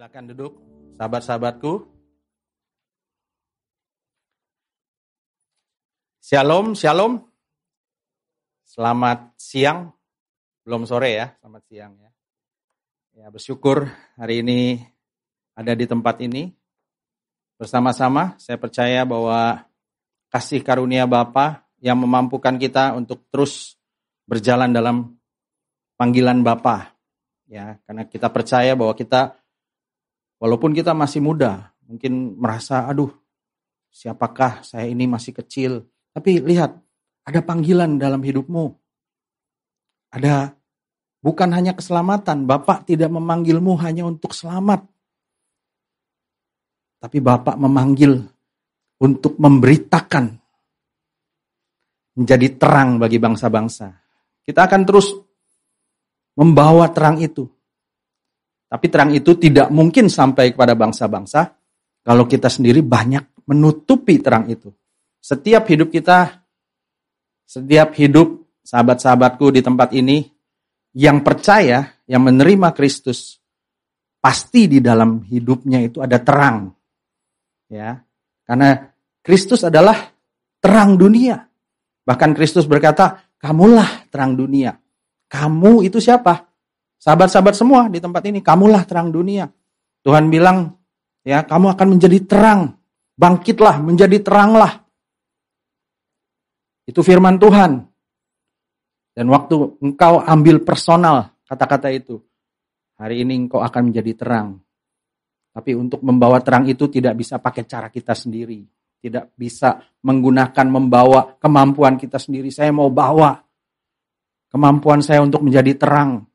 Silakan 0.00 0.32
duduk, 0.32 0.56
sahabat-sahabatku. 0.96 1.84
Shalom, 6.24 6.72
shalom. 6.72 7.28
Selamat 8.64 9.36
siang, 9.36 9.92
belum 10.64 10.88
sore 10.88 11.20
ya, 11.20 11.36
selamat 11.44 11.62
siang 11.68 11.92
ya. 12.00 12.10
Ya 13.12 13.26
bersyukur 13.28 13.92
hari 14.16 14.40
ini 14.40 14.80
ada 15.52 15.76
di 15.76 15.84
tempat 15.84 16.16
ini 16.24 16.48
bersama-sama. 17.60 18.40
Saya 18.40 18.56
percaya 18.56 19.04
bahwa 19.04 19.68
kasih 20.32 20.64
karunia 20.64 21.04
Bapa 21.04 21.68
yang 21.76 22.00
memampukan 22.00 22.56
kita 22.56 22.96
untuk 22.96 23.28
terus 23.28 23.76
berjalan 24.24 24.72
dalam 24.72 25.12
panggilan 26.00 26.40
Bapa. 26.40 26.96
Ya, 27.44 27.76
karena 27.84 28.08
kita 28.08 28.32
percaya 28.32 28.72
bahwa 28.72 28.96
kita 28.96 29.36
walaupun 30.40 30.72
kita 30.72 30.96
masih 30.96 31.20
muda, 31.20 31.70
mungkin 31.84 32.40
merasa 32.40 32.88
aduh, 32.88 33.12
siapakah 33.92 34.64
saya 34.64 34.88
ini 34.88 35.04
masih 35.04 35.36
kecil. 35.36 35.84
Tapi 36.10 36.40
lihat, 36.42 36.74
ada 37.28 37.40
panggilan 37.44 38.00
dalam 38.00 38.24
hidupmu. 38.24 38.72
Ada 40.10 40.50
bukan 41.22 41.50
hanya 41.54 41.76
keselamatan, 41.76 42.48
Bapak 42.48 42.88
tidak 42.88 43.12
memanggilmu 43.12 43.78
hanya 43.78 44.08
untuk 44.08 44.34
selamat. 44.34 44.82
Tapi 47.00 47.18
Bapak 47.22 47.54
memanggil 47.60 48.18
untuk 49.00 49.38
memberitakan 49.38 50.40
menjadi 52.18 52.48
terang 52.58 52.98
bagi 53.00 53.16
bangsa-bangsa. 53.16 53.96
Kita 54.44 54.66
akan 54.66 54.82
terus 54.84 55.14
membawa 56.36 56.90
terang 56.92 57.22
itu. 57.22 57.48
Tapi 58.70 58.86
terang 58.86 59.10
itu 59.10 59.34
tidak 59.34 59.66
mungkin 59.74 60.06
sampai 60.06 60.54
kepada 60.54 60.78
bangsa-bangsa 60.78 61.58
kalau 62.06 62.30
kita 62.30 62.46
sendiri 62.46 62.86
banyak 62.86 63.42
menutupi 63.50 64.22
terang 64.22 64.46
itu. 64.46 64.70
Setiap 65.18 65.66
hidup 65.66 65.90
kita, 65.90 66.46
setiap 67.42 67.98
hidup 67.98 68.46
sahabat-sahabatku 68.62 69.50
di 69.50 69.60
tempat 69.60 69.90
ini 69.90 70.22
yang 70.94 71.26
percaya, 71.26 71.98
yang 72.06 72.22
menerima 72.22 72.70
Kristus, 72.70 73.42
pasti 74.22 74.70
di 74.70 74.78
dalam 74.78 75.26
hidupnya 75.26 75.82
itu 75.82 75.98
ada 75.98 76.22
terang. 76.22 76.70
Ya. 77.66 77.98
Karena 78.46 78.78
Kristus 79.18 79.66
adalah 79.66 79.98
terang 80.62 80.94
dunia. 80.94 81.42
Bahkan 82.06 82.30
Kristus 82.38 82.70
berkata, 82.70 83.34
"Kamulah 83.38 84.06
terang 84.10 84.38
dunia." 84.38 84.74
Kamu 85.30 85.86
itu 85.86 86.02
siapa? 86.02 86.49
Sahabat-sahabat 87.00 87.56
semua 87.56 87.88
di 87.88 87.96
tempat 87.96 88.20
ini, 88.28 88.44
kamulah 88.44 88.84
terang 88.84 89.08
dunia. 89.08 89.48
Tuhan 90.04 90.28
bilang, 90.28 90.76
ya, 91.24 91.40
kamu 91.48 91.72
akan 91.72 91.88
menjadi 91.96 92.18
terang. 92.28 92.76
Bangkitlah, 93.16 93.80
menjadi 93.80 94.20
teranglah. 94.20 94.84
Itu 96.84 97.00
firman 97.00 97.40
Tuhan. 97.40 97.88
Dan 99.16 99.26
waktu 99.32 99.80
engkau 99.80 100.20
ambil 100.20 100.60
personal 100.60 101.32
kata-kata 101.48 101.88
itu, 101.92 102.20
hari 103.00 103.24
ini 103.24 103.48
engkau 103.48 103.64
akan 103.64 103.92
menjadi 103.92 104.12
terang. 104.16 104.60
Tapi 105.50 105.74
untuk 105.74 106.04
membawa 106.04 106.38
terang 106.44 106.68
itu 106.68 106.86
tidak 106.86 107.16
bisa 107.16 107.40
pakai 107.40 107.64
cara 107.64 107.88
kita 107.88 108.12
sendiri. 108.12 108.60
Tidak 109.00 109.34
bisa 109.34 109.80
menggunakan 110.04 110.66
membawa 110.68 111.36
kemampuan 111.40 111.96
kita 111.96 112.20
sendiri. 112.20 112.52
Saya 112.52 112.70
mau 112.70 112.92
bawa 112.92 113.40
Kemampuan 114.50 114.98
saya 114.98 115.22
untuk 115.22 115.46
menjadi 115.46 115.78
terang. 115.78 116.26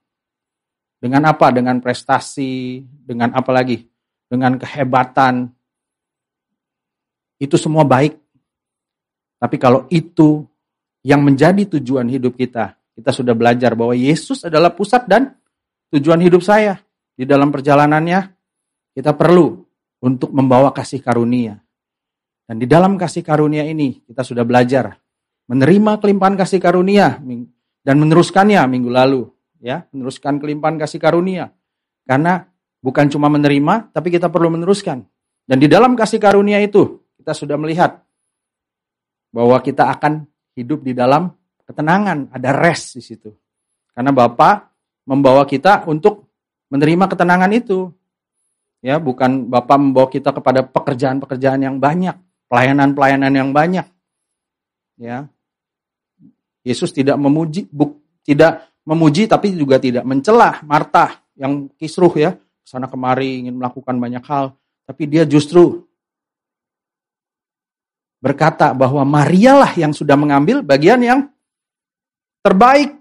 Dengan 1.00 1.30
apa? 1.30 1.52
Dengan 1.52 1.78
prestasi, 1.84 2.82
dengan 2.84 3.36
apa 3.36 3.52
lagi? 3.52 3.86
Dengan 4.26 4.58
kehebatan. 4.58 5.52
Itu 7.38 7.60
semua 7.60 7.84
baik. 7.84 8.16
Tapi 9.38 9.56
kalau 9.60 9.86
itu 9.92 10.48
yang 11.06 11.22
menjadi 11.22 11.78
tujuan 11.78 12.08
hidup 12.10 12.34
kita, 12.39 12.73
kita 12.95 13.11
sudah 13.11 13.36
belajar 13.36 13.76
bahwa 13.76 13.94
Yesus 13.94 14.48
adalah 14.48 14.73
pusat 14.73 15.05
dan 15.05 15.36
tujuan 15.94 16.23
hidup 16.23 16.42
saya. 16.42 16.80
Di 17.16 17.23
dalam 17.28 17.52
perjalanannya, 17.52 18.20
kita 18.95 19.14
perlu 19.16 19.60
untuk 20.04 20.32
membawa 20.32 20.72
kasih 20.72 21.04
karunia. 21.04 21.60
Dan 22.45 22.61
di 22.61 22.67
dalam 22.70 22.95
kasih 22.95 23.26
karunia 23.26 23.66
ini, 23.67 24.00
kita 24.05 24.23
sudah 24.23 24.45
belajar 24.48 24.95
menerima 25.45 26.02
kelimpahan 26.02 26.36
kasih 26.38 26.58
karunia 26.58 27.22
dan 27.86 27.95
meneruskannya 28.02 28.61
minggu 28.66 28.89
lalu, 28.89 29.30
ya, 29.65 29.89
meneruskan 29.89 30.37
kelimpahan 30.37 30.77
kasih 30.77 31.02
karunia. 31.02 31.49
Karena 32.05 32.45
bukan 32.86 33.09
cuma 33.09 33.33
menerima, 33.33 33.89
tapi 33.89 34.14
kita 34.14 34.30
perlu 34.30 34.53
meneruskan. 34.53 35.02
Dan 35.49 35.58
di 35.58 35.65
dalam 35.65 35.98
kasih 35.98 36.21
karunia 36.21 36.61
itu, 36.61 37.02
kita 37.17 37.33
sudah 37.33 37.58
melihat 37.58 38.05
bahwa 39.33 39.58
kita 39.65 39.89
akan 39.89 40.30
hidup 40.54 40.86
di 40.86 40.93
dalam 40.93 41.33
ketenangan, 41.65 42.30
ada 42.30 42.54
rest 42.54 43.02
di 43.02 43.02
situ. 43.02 43.33
Karena 43.89 44.14
Bapak 44.14 44.70
membawa 45.09 45.49
kita 45.49 45.89
untuk 45.89 46.30
menerima 46.70 47.09
ketenangan 47.09 47.49
itu. 47.49 47.89
Ya, 48.86 49.02
bukan 49.02 49.49
Bapak 49.49 49.81
membawa 49.81 50.05
kita 50.14 50.30
kepada 50.30 50.61
pekerjaan-pekerjaan 50.61 51.65
yang 51.65 51.81
banyak, 51.81 52.14
pelayanan-pelayanan 52.54 53.33
yang 53.33 53.49
banyak. 53.49 53.89
Ya, 55.02 55.25
Yesus 56.61 56.93
tidak 56.93 57.17
memuji, 57.17 57.65
buk, 57.73 57.98
tidak 58.21 58.74
memuji 58.86 59.26
tapi 59.26 59.52
juga 59.58 59.82
tidak 59.82 60.06
mencelah 60.06 60.62
Marta 60.64 61.20
yang 61.36 61.68
kisruh 61.76 62.14
ya, 62.16 62.38
sana 62.64 62.86
kemari 62.88 63.44
ingin 63.44 63.58
melakukan 63.58 63.98
banyak 63.98 64.23
hal, 64.23 64.56
tapi 64.86 65.10
dia 65.10 65.26
justru 65.26 65.84
berkata 68.22 68.73
bahwa 68.73 69.06
Maria 69.06 69.54
lah 69.58 69.73
yang 69.78 69.92
sudah 69.92 70.16
mengambil 70.18 70.62
bagian 70.62 71.02
yang 71.02 71.20
terbaik, 72.46 72.94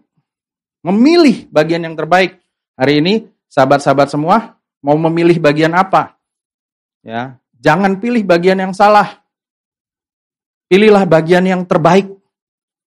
memilih 0.81 1.49
bagian 1.53 1.85
yang 1.85 1.95
terbaik. 1.97 2.41
Hari 2.75 3.05
ini 3.05 3.15
sahabat-sahabat 3.53 4.09
semua 4.11 4.57
mau 4.81 4.97
memilih 4.97 5.37
bagian 5.39 5.73
apa? 5.77 6.17
Ya, 7.05 7.37
jangan 7.61 8.01
pilih 8.01 8.25
bagian 8.25 8.57
yang 8.57 8.73
salah. 8.73 9.21
Pilihlah 10.65 11.05
bagian 11.05 11.45
yang 11.45 11.63
terbaik 11.69 12.09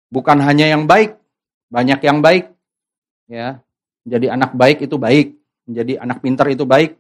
bukan 0.08 0.40
hanya 0.40 0.72
yang 0.72 0.88
baik, 0.88 1.20
banyak 1.68 2.00
yang 2.00 2.24
baik. 2.24 2.55
Ya, 3.26 3.62
menjadi 4.06 4.38
anak 4.38 4.52
baik 4.54 4.86
itu 4.86 4.96
baik, 5.02 5.34
menjadi 5.66 5.94
anak 5.98 6.22
pintar 6.22 6.46
itu 6.54 6.64
baik, 6.64 6.94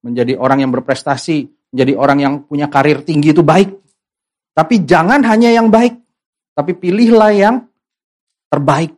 menjadi 0.00 0.40
orang 0.40 0.64
yang 0.64 0.72
berprestasi, 0.72 1.52
menjadi 1.72 1.92
orang 1.94 2.18
yang 2.18 2.34
punya 2.48 2.72
karir 2.72 3.04
tinggi 3.04 3.36
itu 3.36 3.44
baik. 3.44 3.76
Tapi 4.56 4.82
jangan 4.82 5.22
hanya 5.28 5.52
yang 5.52 5.68
baik, 5.68 5.94
tapi 6.56 6.72
pilihlah 6.74 7.30
yang 7.36 7.56
terbaik. 8.48 8.96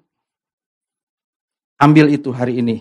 Ambil 1.80 2.14
itu 2.14 2.30
hari 2.30 2.62
ini. 2.62 2.76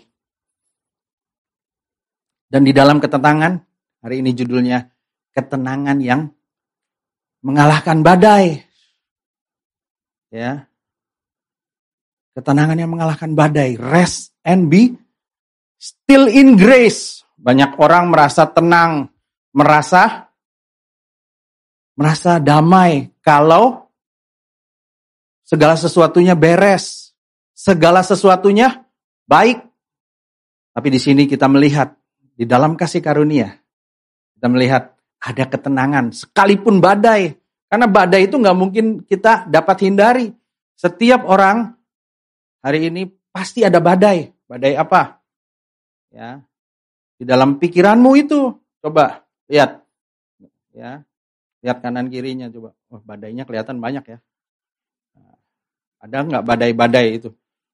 Dan 2.49 2.65
di 2.65 2.73
dalam 2.73 3.01
ketenangan, 3.01 3.61
hari 4.05 4.21
ini 4.21 4.31
judulnya 4.37 4.85
ketenangan 5.33 5.97
yang 6.01 6.21
mengalahkan 7.41 8.05
badai. 8.05 8.63
Ya. 10.29 10.68
Ketenangan 12.39 12.79
yang 12.79 12.95
mengalahkan 12.95 13.35
badai, 13.35 13.75
rest 13.75 14.31
and 14.47 14.71
be 14.71 14.95
still 15.75 16.31
in 16.31 16.55
grace. 16.55 17.27
Banyak 17.35 17.75
orang 17.75 18.07
merasa 18.07 18.47
tenang, 18.47 19.11
merasa 19.51 20.31
merasa 21.99 22.39
damai 22.39 23.11
kalau 23.19 23.91
segala 25.43 25.75
sesuatunya 25.75 26.31
beres, 26.31 27.11
segala 27.51 28.07
sesuatunya 28.07 28.87
baik. 29.27 29.59
Tapi 30.71 30.87
di 30.87 30.99
sini 31.03 31.27
kita 31.27 31.51
melihat 31.51 31.91
di 32.39 32.47
dalam 32.47 32.79
kasih 32.79 33.03
karunia, 33.03 33.51
kita 34.39 34.47
melihat 34.47 34.95
ada 35.19 35.43
ketenangan 35.43 36.15
sekalipun 36.15 36.79
badai, 36.79 37.35
karena 37.67 37.83
badai 37.91 38.31
itu 38.31 38.39
nggak 38.39 38.55
mungkin 38.55 39.03
kita 39.03 39.43
dapat 39.51 39.83
hindari. 39.83 40.31
Setiap 40.79 41.27
orang 41.27 41.78
hari 42.63 42.91
ini 42.91 43.07
pasti 43.31 43.63
ada 43.63 43.79
badai. 43.79 44.31
Badai 44.49 44.73
apa? 44.75 45.19
Ya. 46.09 46.41
Di 47.19 47.23
dalam 47.27 47.59
pikiranmu 47.59 48.11
itu. 48.19 48.55
Coba 48.79 49.23
lihat. 49.51 49.83
Ya. 50.71 51.03
Lihat 51.59 51.77
kanan 51.83 52.07
kirinya 52.07 52.47
coba. 52.47 52.71
Oh, 52.89 53.01
badainya 53.03 53.43
kelihatan 53.43 53.77
banyak 53.83 54.17
ya. 54.17 54.19
Ada 55.99 56.23
nggak 56.23 56.43
badai-badai 56.47 57.07
itu? 57.19 57.29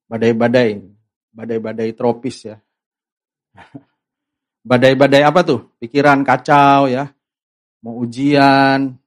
Badai-badai. 0.10 0.82
Badai-badai 1.30 1.90
tropis 1.94 2.50
ya. 2.50 2.58
Badai-badai 4.70 5.22
apa 5.22 5.46
tuh? 5.46 5.70
Pikiran 5.78 6.26
kacau 6.26 6.90
ya. 6.90 7.14
Mau 7.86 8.02
ujian, 8.02 8.98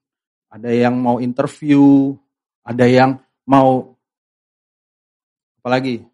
ada 0.47 0.71
yang 0.71 0.95
mau 0.95 1.19
interview, 1.19 2.15
ada 2.63 2.87
yang 2.87 3.19
mau 3.43 3.98
apalagi 5.59 6.07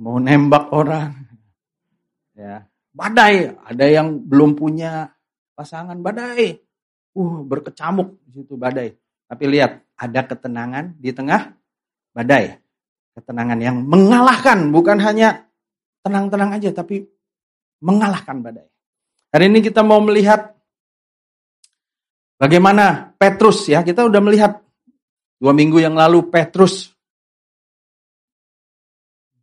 mau 0.00 0.22
nembak 0.22 0.70
orang. 0.72 1.12
Ya, 2.36 2.68
badai. 2.92 3.56
Ada 3.64 3.84
yang 3.88 4.22
belum 4.22 4.56
punya 4.56 5.10
pasangan 5.56 5.96
badai. 6.00 6.60
Uh, 7.16 7.42
berkecamuk 7.48 8.20
di 8.28 8.40
situ 8.40 8.60
badai. 8.60 8.92
Tapi 9.26 9.44
lihat, 9.48 9.80
ada 9.96 10.20
ketenangan 10.22 10.94
di 11.00 11.10
tengah 11.10 11.56
badai. 12.12 12.60
Ketenangan 13.16 13.58
yang 13.58 13.76
mengalahkan, 13.80 14.68
bukan 14.68 15.00
hanya 15.00 15.48
tenang-tenang 16.04 16.60
aja, 16.60 16.70
tapi 16.76 17.08
mengalahkan 17.80 18.44
badai. 18.44 18.68
Hari 19.32 19.52
ini 19.52 19.64
kita 19.64 19.80
mau 19.80 20.00
melihat 20.04 20.52
bagaimana 22.36 23.16
Petrus 23.16 23.64
ya, 23.68 23.80
kita 23.80 24.04
udah 24.04 24.20
melihat 24.20 24.60
dua 25.40 25.52
minggu 25.56 25.80
yang 25.80 25.96
lalu 25.96 26.28
Petrus 26.28 26.95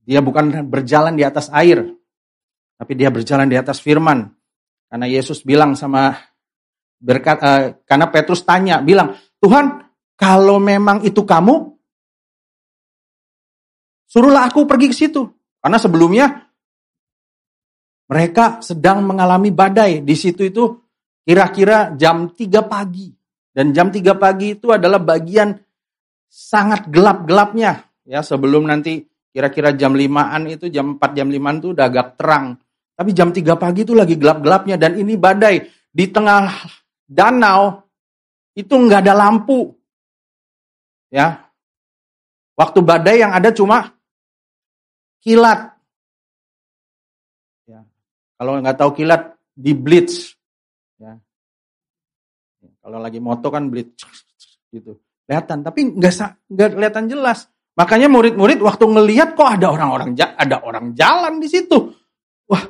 dia 0.04 0.20
bukan 0.20 0.68
berjalan 0.68 1.16
di 1.16 1.24
atas 1.24 1.48
air, 1.52 1.84
tapi 2.76 2.94
dia 3.00 3.08
berjalan 3.08 3.48
di 3.48 3.56
atas 3.56 3.80
firman. 3.80 4.28
Karena 4.92 5.08
Yesus 5.08 5.42
bilang 5.42 5.74
sama 5.74 6.14
berkat, 7.00 7.38
uh, 7.40 7.64
karena 7.88 8.08
Petrus 8.12 8.44
tanya, 8.44 8.84
bilang, 8.84 9.16
Tuhan, 9.40 9.84
kalau 10.20 10.60
memang 10.60 11.02
itu 11.08 11.24
kamu, 11.24 11.76
suruhlah 14.08 14.48
aku 14.48 14.68
pergi 14.68 14.88
ke 14.92 14.96
situ. 14.96 15.24
Karena 15.64 15.80
sebelumnya 15.80 16.52
mereka 18.12 18.60
sedang 18.60 19.08
mengalami 19.08 19.50
badai. 19.50 20.04
Di 20.04 20.16
situ 20.20 20.44
itu 20.44 20.64
kira-kira 21.24 21.96
jam 21.96 22.30
3 22.30 22.68
pagi. 22.68 23.10
Dan 23.54 23.72
jam 23.72 23.88
3 23.88 24.20
pagi 24.20 24.60
itu 24.60 24.70
adalah 24.76 25.00
bagian 25.00 25.56
sangat 26.28 26.92
gelap-gelapnya. 26.92 27.88
Ya, 28.04 28.20
sebelum 28.20 28.68
nanti 28.68 29.13
Kira-kira 29.34 29.74
jam 29.74 29.98
5-an 29.98 30.46
itu, 30.46 30.70
jam 30.70 31.02
4, 31.02 31.18
jam 31.18 31.26
5 31.26 31.58
itu 31.58 31.68
udah 31.74 31.86
agak 31.90 32.22
terang. 32.22 32.54
Tapi 32.94 33.10
jam 33.18 33.34
3 33.34 33.58
pagi 33.58 33.82
itu 33.82 33.98
lagi 33.98 34.14
gelap-gelapnya 34.14 34.78
dan 34.78 34.94
ini 34.94 35.18
badai. 35.18 35.66
Di 35.90 36.06
tengah 36.14 36.54
danau 37.10 37.82
itu 38.54 38.70
nggak 38.70 39.02
ada 39.10 39.14
lampu. 39.18 39.74
Ya. 41.10 41.50
Waktu 42.54 42.86
badai 42.86 43.26
yang 43.26 43.34
ada 43.34 43.50
cuma 43.50 43.90
kilat. 45.26 45.74
Ya. 47.66 47.82
Kalau 48.38 48.62
nggak 48.62 48.78
tahu 48.78 48.92
kilat, 49.02 49.34
di 49.58 49.74
blitz. 49.74 50.38
Ya. 51.02 51.18
Kalau 52.86 53.02
lagi 53.02 53.18
moto 53.18 53.50
kan 53.50 53.70
blitz 53.74 54.06
gitu. 54.70 55.02
Kelihatan, 55.26 55.66
tapi 55.66 55.98
nggak 55.98 56.14
nggak 56.50 56.70
kelihatan 56.78 57.06
jelas. 57.10 57.50
Makanya 57.74 58.06
murid-murid 58.06 58.62
waktu 58.62 58.86
ngelihat 58.86 59.34
kok 59.34 59.50
ada 59.50 59.74
orang-orang 59.74 60.14
ada 60.14 60.62
orang 60.62 60.94
jalan 60.94 61.42
di 61.42 61.50
situ. 61.50 61.90
Wah, 62.46 62.64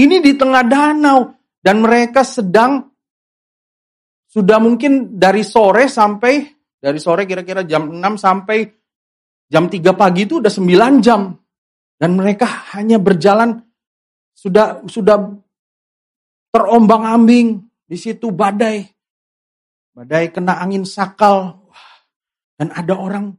ini 0.00 0.24
di 0.24 0.32
tengah 0.32 0.64
danau 0.64 1.36
dan 1.60 1.84
mereka 1.84 2.24
sedang 2.24 2.88
sudah 4.32 4.56
mungkin 4.60 5.16
dari 5.16 5.44
sore 5.44 5.92
sampai 5.92 6.44
dari 6.80 7.00
sore 7.00 7.28
kira-kira 7.28 7.64
jam 7.68 7.88
6 7.88 8.00
sampai 8.16 8.64
jam 9.48 9.68
3 9.68 9.80
pagi 9.92 10.28
itu 10.28 10.40
udah 10.40 10.52
9 10.52 11.04
jam. 11.04 11.36
Dan 11.96 12.12
mereka 12.12 12.44
hanya 12.76 13.00
berjalan 13.00 13.56
sudah 14.36 14.84
sudah 14.84 15.16
terombang-ambing 16.52 17.64
di 17.88 17.96
situ 17.96 18.32
badai. 18.32 18.84
Badai 19.96 20.28
kena 20.28 20.60
angin 20.60 20.84
sakal. 20.84 21.64
Dan 22.56 22.72
ada 22.72 22.96
orang 22.96 23.32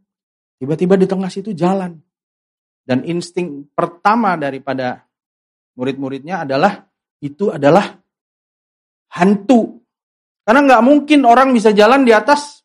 Tiba-tiba 0.58 0.98
di 0.98 1.06
tengah 1.06 1.30
situ 1.30 1.54
jalan. 1.54 1.94
Dan 2.88 3.04
insting 3.06 3.68
pertama 3.76 4.40
daripada 4.40 5.06
murid-muridnya 5.78 6.48
adalah 6.48 6.88
itu 7.22 7.54
adalah 7.54 8.00
hantu. 9.14 9.84
Karena 10.48 10.64
nggak 10.64 10.84
mungkin 10.84 11.20
orang 11.28 11.52
bisa 11.52 11.76
jalan 11.76 12.08
di 12.08 12.16
atas 12.16 12.64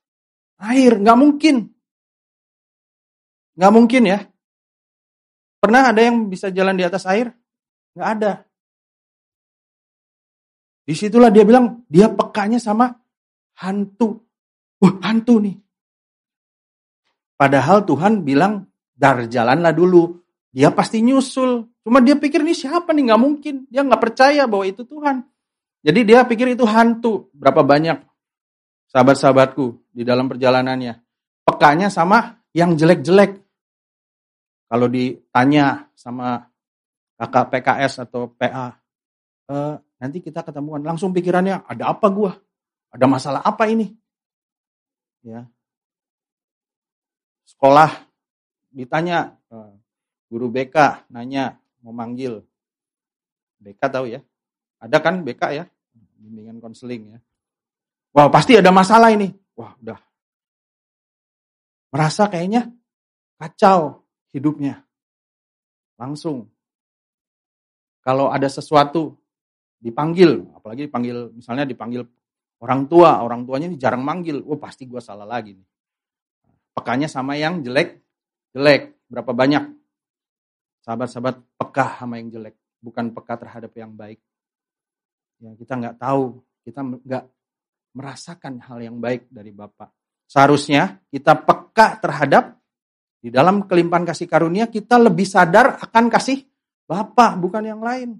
air, 0.62 1.02
nggak 1.02 1.18
mungkin. 1.18 1.66
Nggak 3.58 3.72
mungkin 3.74 4.02
ya. 4.06 4.18
Pernah 5.58 5.90
ada 5.90 6.00
yang 6.00 6.30
bisa 6.30 6.50
jalan 6.54 6.78
di 6.78 6.84
atas 6.86 7.04
air? 7.06 7.34
Nggak 7.94 8.08
ada. 8.18 8.32
Di 10.82 10.94
situlah 10.98 11.30
dia 11.30 11.46
bilang, 11.46 11.86
dia 11.86 12.10
pekanya 12.10 12.58
sama 12.58 12.90
hantu. 13.62 14.26
Wah, 14.82 14.98
hantu 15.06 15.38
nih. 15.38 15.61
Padahal 17.42 17.82
Tuhan 17.82 18.22
bilang, 18.22 18.70
dar 18.94 19.26
jalanlah 19.26 19.74
dulu. 19.74 20.22
Dia 20.54 20.70
pasti 20.70 21.02
nyusul. 21.02 21.66
Cuma 21.82 21.98
dia 21.98 22.14
pikir 22.14 22.46
ini 22.46 22.54
siapa 22.54 22.94
nih? 22.94 23.10
Gak 23.10 23.18
mungkin. 23.18 23.66
Dia 23.66 23.82
gak 23.82 23.98
percaya 23.98 24.46
bahwa 24.46 24.62
itu 24.62 24.86
Tuhan. 24.86 25.26
Jadi 25.82 26.00
dia 26.06 26.22
pikir 26.22 26.54
itu 26.54 26.62
hantu. 26.62 27.34
Berapa 27.34 27.66
banyak 27.66 27.98
sahabat-sahabatku 28.94 29.90
di 29.90 30.06
dalam 30.06 30.30
perjalanannya. 30.30 31.02
Pekanya 31.42 31.90
sama 31.90 32.38
yang 32.54 32.78
jelek-jelek. 32.78 33.42
Kalau 34.70 34.86
ditanya 34.86 35.90
sama 35.98 36.46
kakak 37.18 37.58
PKS 37.58 38.06
atau 38.06 38.30
PA, 38.38 38.70
e, 39.50 39.56
nanti 39.98 40.22
kita 40.22 40.46
ketemuan. 40.46 40.86
Langsung 40.86 41.10
pikirannya, 41.10 41.66
ada 41.66 41.90
apa 41.90 42.06
gua? 42.06 42.38
Ada 42.94 43.04
masalah 43.10 43.42
apa 43.42 43.66
ini? 43.66 43.90
Ya, 45.26 45.50
sekolah 47.62 47.94
ditanya 48.74 49.38
eh, 49.54 49.72
guru 50.26 50.50
BK 50.50 51.06
nanya 51.14 51.62
mau 51.78 51.94
manggil? 51.94 52.42
BK 53.62 53.78
tahu 53.86 54.10
ya. 54.10 54.18
Ada 54.82 54.98
kan 54.98 55.22
BK 55.22 55.62
ya? 55.62 55.64
Bimbingan 56.18 56.58
konseling 56.58 57.14
ya. 57.14 57.18
Wah 58.18 58.26
pasti 58.34 58.58
ada 58.58 58.74
masalah 58.74 59.14
ini. 59.14 59.30
Wah 59.54 59.78
udah. 59.78 59.94
Merasa 61.94 62.26
kayaknya 62.26 62.66
kacau 63.38 64.10
hidupnya. 64.34 64.82
Langsung. 66.02 66.50
Kalau 68.02 68.34
ada 68.34 68.50
sesuatu 68.50 69.14
dipanggil. 69.78 70.50
Apalagi 70.50 70.90
dipanggil 70.90 71.30
misalnya 71.30 71.62
dipanggil 71.62 72.02
orang 72.58 72.90
tua 72.90 73.22
orang 73.22 73.46
tuanya 73.46 73.70
ini 73.70 73.78
jarang 73.78 74.02
manggil. 74.02 74.42
Wah 74.42 74.58
pasti 74.58 74.82
gue 74.90 74.98
salah 74.98 75.30
lagi 75.30 75.54
nih 75.54 75.66
Pekanya 76.72 77.08
sama 77.08 77.36
yang 77.36 77.60
jelek, 77.60 78.00
jelek. 78.56 78.96
Berapa 79.12 79.32
banyak 79.36 79.64
sahabat-sahabat 80.82 81.36
peka 81.60 82.00
sama 82.00 82.18
yang 82.18 82.32
jelek, 82.32 82.56
bukan 82.80 83.12
peka 83.12 83.38
terhadap 83.38 83.72
yang 83.76 83.92
baik. 83.92 84.18
Ya, 85.42 85.52
kita 85.58 85.72
nggak 85.78 85.96
tahu, 86.00 86.40
kita 86.64 86.80
nggak 86.80 87.24
merasakan 87.92 88.62
hal 88.64 88.78
yang 88.80 88.96
baik 88.98 89.28
dari 89.28 89.52
Bapak. 89.52 89.92
Seharusnya 90.26 90.96
kita 91.12 91.36
peka 91.36 92.00
terhadap 92.00 92.56
di 93.22 93.28
dalam 93.28 93.68
kelimpahan 93.68 94.02
kasih 94.02 94.26
karunia 94.26 94.66
kita 94.66 94.98
lebih 94.98 95.28
sadar 95.28 95.78
akan 95.78 96.08
kasih 96.08 96.42
Bapak, 96.88 97.38
bukan 97.38 97.62
yang 97.62 97.80
lain. 97.80 98.18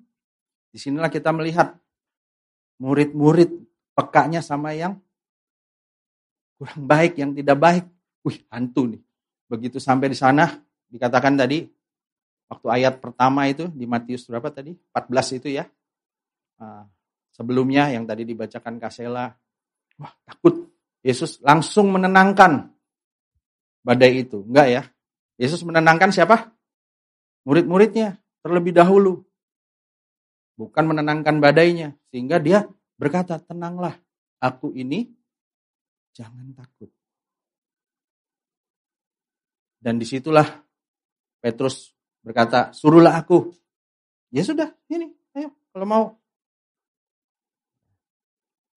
Di 0.73 0.78
sinilah 0.80 1.11
kita 1.12 1.35
melihat 1.35 1.76
murid-murid 2.80 3.52
pekanya 3.92 4.40
sama 4.40 4.73
yang 4.73 4.97
kurang 6.56 6.87
baik, 6.87 7.18
yang 7.18 7.35
tidak 7.37 7.59
baik. 7.59 7.85
Wih, 8.23 8.38
hantu 8.50 8.95
nih. 8.95 9.02
Begitu 9.50 9.83
sampai 9.83 10.11
di 10.11 10.19
sana, 10.19 10.49
dikatakan 10.88 11.35
tadi, 11.35 11.67
waktu 12.47 12.67
ayat 12.71 13.02
pertama 13.02 13.50
itu, 13.50 13.67
di 13.75 13.85
Matius 13.85 14.25
berapa 14.31 14.49
tadi? 14.49 14.73
14 14.73 15.38
itu 15.43 15.49
ya. 15.50 15.67
Uh, 16.62 16.87
sebelumnya 17.35 17.91
yang 17.91 18.07
tadi 18.07 18.23
dibacakan 18.23 18.79
Kasela, 18.79 19.35
wah 19.99 20.14
takut. 20.23 20.71
Yesus 21.02 21.43
langsung 21.43 21.91
menenangkan 21.91 22.71
badai 23.83 24.23
itu. 24.23 24.47
Enggak 24.47 24.67
ya. 24.71 24.83
Yesus 25.35 25.67
menenangkan 25.67 26.14
siapa? 26.14 26.55
Murid-muridnya 27.43 28.23
terlebih 28.38 28.71
dahulu. 28.71 29.26
Bukan 30.55 30.85
menenangkan 30.87 31.43
badainya. 31.43 31.99
Sehingga 32.14 32.38
dia 32.38 32.71
berkata, 32.95 33.43
tenanglah, 33.43 33.99
aku 34.38 34.71
ini 34.79 35.11
jangan 36.14 36.55
takut. 36.55 37.01
Dan 39.82 39.98
di 39.98 40.06
situlah 40.06 40.46
Petrus 41.42 41.90
berkata, 42.22 42.70
suruhlah 42.70 43.18
aku. 43.18 43.50
Ya 44.30 44.46
sudah, 44.46 44.70
ini, 44.86 45.10
ayo 45.34 45.50
kalau 45.74 45.86
mau. 45.90 46.04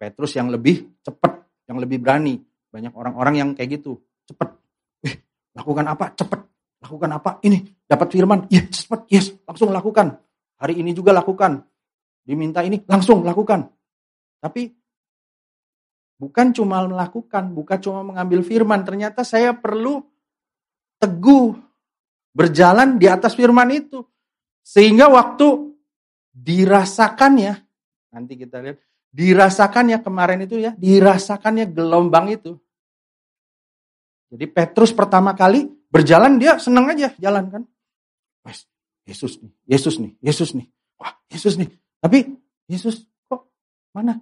Petrus 0.01 0.33
yang 0.33 0.50
lebih 0.50 0.97
cepat, 1.05 1.45
yang 1.69 1.77
lebih 1.77 2.01
berani. 2.01 2.41
Banyak 2.74 2.91
orang-orang 2.97 3.35
yang 3.38 3.50
kayak 3.53 3.79
gitu, 3.79 4.01
cepat. 4.25 4.57
Eh, 5.05 5.13
lakukan 5.53 5.85
apa? 5.85 6.12
Cepat. 6.17 6.41
Lakukan 6.81 7.09
apa? 7.13 7.38
Ini, 7.45 7.85
dapat 7.85 8.09
firman. 8.09 8.50
Ya, 8.50 8.65
cepat, 8.65 9.05
yes, 9.07 9.31
langsung 9.45 9.69
lakukan. 9.69 10.17
Hari 10.57 10.81
ini 10.81 10.91
juga 10.97 11.13
lakukan. 11.13 11.62
Diminta 12.25 12.65
ini, 12.65 12.81
langsung 12.89 13.21
lakukan. 13.21 13.69
Tapi 14.41 14.74
bukan 16.17 16.47
cuma 16.50 16.81
melakukan, 16.89 17.53
bukan 17.53 17.77
cuma 17.77 18.01
mengambil 18.01 18.41
firman. 18.41 18.81
Ternyata 18.81 19.21
saya 19.21 19.53
perlu 19.53 20.01
teguh 21.00 21.56
berjalan 22.36 23.00
di 23.00 23.08
atas 23.08 23.36
firman 23.36 23.72
itu. 23.72 24.04
Sehingga 24.66 25.08
waktu 25.08 25.78
dirasakannya, 26.34 27.54
nanti 28.12 28.34
kita 28.36 28.60
lihat, 28.60 28.82
dirasakannya 29.14 30.02
kemarin 30.02 30.44
itu 30.44 30.60
ya, 30.60 30.75
dirasakannya 30.75 31.70
gelombang 31.72 32.34
itu. 32.34 32.58
Jadi 34.34 34.46
Petrus 34.52 34.92
pertama 34.92 35.32
kali 35.38 35.70
berjalan 35.88 36.36
dia 36.42 36.60
senang 36.60 36.92
aja 36.92 37.14
jalan 37.22 37.48
kan. 37.48 37.64
Wes, 38.44 38.68
Yesus 39.08 39.40
nih, 39.40 39.54
Yesus 39.70 39.96
nih, 40.02 40.12
Yesus 40.20 40.50
nih. 40.58 40.68
Wah, 41.00 41.14
Yesus 41.30 41.56
nih. 41.56 41.70
Tapi 42.02 42.25
Yesus 42.68 43.06
kok 43.30 43.54
mana? 43.96 44.20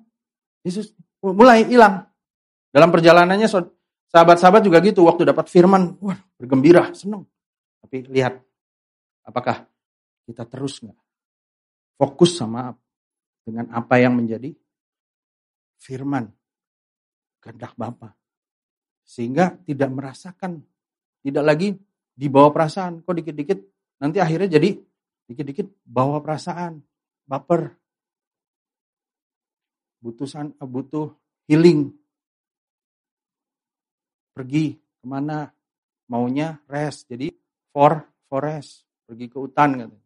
Yesus 0.62 0.92
mulai 1.24 1.66
hilang. 1.66 2.06
Dalam 2.70 2.92
perjalanannya 2.92 3.48
sahabat-sahabat 4.14 4.62
juga 4.62 4.78
gitu 4.86 5.10
waktu 5.10 5.26
dapat 5.26 5.50
firman, 5.50 5.98
wah, 5.98 6.22
bergembira, 6.38 6.94
senang. 6.94 7.26
Tapi 7.82 8.06
lihat 8.14 8.38
apakah 9.26 9.66
kita 10.30 10.46
terus 10.46 10.80
nggak 10.86 10.96
fokus 11.98 12.38
sama 12.38 12.72
dengan 13.42 13.74
apa 13.74 13.98
yang 13.98 14.14
menjadi 14.14 14.54
firman 15.82 16.30
kehendak 17.42 17.74
Bapa. 17.76 18.16
Sehingga 19.04 19.60
tidak 19.68 19.92
merasakan, 19.92 20.64
tidak 21.20 21.44
lagi 21.44 21.76
dibawa 22.16 22.56
perasaan. 22.56 23.04
Kok 23.04 23.16
dikit-dikit 23.20 23.60
nanti 24.00 24.24
akhirnya 24.24 24.56
jadi 24.56 24.80
dikit-dikit 25.28 25.84
bawa 25.84 26.24
perasaan, 26.24 26.80
baper. 27.28 27.76
Butuh, 30.00 30.56
butuh 30.64 31.16
healing. 31.48 31.92
Pergi 34.34 34.76
ke 34.76 35.06
mana 35.06 35.46
maunya 36.10 36.58
rest. 36.66 37.08
Jadi 37.08 37.30
for 37.70 38.02
forest, 38.26 38.86
pergi 39.06 39.26
ke 39.30 39.38
hutan 39.38 39.70
gitu. 39.78 39.98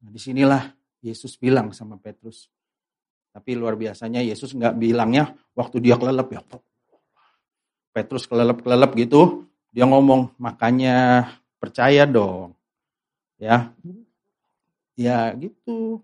Nah, 0.00 0.10
di 0.12 0.20
sinilah 0.20 0.62
Yesus 1.04 1.36
bilang 1.36 1.76
sama 1.76 2.00
Petrus. 2.00 2.48
Tapi 3.36 3.52
luar 3.52 3.76
biasanya 3.76 4.24
Yesus 4.24 4.56
nggak 4.56 4.80
bilangnya 4.80 5.36
waktu 5.52 5.76
dia 5.84 6.00
kelelep 6.00 6.28
ya. 6.32 6.40
Petrus 7.92 8.24
kelelep-kelelep 8.24 8.92
gitu, 8.96 9.44
dia 9.72 9.84
ngomong 9.84 10.36
makanya 10.40 11.28
percaya 11.60 12.08
dong. 12.08 12.56
Ya. 13.36 13.76
Ya 14.96 15.32
gitu. 15.36 16.00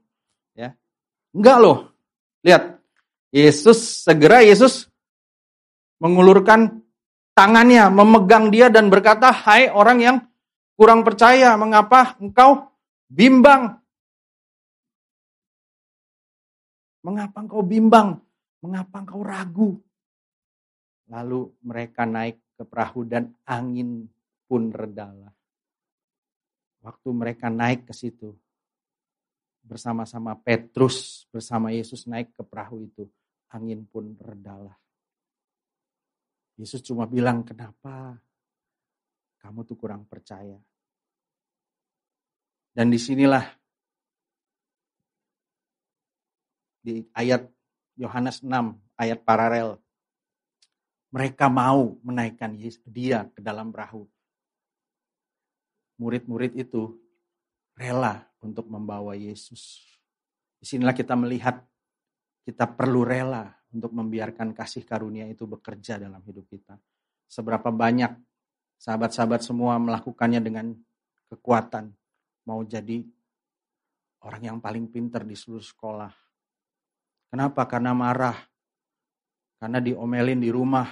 Ya. 0.52 0.76
Enggak 1.32 1.56
loh. 1.60 1.78
Lihat. 2.44 2.76
Yesus 3.32 4.04
segera 4.04 4.44
Yesus 4.44 4.91
mengulurkan 6.02 6.82
tangannya, 7.38 7.86
memegang 7.94 8.50
dia 8.50 8.66
dan 8.66 8.90
berkata, 8.90 9.30
"Hai 9.30 9.70
orang 9.70 9.98
yang 10.02 10.16
kurang 10.74 11.06
percaya, 11.06 11.54
mengapa 11.54 12.18
engkau 12.18 12.74
bimbang?" 13.06 13.78
Mengapa 17.02 17.42
engkau 17.42 17.62
bimbang? 17.66 18.18
Mengapa 18.62 19.02
engkau 19.02 19.26
ragu? 19.26 19.74
Lalu 21.10 21.50
mereka 21.66 22.06
naik 22.06 22.38
ke 22.54 22.62
perahu 22.62 23.02
dan 23.02 23.34
angin 23.42 24.06
pun 24.46 24.70
redalah. 24.70 25.34
Waktu 26.82 27.08
mereka 27.10 27.50
naik 27.50 27.90
ke 27.90 27.94
situ, 27.94 28.34
bersama-sama 29.62 30.34
Petrus, 30.38 31.26
bersama 31.30 31.70
Yesus 31.70 32.06
naik 32.10 32.34
ke 32.34 32.42
perahu 32.42 32.86
itu, 32.86 33.06
angin 33.50 33.86
pun 33.86 34.14
redalah. 34.18 34.81
Yesus 36.60 36.84
cuma 36.84 37.08
bilang, 37.08 37.40
kenapa 37.42 38.20
kamu 39.40 39.64
tuh 39.64 39.76
kurang 39.76 40.04
percaya? 40.04 40.60
Dan 42.72 42.88
di 42.88 42.96
sinilah 42.96 43.44
di 46.82 47.04
ayat 47.14 47.46
Yohanes 47.96 48.42
6, 48.42 48.48
ayat 48.98 49.20
paralel. 49.22 49.78
Mereka 51.12 51.52
mau 51.52 52.00
menaikkan 52.00 52.56
dia 52.88 53.28
ke 53.28 53.44
dalam 53.44 53.68
perahu. 53.68 54.08
Murid-murid 56.00 56.56
itu 56.56 56.96
rela 57.76 58.24
untuk 58.40 58.66
membawa 58.66 59.12
Yesus. 59.12 59.84
Di 60.56 60.64
sinilah 60.64 60.96
kita 60.96 61.12
melihat 61.12 61.60
kita 62.48 62.64
perlu 62.64 63.04
rela 63.04 63.61
untuk 63.72 63.90
membiarkan 63.96 64.52
kasih 64.52 64.84
karunia 64.84 65.24
itu 65.26 65.48
bekerja 65.48 65.96
dalam 65.96 66.20
hidup 66.22 66.44
kita. 66.48 66.76
Seberapa 67.24 67.72
banyak 67.72 68.12
sahabat-sahabat 68.76 69.40
semua 69.40 69.80
melakukannya 69.80 70.40
dengan 70.44 70.76
kekuatan. 71.32 71.88
Mau 72.44 72.60
jadi 72.68 73.00
orang 74.22 74.42
yang 74.44 74.58
paling 74.60 74.86
pinter 74.92 75.24
di 75.24 75.32
seluruh 75.32 75.64
sekolah, 75.64 76.12
Kenapa? 77.32 77.64
Karena 77.64 77.96
marah. 77.96 78.36
Karena 79.56 79.80
diomelin 79.80 80.36
di 80.36 80.52
rumah. 80.52 80.84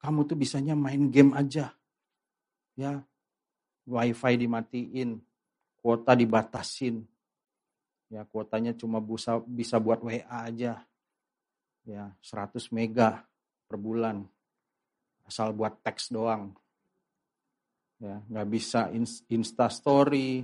Kamu 0.00 0.24
tuh 0.24 0.40
bisanya 0.40 0.72
main 0.72 1.12
game 1.12 1.36
aja. 1.36 1.76
Ya, 2.72 3.04
wifi 3.84 4.32
dimatiin, 4.40 5.20
kuota 5.84 6.16
dibatasin. 6.16 7.04
Ya, 8.08 8.24
kuotanya 8.24 8.72
cuma 8.72 8.96
bisa, 9.04 9.44
bisa 9.44 9.76
buat 9.76 10.00
WA 10.00 10.24
aja. 10.24 10.80
Ya, 11.82 12.14
100 12.22 12.70
mega 12.70 13.26
per 13.66 13.76
bulan. 13.78 14.22
Asal 15.26 15.50
buat 15.54 15.82
teks 15.82 16.14
doang. 16.14 16.54
Ya, 18.02 18.18
nggak 18.26 18.48
bisa 18.50 18.90
insta 19.30 19.70
story, 19.70 20.42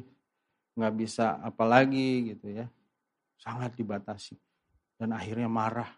nggak 0.78 0.95
bisa 0.95 1.42
apalagi 1.42 2.35
gitu 2.35 2.54
ya. 2.54 2.66
Sangat 3.38 3.75
dibatasi 3.75 4.38
dan 4.99 5.14
akhirnya 5.14 5.47
marah. 5.47 5.90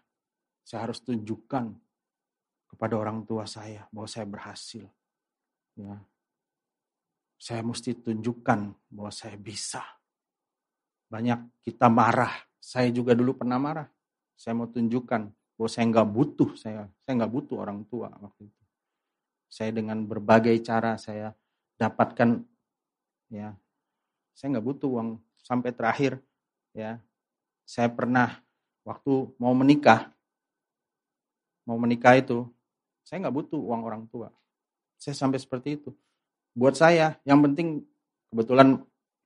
Saya 0.61 0.89
harus 0.89 1.01
tunjukkan 1.01 1.73
kepada 2.69 2.95
orang 2.95 3.25
tua 3.25 3.49
saya 3.49 3.85
bahwa 3.89 4.07
saya 4.07 4.25
berhasil. 4.29 4.85
Ya. 5.75 5.97
Saya 7.41 7.65
mesti 7.65 7.97
tunjukkan 7.97 8.89
bahwa 8.93 9.09
saya 9.09 9.33
bisa. 9.35 9.81
Banyak 11.09 11.65
kita 11.65 11.89
marah. 11.89 12.31
Saya 12.61 12.93
juga 12.93 13.17
dulu 13.17 13.41
pernah 13.41 13.57
marah. 13.57 13.89
Saya 14.41 14.57
mau 14.57 14.65
tunjukkan 14.65 15.29
bahwa 15.29 15.69
saya 15.69 15.85
nggak 15.85 16.09
butuh. 16.09 16.49
Saya 16.57 16.89
saya 17.05 17.13
nggak 17.21 17.33
butuh 17.37 17.61
orang 17.61 17.85
tua 17.85 18.09
waktu 18.09 18.49
itu. 18.49 18.61
Saya 19.45 19.69
dengan 19.69 20.01
berbagai 20.09 20.57
cara 20.65 20.97
saya 20.97 21.37
dapatkan 21.77 22.41
ya 23.29 23.53
saya 24.33 24.57
nggak 24.57 24.65
butuh 24.65 24.89
uang 24.89 25.09
sampai 25.45 25.69
terakhir 25.69 26.17
ya 26.73 26.97
saya 27.69 27.87
pernah 27.87 28.41
waktu 28.81 29.31
mau 29.37 29.53
menikah, 29.53 30.09
mau 31.63 31.77
menikah 31.77 32.17
itu, 32.17 32.49
saya 33.05 33.23
nggak 33.23 33.35
butuh 33.37 33.59
uang 33.61 33.81
orang 33.85 34.03
tua. 34.09 34.27
Saya 34.97 35.15
sampai 35.17 35.39
seperti 35.39 35.79
itu. 35.79 35.95
Buat 36.51 36.75
saya, 36.75 37.15
yang 37.23 37.39
penting 37.41 37.85
kebetulan 38.27 38.81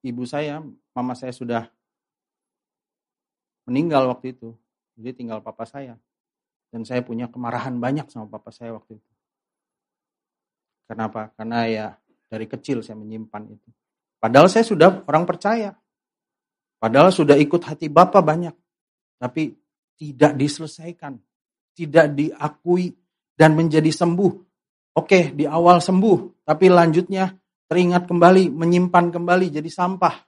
ibu 0.05 0.23
saya, 0.29 0.61
mama 0.93 1.17
saya 1.17 1.33
sudah 1.33 1.67
meninggal 3.65 4.07
waktu 4.13 4.37
itu. 4.37 4.53
Jadi 4.95 5.11
tinggal 5.23 5.43
papa 5.43 5.67
saya. 5.67 5.99
Dan 6.71 6.83
saya 6.83 7.03
punya 7.03 7.31
kemarahan 7.31 7.77
banyak 7.79 8.07
sama 8.11 8.27
papa 8.27 8.51
saya 8.51 8.75
waktu 8.75 8.99
itu. 8.99 9.11
Kenapa? 10.89 11.31
Karena 11.35 11.67
ya 11.67 11.87
dari 12.27 12.49
kecil 12.49 12.83
saya 12.83 12.99
menyimpan 12.99 13.43
itu. 13.47 13.69
Padahal 14.19 14.49
saya 14.51 14.65
sudah 14.65 15.05
orang 15.07 15.23
percaya. 15.23 15.75
Padahal 16.79 17.09
sudah 17.09 17.39
ikut 17.39 17.61
hati 17.63 17.87
Bapak 17.87 18.21
banyak 18.21 18.55
tapi 19.15 19.55
tidak 19.95 20.35
diselesaikan, 20.35 21.15
tidak 21.73 22.11
diakui 22.13 22.93
dan 23.35 23.55
menjadi 23.55 23.91
sembuh. 23.91 24.31
Oke, 24.95 25.35
di 25.35 25.43
awal 25.43 25.83
sembuh, 25.83 26.45
tapi 26.47 26.71
lanjutnya 26.71 27.31
teringat 27.67 28.07
kembali, 28.07 28.51
menyimpan 28.51 29.11
kembali 29.11 29.51
jadi 29.51 29.67
sampah. 29.67 30.23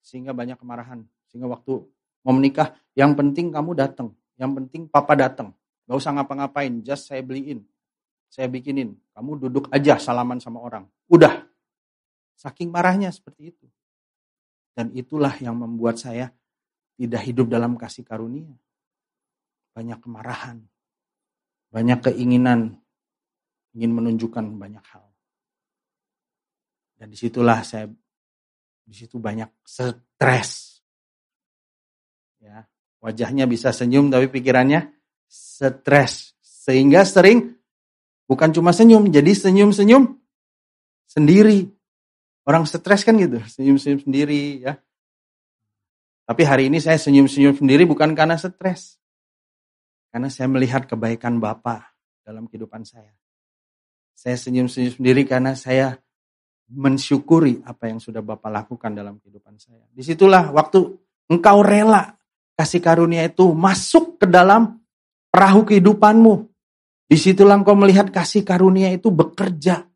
Sehingga 0.00 0.32
banyak 0.32 0.56
kemarahan. 0.56 1.04
Sehingga 1.28 1.50
waktu 1.50 1.84
mau 2.26 2.34
menikah, 2.34 2.74
yang 2.98 3.14
penting 3.14 3.54
kamu 3.54 3.78
datang, 3.78 4.10
yang 4.34 4.50
penting 4.58 4.90
papa 4.90 5.14
datang. 5.14 5.54
Gak 5.86 5.94
usah 6.02 6.10
ngapa-ngapain, 6.18 6.82
just 6.82 7.06
saya 7.06 7.22
beliin. 7.22 7.62
Saya 8.26 8.50
bikinin, 8.50 8.98
kamu 9.14 9.46
duduk 9.46 9.70
aja 9.70 10.02
salaman 10.02 10.42
sama 10.42 10.58
orang. 10.58 10.82
Udah. 11.06 11.46
Saking 12.34 12.74
marahnya 12.74 13.14
seperti 13.14 13.54
itu. 13.54 13.66
Dan 14.74 14.90
itulah 14.92 15.32
yang 15.38 15.54
membuat 15.56 16.02
saya 16.02 16.34
tidak 16.98 17.22
hidup 17.22 17.46
dalam 17.46 17.78
kasih 17.78 18.02
karunia. 18.02 18.50
Banyak 19.72 20.02
kemarahan, 20.02 20.60
banyak 21.70 22.10
keinginan, 22.10 22.76
ingin 23.76 23.92
menunjukkan 23.92 24.44
banyak 24.56 24.84
hal. 24.88 25.04
Dan 26.96 27.12
di 27.12 27.16
situlah 27.16 27.60
saya, 27.60 27.88
di 28.84 28.94
situ 28.96 29.20
banyak 29.20 29.48
stres. 29.64 30.75
Ya, 32.46 32.62
wajahnya 33.02 33.50
bisa 33.50 33.74
senyum 33.74 34.06
tapi 34.06 34.30
pikirannya 34.30 34.94
stres. 35.26 36.38
Sehingga 36.38 37.02
sering 37.02 37.58
bukan 38.30 38.54
cuma 38.54 38.70
senyum, 38.70 39.10
jadi 39.10 39.34
senyum-senyum 39.34 40.14
sendiri. 41.10 41.66
Orang 42.46 42.62
stres 42.70 43.02
kan 43.02 43.18
gitu, 43.18 43.42
senyum-senyum 43.42 44.06
sendiri 44.06 44.62
ya. 44.62 44.78
Tapi 46.26 46.42
hari 46.46 46.70
ini 46.70 46.78
saya 46.78 46.98
senyum-senyum 46.98 47.58
sendiri 47.58 47.82
bukan 47.82 48.14
karena 48.14 48.38
stres. 48.38 49.02
Karena 50.14 50.30
saya 50.30 50.46
melihat 50.46 50.86
kebaikan 50.86 51.42
Bapak 51.42 51.82
dalam 52.22 52.46
kehidupan 52.46 52.86
saya. 52.86 53.10
Saya 54.14 54.38
senyum-senyum 54.38 55.02
sendiri 55.02 55.26
karena 55.26 55.58
saya 55.58 55.98
mensyukuri 56.70 57.62
apa 57.62 57.90
yang 57.90 58.02
sudah 58.02 58.22
Bapak 58.22 58.50
lakukan 58.50 58.94
dalam 58.94 59.18
kehidupan 59.22 59.58
saya. 59.58 59.86
Di 59.90 60.02
situlah 60.02 60.50
waktu 60.50 60.82
engkau 61.30 61.62
rela 61.62 62.15
kasih 62.56 62.80
karunia 62.80 63.28
itu 63.28 63.52
masuk 63.52 64.16
ke 64.18 64.26
dalam 64.26 64.80
perahu 65.28 65.68
kehidupanmu. 65.68 66.48
Di 67.06 67.14
situlah 67.14 67.54
engkau 67.54 67.78
melihat 67.78 68.10
kasih 68.10 68.42
karunia 68.42 68.90
itu 68.90 69.12
bekerja 69.14 69.86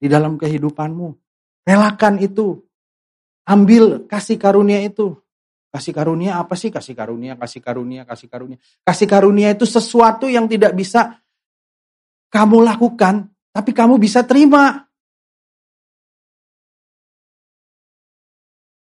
di 0.00 0.10
dalam 0.10 0.34
kehidupanmu. 0.34 1.14
Relakan 1.62 2.18
itu. 2.18 2.58
Ambil 3.46 4.10
kasih 4.10 4.40
karunia 4.40 4.82
itu. 4.82 5.14
Kasih 5.70 5.94
karunia 5.94 6.42
apa 6.42 6.58
sih? 6.58 6.74
Kasih 6.74 6.98
karunia, 6.98 7.38
kasih 7.38 7.62
karunia, 7.62 8.02
kasih 8.02 8.26
karunia. 8.26 8.58
Kasih 8.82 9.06
karunia 9.06 9.48
itu 9.54 9.62
sesuatu 9.68 10.26
yang 10.26 10.50
tidak 10.50 10.74
bisa 10.74 11.22
kamu 12.32 12.66
lakukan, 12.66 13.30
tapi 13.54 13.70
kamu 13.70 14.02
bisa 14.02 14.26
terima. 14.26 14.82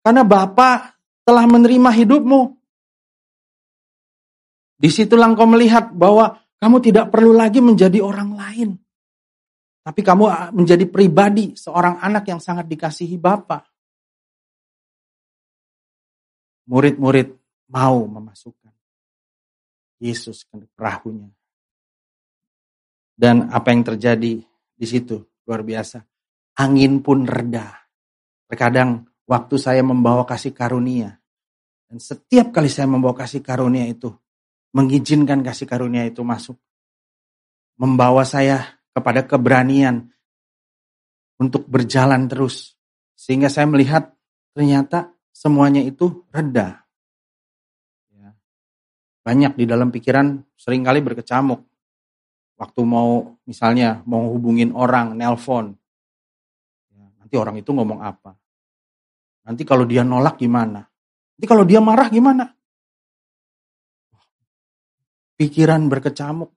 Karena 0.00 0.22
Bapak 0.22 0.96
telah 1.26 1.44
menerima 1.44 1.90
hidupmu. 1.92 2.55
Di 4.76 4.92
situlah 4.92 5.32
engkau 5.32 5.48
melihat 5.48 5.88
bahwa 5.96 6.36
kamu 6.60 6.76
tidak 6.84 7.08
perlu 7.08 7.32
lagi 7.32 7.64
menjadi 7.64 8.00
orang 8.04 8.36
lain. 8.36 8.70
Tapi 9.86 10.00
kamu 10.02 10.24
ah, 10.26 10.50
menjadi 10.50 10.84
pribadi, 10.90 11.54
seorang 11.54 12.02
anak 12.02 12.28
yang 12.28 12.42
sangat 12.42 12.66
dikasihi 12.66 13.16
Bapa. 13.16 13.62
Murid-murid 16.66 17.30
mau 17.70 18.04
memasukkan 18.10 18.74
Yesus 20.02 20.42
ke 20.44 20.58
perahunya. 20.74 21.30
Dan 23.16 23.48
apa 23.48 23.72
yang 23.72 23.86
terjadi 23.86 24.42
di 24.76 24.86
situ 24.86 25.22
luar 25.46 25.62
biasa. 25.62 26.04
Angin 26.60 27.00
pun 27.00 27.24
reda. 27.24 27.70
Terkadang 28.50 29.06
waktu 29.24 29.56
saya 29.56 29.80
membawa 29.86 30.26
kasih 30.26 30.50
karunia. 30.50 31.14
Dan 31.86 32.02
setiap 32.02 32.50
kali 32.50 32.66
saya 32.66 32.90
membawa 32.90 33.14
kasih 33.14 33.38
karunia 33.38 33.86
itu, 33.86 34.10
mengizinkan 34.76 35.40
kasih 35.40 35.64
karunia 35.64 36.04
itu 36.04 36.20
masuk. 36.20 36.60
Membawa 37.80 38.28
saya 38.28 38.76
kepada 38.92 39.24
keberanian 39.24 40.12
untuk 41.40 41.64
berjalan 41.64 42.28
terus. 42.28 42.76
Sehingga 43.16 43.48
saya 43.48 43.64
melihat 43.64 44.12
ternyata 44.52 45.16
semuanya 45.32 45.80
itu 45.80 46.28
reda. 46.28 46.84
Ya. 48.12 48.36
Banyak 49.24 49.56
di 49.56 49.64
dalam 49.64 49.88
pikiran 49.88 50.44
sering 50.60 50.84
kali 50.84 51.00
berkecamuk. 51.00 51.64
Waktu 52.56 52.80
mau 52.84 53.36
misalnya 53.44 54.00
mau 54.08 54.32
hubungin 54.32 54.72
orang, 54.72 55.12
nelpon. 55.16 55.76
Ya, 56.92 57.04
nanti 57.20 57.36
orang 57.36 57.60
itu 57.60 57.68
ngomong 57.72 58.00
apa. 58.00 58.32
Nanti 59.44 59.64
kalau 59.68 59.84
dia 59.84 60.00
nolak 60.00 60.40
gimana? 60.40 60.80
Nanti 61.36 61.44
kalau 61.44 61.68
dia 61.68 61.84
marah 61.84 62.08
gimana? 62.08 62.55
Pikiran 65.36 65.86
berkecamuk. 65.86 66.50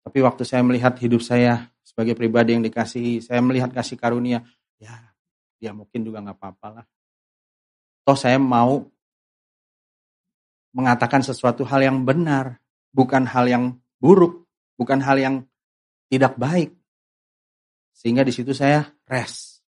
Tapi 0.00 0.18
waktu 0.24 0.42
saya 0.48 0.64
melihat 0.64 0.96
hidup 0.96 1.20
saya 1.20 1.68
sebagai 1.84 2.16
pribadi 2.16 2.56
yang 2.56 2.64
dikasihi, 2.64 3.20
saya 3.20 3.44
melihat 3.44 3.70
kasih 3.70 4.00
karunia, 4.00 4.40
ya 4.80 4.96
ya 5.60 5.76
mungkin 5.76 6.00
juga 6.00 6.24
nggak 6.24 6.40
apa-apa 6.40 6.68
lah. 6.80 6.86
Toh 8.00 8.16
saya 8.16 8.40
mau 8.40 8.80
mengatakan 10.72 11.20
sesuatu 11.20 11.68
hal 11.68 11.84
yang 11.84 12.00
benar, 12.08 12.58
bukan 12.96 13.28
hal 13.28 13.44
yang 13.44 13.64
buruk, 14.00 14.48
bukan 14.80 15.04
hal 15.04 15.20
yang 15.20 15.36
tidak 16.08 16.40
baik. 16.40 16.72
Sehingga 17.92 18.24
di 18.24 18.32
situ 18.32 18.56
saya 18.56 18.88
rest. 19.04 19.60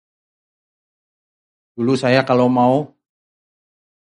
Dulu 1.76 2.00
saya 2.00 2.24
kalau 2.24 2.48
mau 2.48 2.88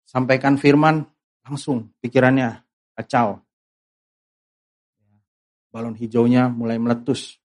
sampaikan 0.03 0.59
firman, 0.59 1.07
langsung 1.47 1.95
pikirannya 2.03 2.67
kacau 2.99 3.46
balon 5.77 5.93
hijaunya 5.93 6.49
mulai 6.49 6.81
meletus. 6.81 7.37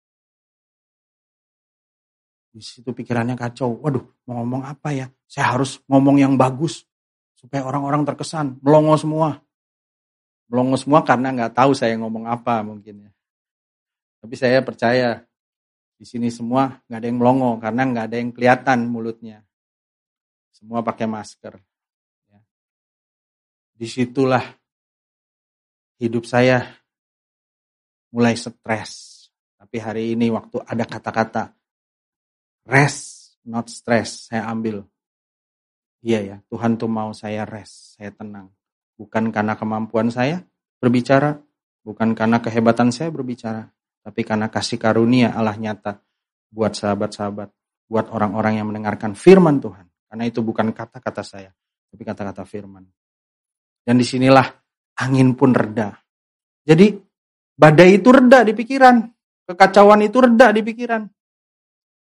Di 2.47 2.63
situ 2.63 2.95
pikirannya 2.95 3.35
kacau. 3.35 3.75
Waduh, 3.83 4.07
mau 4.23 4.39
ngomong 4.39 4.63
apa 4.63 4.95
ya? 4.95 5.11
Saya 5.27 5.51
harus 5.51 5.83
ngomong 5.91 6.15
yang 6.15 6.39
bagus 6.39 6.87
supaya 7.35 7.67
orang-orang 7.67 8.07
terkesan. 8.07 8.55
Melongo 8.63 8.95
semua. 8.95 9.35
Melongo 10.47 10.79
semua 10.79 11.03
karena 11.03 11.35
nggak 11.35 11.59
tahu 11.59 11.75
saya 11.75 11.99
ngomong 11.99 12.23
apa 12.31 12.63
mungkin 12.63 13.03
ya. 13.03 13.11
Tapi 14.23 14.35
saya 14.39 14.63
percaya 14.63 15.27
di 15.99 16.07
sini 16.07 16.31
semua 16.31 16.71
nggak 16.87 16.99
ada 17.03 17.07
yang 17.11 17.19
melongo 17.19 17.59
karena 17.59 17.83
nggak 17.83 18.05
ada 18.07 18.15
yang 18.15 18.31
kelihatan 18.31 18.79
mulutnya. 18.87 19.43
Semua 20.55 20.79
pakai 20.79 21.03
masker. 21.03 21.59
Ya. 22.31 22.39
Di 23.75 23.87
situlah 23.91 24.43
hidup 25.99 26.23
saya 26.23 26.80
mulai 28.11 28.35
stres. 28.35 29.09
Tapi 29.57 29.77
hari 29.79 30.03
ini 30.15 30.27
waktu 30.31 30.59
ada 30.63 30.83
kata-kata 30.83 31.51
rest, 32.67 33.35
not 33.47 33.71
stress, 33.71 34.29
saya 34.29 34.47
ambil. 34.51 34.85
Iya 36.01 36.19
ya, 36.21 36.37
Tuhan 36.49 36.81
tuh 36.81 36.89
mau 36.89 37.13
saya 37.13 37.45
rest, 37.45 37.97
saya 37.97 38.09
tenang. 38.13 38.49
Bukan 38.97 39.29
karena 39.29 39.53
kemampuan 39.57 40.09
saya 40.09 40.41
berbicara, 40.81 41.37
bukan 41.85 42.13
karena 42.17 42.41
kehebatan 42.41 42.89
saya 42.89 43.13
berbicara, 43.13 43.69
tapi 44.01 44.21
karena 44.25 44.49
kasih 44.49 44.81
karunia 44.81 45.33
Allah 45.33 45.57
nyata 45.57 46.01
buat 46.49 46.73
sahabat-sahabat, 46.73 47.49
buat 47.85 48.05
orang-orang 48.09 48.61
yang 48.61 48.67
mendengarkan 48.69 49.13
firman 49.13 49.61
Tuhan. 49.61 49.85
Karena 50.09 50.23
itu 50.27 50.43
bukan 50.43 50.73
kata-kata 50.73 51.23
saya, 51.23 51.53
tapi 51.87 52.01
kata-kata 52.03 52.43
firman. 52.43 52.83
Dan 53.85 53.95
di 53.97 54.05
sinilah 54.05 54.45
angin 54.99 55.37
pun 55.37 55.53
reda. 55.53 55.95
Jadi 56.61 56.93
Badai 57.61 58.01
itu 58.01 58.09
reda 58.09 58.41
di 58.41 58.57
pikiran. 58.57 59.05
Kekacauan 59.45 60.01
itu 60.01 60.17
reda 60.17 60.49
di 60.49 60.65
pikiran. 60.65 61.05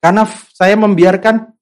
Karena 0.01 0.25
saya 0.25 0.73
membiarkan 0.73 1.53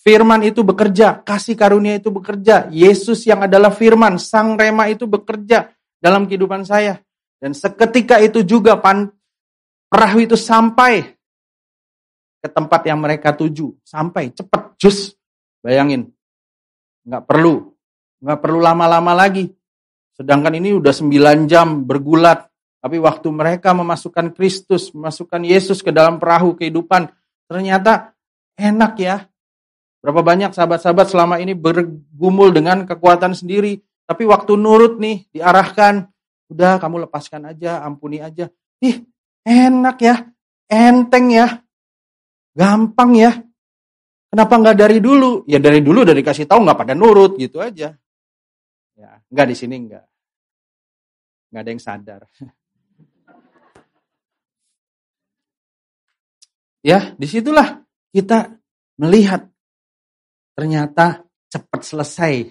firman 0.00 0.40
itu 0.40 0.64
bekerja, 0.64 1.20
kasih 1.20 1.52
karunia 1.52 2.00
itu 2.00 2.08
bekerja, 2.08 2.72
Yesus 2.72 3.28
yang 3.28 3.44
adalah 3.44 3.68
firman, 3.68 4.16
sang 4.16 4.56
rema 4.56 4.88
itu 4.88 5.04
bekerja 5.04 5.76
dalam 6.00 6.24
kehidupan 6.24 6.64
saya. 6.64 6.96
Dan 7.36 7.52
seketika 7.52 8.16
itu 8.24 8.40
juga 8.40 8.80
pan, 8.80 9.12
perahu 9.92 10.24
itu 10.24 10.40
sampai 10.40 11.12
ke 12.40 12.48
tempat 12.48 12.80
yang 12.88 12.98
mereka 12.98 13.36
tuju. 13.36 13.76
Sampai 13.84 14.32
cepat, 14.32 14.74
jus. 14.80 15.12
Bayangin. 15.60 16.08
Nggak 17.04 17.28
perlu. 17.28 17.70
Nggak 18.24 18.38
perlu 18.40 18.58
lama-lama 18.58 19.12
lagi. 19.12 19.52
Sedangkan 20.12 20.52
ini 20.52 20.76
udah 20.76 20.92
9 20.92 21.48
jam 21.48 21.82
bergulat. 21.88 22.48
Tapi 22.82 22.98
waktu 22.98 23.28
mereka 23.30 23.70
memasukkan 23.72 24.34
Kristus, 24.34 24.90
memasukkan 24.90 25.46
Yesus 25.46 25.86
ke 25.86 25.94
dalam 25.94 26.18
perahu 26.18 26.58
kehidupan, 26.58 27.06
ternyata 27.46 28.10
enak 28.58 28.92
ya. 28.98 29.16
Berapa 30.02 30.18
banyak 30.18 30.50
sahabat-sahabat 30.50 31.06
selama 31.06 31.38
ini 31.38 31.54
bergumul 31.54 32.50
dengan 32.50 32.82
kekuatan 32.82 33.38
sendiri. 33.38 33.78
Tapi 34.02 34.26
waktu 34.26 34.58
nurut 34.58 34.98
nih, 34.98 35.30
diarahkan. 35.30 36.10
Udah 36.50 36.82
kamu 36.82 37.06
lepaskan 37.06 37.54
aja, 37.54 37.86
ampuni 37.86 38.18
aja. 38.18 38.50
Ih, 38.82 39.06
enak 39.46 39.96
ya. 40.02 40.26
Enteng 40.66 41.30
ya. 41.30 41.62
Gampang 42.52 43.14
ya. 43.14 43.30
Kenapa 44.26 44.58
nggak 44.58 44.76
dari 44.76 44.98
dulu? 44.98 45.46
Ya 45.46 45.62
dari 45.62 45.84
dulu 45.84 46.02
dari 46.02 46.24
kasih 46.24 46.50
tahu 46.50 46.66
nggak 46.66 46.78
pada 46.82 46.98
nurut 46.98 47.38
gitu 47.38 47.62
aja. 47.62 47.94
Enggak 49.32 49.48
di 49.48 49.56
sini 49.56 49.80
enggak. 49.80 50.04
Enggak 51.48 51.62
ada 51.64 51.70
yang 51.72 51.80
sadar. 51.80 52.20
ya, 56.92 57.16
di 57.16 57.24
situlah 57.24 57.80
kita 58.12 58.52
melihat 59.00 59.48
ternyata 60.52 61.24
cepat 61.48 61.80
selesai. 61.80 62.44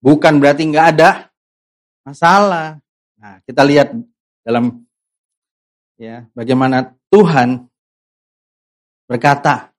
Bukan 0.00 0.40
berarti 0.40 0.64
enggak 0.64 0.96
ada 0.96 1.28
masalah. 2.08 2.80
Nah, 3.20 3.44
kita 3.44 3.60
lihat 3.68 3.92
dalam 4.40 4.80
ya 6.00 6.24
bagaimana 6.32 6.88
Tuhan 7.12 7.68
berkata, 9.04 9.76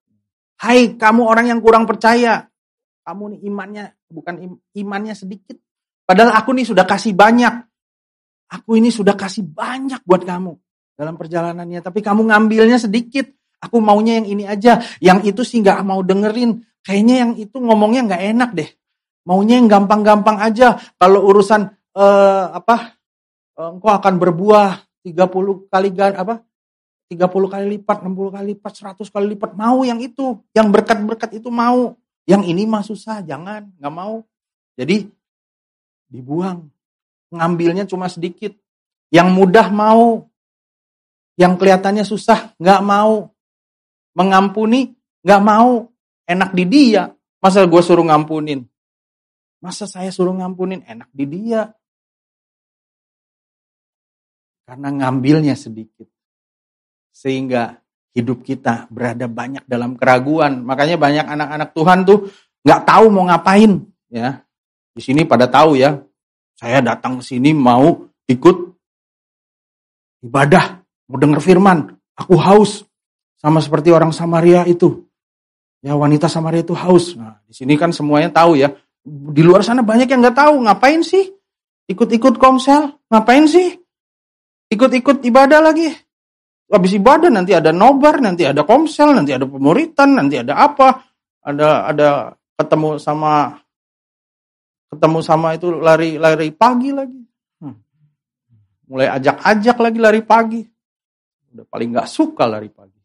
"Hai 0.62 0.94
kamu 0.94 1.26
orang 1.26 1.50
yang 1.50 1.58
kurang 1.58 1.90
percaya, 1.90 2.46
kamu 3.02 3.34
nih 3.34 3.40
imannya 3.50 3.86
bukan 4.14 4.62
imannya 4.78 5.18
sedikit, 5.18 5.58
Padahal 6.10 6.34
aku 6.34 6.58
nih 6.58 6.66
sudah 6.66 6.90
kasih 6.90 7.14
banyak. 7.14 7.54
Aku 8.50 8.82
ini 8.82 8.90
sudah 8.90 9.14
kasih 9.14 9.46
banyak 9.46 10.02
buat 10.10 10.26
kamu 10.26 10.58
dalam 10.98 11.14
perjalanannya. 11.14 11.86
Tapi 11.86 12.02
kamu 12.02 12.34
ngambilnya 12.34 12.82
sedikit. 12.82 13.30
Aku 13.62 13.78
maunya 13.78 14.18
yang 14.18 14.26
ini 14.26 14.50
aja. 14.50 14.82
Yang 14.98 15.38
itu 15.38 15.42
sih 15.46 15.62
nggak 15.62 15.86
mau 15.86 16.02
dengerin. 16.02 16.66
Kayaknya 16.82 17.16
yang 17.22 17.32
itu 17.38 17.62
ngomongnya 17.62 18.10
nggak 18.10 18.24
enak 18.26 18.50
deh. 18.58 18.70
Maunya 19.30 19.62
yang 19.62 19.70
gampang-gampang 19.70 20.42
aja. 20.42 20.82
Kalau 20.98 21.30
urusan 21.30 21.70
eh, 21.94 22.46
apa? 22.58 22.98
Eh, 23.54 23.70
engkau 23.70 23.94
akan 23.94 24.14
berbuah 24.18 24.82
30 25.06 25.70
kali 25.70 25.90
apa? 25.94 26.42
30 27.06 27.54
kali 27.54 27.66
lipat, 27.78 28.02
60 28.02 28.34
kali 28.34 28.46
lipat, 28.58 28.74
100 28.98 29.14
kali 29.14 29.38
lipat. 29.38 29.54
Mau 29.54 29.86
yang 29.86 30.02
itu. 30.02 30.42
Yang 30.58 30.74
berkat-berkat 30.74 31.38
itu 31.38 31.54
mau. 31.54 31.94
Yang 32.26 32.50
ini 32.50 32.66
mah 32.66 32.82
susah, 32.82 33.22
jangan, 33.22 33.70
nggak 33.78 33.94
mau. 33.94 34.26
Jadi 34.74 35.19
dibuang. 36.10 36.68
Ngambilnya 37.30 37.86
cuma 37.86 38.10
sedikit. 38.10 38.52
Yang 39.14 39.30
mudah 39.34 39.68
mau. 39.70 40.26
Yang 41.40 41.54
kelihatannya 41.56 42.04
susah, 42.04 42.52
nggak 42.60 42.82
mau. 42.84 43.32
Mengampuni, 44.18 44.92
nggak 45.24 45.42
mau. 45.46 45.88
Enak 46.28 46.52
di 46.52 46.66
dia. 46.68 47.14
Masa 47.40 47.64
gue 47.64 47.82
suruh 47.82 48.04
ngampunin? 48.04 48.68
Masa 49.64 49.88
saya 49.88 50.12
suruh 50.12 50.36
ngampunin? 50.36 50.84
Enak 50.84 51.08
di 51.16 51.26
dia. 51.26 51.72
Karena 54.68 54.92
ngambilnya 54.92 55.56
sedikit. 55.56 56.06
Sehingga 57.16 57.80
hidup 58.14 58.44
kita 58.44 58.92
berada 58.92 59.32
banyak 59.32 59.64
dalam 59.66 59.96
keraguan. 59.96 60.68
Makanya 60.68 61.00
banyak 61.00 61.26
anak-anak 61.26 61.70
Tuhan 61.72 62.00
tuh 62.04 62.28
nggak 62.68 62.82
tahu 62.84 63.06
mau 63.10 63.26
ngapain. 63.26 63.80
Ya, 64.12 64.44
di 65.00 65.02
sini 65.08 65.24
pada 65.24 65.48
tahu 65.48 65.80
ya. 65.80 65.96
Saya 66.60 66.84
datang 66.84 67.24
ke 67.24 67.24
sini 67.24 67.56
mau 67.56 68.04
ikut 68.28 68.58
ibadah, 70.28 70.84
mau 71.08 71.16
dengar 71.16 71.40
firman. 71.40 71.96
Aku 72.20 72.36
haus 72.36 72.84
sama 73.40 73.64
seperti 73.64 73.96
orang 73.96 74.12
Samaria 74.12 74.68
itu. 74.68 75.08
Ya 75.80 75.96
wanita 75.96 76.28
Samaria 76.28 76.68
itu 76.68 76.76
haus. 76.76 77.16
Nah, 77.16 77.40
di 77.48 77.56
sini 77.56 77.80
kan 77.80 77.96
semuanya 77.96 78.28
tahu 78.28 78.60
ya. 78.60 78.76
Di 79.08 79.40
luar 79.40 79.64
sana 79.64 79.80
banyak 79.80 80.12
yang 80.12 80.20
nggak 80.20 80.36
tahu 80.36 80.68
ngapain 80.68 81.00
sih 81.00 81.32
ikut-ikut 81.88 82.36
komsel, 82.36 83.00
ngapain 83.08 83.48
sih 83.48 83.80
ikut-ikut 84.68 85.24
ibadah 85.24 85.64
lagi. 85.64 85.96
Habis 86.68 87.00
ibadah 87.00 87.32
nanti 87.32 87.56
ada 87.56 87.72
nobar, 87.72 88.20
nanti 88.20 88.44
ada 88.44 88.68
komsel, 88.68 89.16
nanti 89.16 89.32
ada 89.32 89.48
pemuritan, 89.48 90.20
nanti 90.20 90.44
ada 90.44 90.60
apa? 90.60 91.08
Ada 91.40 91.88
ada 91.88 92.10
ketemu 92.60 93.00
sama 93.00 93.56
ketemu 94.90 95.20
sama 95.22 95.54
itu 95.54 95.70
lari-lari 95.70 96.50
pagi 96.54 96.90
lagi. 96.90 97.22
Hmm. 97.62 97.78
Mulai 98.90 99.08
ajak-ajak 99.22 99.78
lagi 99.78 100.00
lari 100.02 100.22
pagi. 100.26 100.62
Udah 101.54 101.66
paling 101.70 101.90
nggak 101.94 102.10
suka 102.10 102.46
lari 102.50 102.70
pagi. 102.70 103.00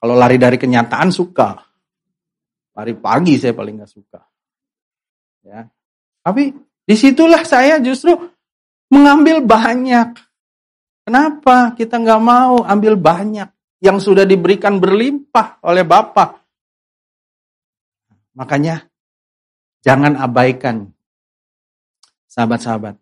Kalau 0.00 0.16
lari 0.16 0.40
dari 0.40 0.56
kenyataan 0.56 1.12
suka. 1.12 1.60
Lari 2.72 2.94
pagi 2.96 3.36
saya 3.36 3.52
paling 3.52 3.74
nggak 3.76 3.92
suka. 3.92 4.20
Ya. 5.44 5.68
Tapi 6.24 6.56
di 6.86 6.94
situlah 6.96 7.44
saya 7.44 7.76
justru 7.84 8.16
mengambil 8.88 9.44
banyak. 9.44 10.16
Kenapa 11.04 11.76
kita 11.76 12.00
nggak 12.00 12.22
mau 12.22 12.64
ambil 12.64 12.96
banyak 12.96 13.50
yang 13.82 13.98
sudah 14.00 14.24
diberikan 14.24 14.80
berlimpah 14.80 15.60
oleh 15.68 15.84
Bapa? 15.84 16.38
Makanya 18.36 18.89
jangan 19.82 20.16
abaikan 20.16 20.88
sahabat-sahabat. 22.30 22.96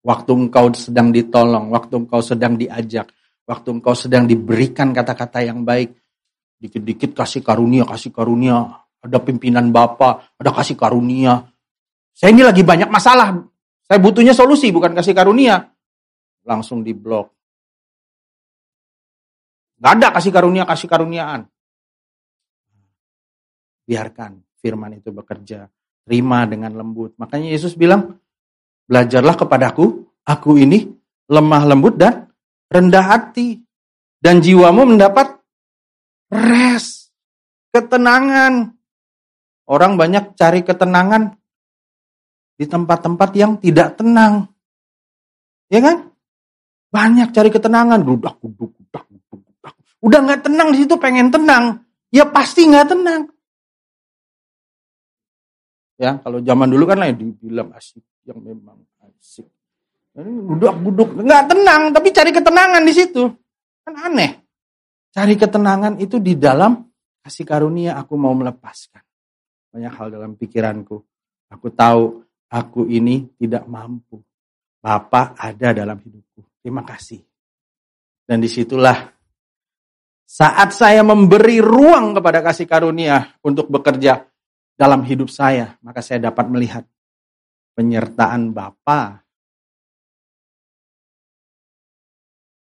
Waktu 0.00 0.30
engkau 0.32 0.72
sedang 0.72 1.12
ditolong, 1.12 1.68
waktu 1.68 1.94
engkau 2.00 2.24
sedang 2.24 2.56
diajak, 2.56 3.12
waktu 3.44 3.68
engkau 3.76 3.92
sedang 3.92 4.24
diberikan 4.24 4.96
kata-kata 4.96 5.44
yang 5.44 5.60
baik, 5.60 5.92
dikit-dikit 6.56 7.12
kasih 7.12 7.44
karunia, 7.44 7.84
kasih 7.84 8.08
karunia, 8.08 8.80
ada 9.04 9.18
pimpinan 9.20 9.68
Bapak, 9.68 10.40
ada 10.40 10.50
kasih 10.56 10.80
karunia. 10.80 11.52
Saya 12.16 12.32
ini 12.32 12.40
lagi 12.40 12.64
banyak 12.64 12.88
masalah, 12.88 13.36
saya 13.84 13.98
butuhnya 14.00 14.32
solusi, 14.32 14.72
bukan 14.72 14.96
kasih 14.96 15.12
karunia. 15.12 15.68
Langsung 16.48 16.80
di 16.80 16.96
blok. 16.96 17.28
Gak 19.80 19.92
ada 19.96 20.08
kasih 20.16 20.32
karunia, 20.32 20.64
kasih 20.68 20.88
karuniaan. 20.88 21.48
Biarkan 23.84 24.40
firman 24.60 25.00
itu 25.00 25.08
bekerja. 25.12 25.68
Terima 26.08 26.48
dengan 26.48 26.72
lembut. 26.74 27.14
Makanya 27.20 27.52
Yesus 27.52 27.76
bilang, 27.76 28.18
belajarlah 28.90 29.36
kepadaku, 29.36 30.06
aku 30.26 30.58
ini 30.58 30.90
lemah 31.30 31.62
lembut 31.68 31.94
dan 31.94 32.30
rendah 32.70 33.04
hati. 33.04 33.62
Dan 34.20 34.44
jiwamu 34.44 34.84
mendapat 34.84 35.40
rest, 36.28 37.08
ketenangan. 37.72 38.76
Orang 39.64 39.96
banyak 39.96 40.36
cari 40.36 40.60
ketenangan 40.60 41.40
di 42.60 42.68
tempat-tempat 42.68 43.30
yang 43.32 43.56
tidak 43.56 43.96
tenang. 43.96 44.52
Ya 45.72 45.80
kan? 45.80 46.12
Banyak 46.92 47.32
cari 47.32 47.48
ketenangan. 47.48 48.04
Udah 50.04 50.18
nggak 50.20 50.42
tenang 50.44 50.74
di 50.74 50.84
situ, 50.84 51.00
pengen 51.00 51.32
tenang. 51.32 51.86
Ya 52.12 52.28
pasti 52.28 52.68
nggak 52.68 52.92
tenang. 52.92 53.30
Ya, 56.00 56.16
kalau 56.24 56.40
zaman 56.40 56.72
dulu 56.72 56.88
kan 56.88 56.96
lah 56.96 57.12
dibilang 57.12 57.76
asik, 57.76 58.00
yang 58.24 58.40
memang 58.40 58.80
asik. 59.20 59.44
Gudak, 60.16 60.80
guduk, 60.80 61.12
nggak 61.12 61.44
tenang, 61.52 61.92
tapi 61.92 62.08
cari 62.08 62.32
ketenangan 62.32 62.80
di 62.88 62.92
situ. 62.96 63.28
Kan 63.84 63.94
aneh. 64.08 64.40
Cari 65.12 65.36
ketenangan 65.36 66.00
itu 66.00 66.16
di 66.16 66.40
dalam 66.40 66.88
kasih 67.20 67.44
karunia 67.44 68.00
aku 68.00 68.16
mau 68.16 68.32
melepaskan. 68.32 69.04
Banyak 69.76 69.92
hal 69.92 70.08
dalam 70.08 70.40
pikiranku. 70.40 70.96
Aku 71.52 71.68
tahu 71.68 72.24
aku 72.48 72.88
ini 72.88 73.36
tidak 73.36 73.68
mampu. 73.68 74.24
Bapak 74.80 75.36
ada 75.36 75.84
dalam 75.84 76.00
hidupku. 76.00 76.64
Terima 76.64 76.80
kasih. 76.80 77.20
Dan 78.24 78.40
di 78.40 78.48
situlah 78.48 78.96
saat 80.24 80.70
saya 80.72 81.02
memberi 81.02 81.58
ruang 81.58 82.16
kepada 82.16 82.40
kasih 82.40 82.64
karunia 82.64 83.36
untuk 83.42 83.66
bekerja 83.68 84.29
dalam 84.80 85.04
hidup 85.04 85.28
saya, 85.28 85.76
maka 85.84 86.00
saya 86.00 86.32
dapat 86.32 86.48
melihat 86.48 86.88
penyertaan 87.76 88.56
Bapa 88.56 89.20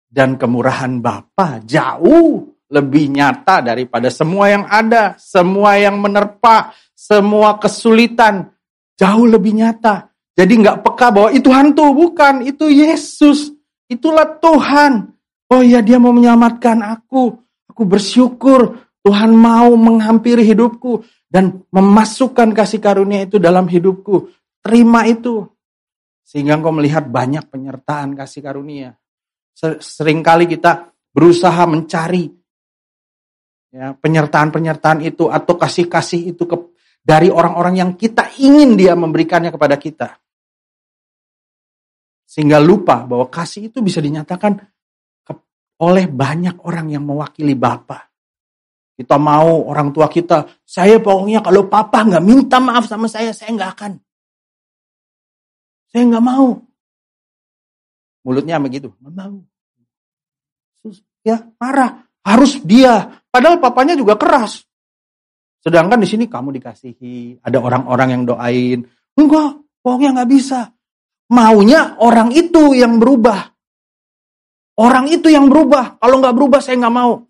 dan 0.09 0.41
kemurahan 0.41 1.05
Bapa 1.05 1.61
jauh 1.61 2.49
lebih 2.73 3.13
nyata 3.13 3.61
daripada 3.61 4.09
semua 4.09 4.49
yang 4.49 4.65
ada, 4.65 5.21
semua 5.21 5.77
yang 5.77 6.01
menerpa, 6.01 6.73
semua 6.97 7.61
kesulitan, 7.61 8.49
Jauh 8.99 9.31
lebih 9.31 9.55
nyata. 9.55 10.11
Jadi 10.35 10.59
nggak 10.59 10.83
peka 10.83 11.15
bahwa 11.15 11.31
itu 11.31 11.55
hantu, 11.55 11.95
bukan. 11.95 12.43
Itu 12.43 12.67
Yesus. 12.67 13.55
Itulah 13.87 14.43
Tuhan. 14.43 15.15
Oh 15.55 15.63
iya 15.63 15.79
dia 15.79 16.03
mau 16.03 16.11
menyelamatkan 16.11 16.83
aku. 16.83 17.31
Aku 17.71 17.87
bersyukur 17.87 18.88
Tuhan 19.05 19.31
mau 19.33 19.73
menghampiri 19.79 20.45
hidupku. 20.45 21.05
Dan 21.29 21.69
memasukkan 21.69 22.57
kasih 22.57 22.81
karunia 22.81 23.29
itu 23.29 23.37
dalam 23.37 23.69
hidupku. 23.69 24.33
Terima 24.65 25.05
itu. 25.05 25.45
Sehingga 26.25 26.57
engkau 26.57 26.73
melihat 26.73 27.05
banyak 27.05 27.53
penyertaan 27.53 28.17
kasih 28.17 28.41
karunia. 28.41 28.97
Seringkali 29.61 30.49
kita 30.49 30.89
berusaha 31.13 31.67
mencari 31.69 32.31
ya, 33.73 33.93
penyertaan-penyertaan 33.93 35.05
itu 35.05 35.29
atau 35.29 35.55
kasih-kasih 35.59 36.33
itu 36.33 36.49
ke, 36.49 36.57
dari 37.05 37.29
orang-orang 37.29 37.75
yang 37.81 37.91
kita 37.97 38.39
ingin 38.41 38.77
dia 38.79 38.97
memberikannya 38.97 39.53
kepada 39.53 39.77
kita. 39.77 40.17
Sehingga 42.29 42.61
lupa 42.61 43.09
bahwa 43.09 43.29
kasih 43.29 43.73
itu 43.73 43.81
bisa 43.81 44.01
dinyatakan 44.05 44.61
oleh 45.79 46.07
banyak 46.11 46.61
orang 46.67 46.93
yang 46.93 47.05
mewakili 47.07 47.57
Bapak. 47.57 48.08
Kita 48.99 49.15
mau 49.15 49.63
orang 49.71 49.95
tua 49.95 50.11
kita, 50.11 50.59
saya 50.67 50.99
pokoknya 50.99 51.39
kalau 51.39 51.71
papa 51.71 52.03
nggak 52.03 52.19
minta 52.19 52.59
maaf 52.59 52.91
sama 52.91 53.07
saya, 53.07 53.31
saya 53.31 53.55
nggak 53.55 53.71
akan. 53.79 53.93
Saya 55.87 56.03
nggak 56.11 56.25
mau. 56.27 56.59
Mulutnya 58.27 58.59
begitu, 58.59 58.91
nggak 58.99 59.15
mau. 59.15 59.39
Ya 61.23 61.47
marah, 61.63 62.11
harus 62.27 62.59
dia. 62.67 63.23
Padahal 63.31 63.63
papanya 63.63 63.95
juga 63.95 64.19
keras. 64.19 64.67
Sedangkan 65.63 66.03
di 66.03 66.09
sini 66.11 66.27
kamu 66.27 66.59
dikasihi, 66.59 67.39
ada 67.47 67.63
orang-orang 67.63 68.19
yang 68.19 68.23
doain. 68.27 68.83
Enggak, 69.15 69.63
pokoknya 69.79 70.11
nggak 70.19 70.31
bisa. 70.35 70.75
Maunya 71.31 71.95
orang 72.03 72.35
itu 72.35 72.75
yang 72.75 72.99
berubah. 72.99 73.47
Orang 74.75 75.07
itu 75.07 75.31
yang 75.31 75.47
berubah. 75.47 76.03
Kalau 76.03 76.19
nggak 76.19 76.35
berubah 76.35 76.59
saya 76.59 76.83
nggak 76.83 76.97
mau. 76.99 77.28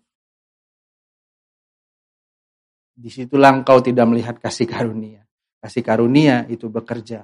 Di 2.99 3.07
situlah 3.07 3.55
engkau 3.55 3.79
tidak 3.79 4.03
melihat 4.11 4.35
kasih 4.43 4.67
karunia. 4.67 5.23
Kasih 5.63 5.79
karunia 5.79 6.43
itu 6.51 6.67
bekerja 6.67 7.23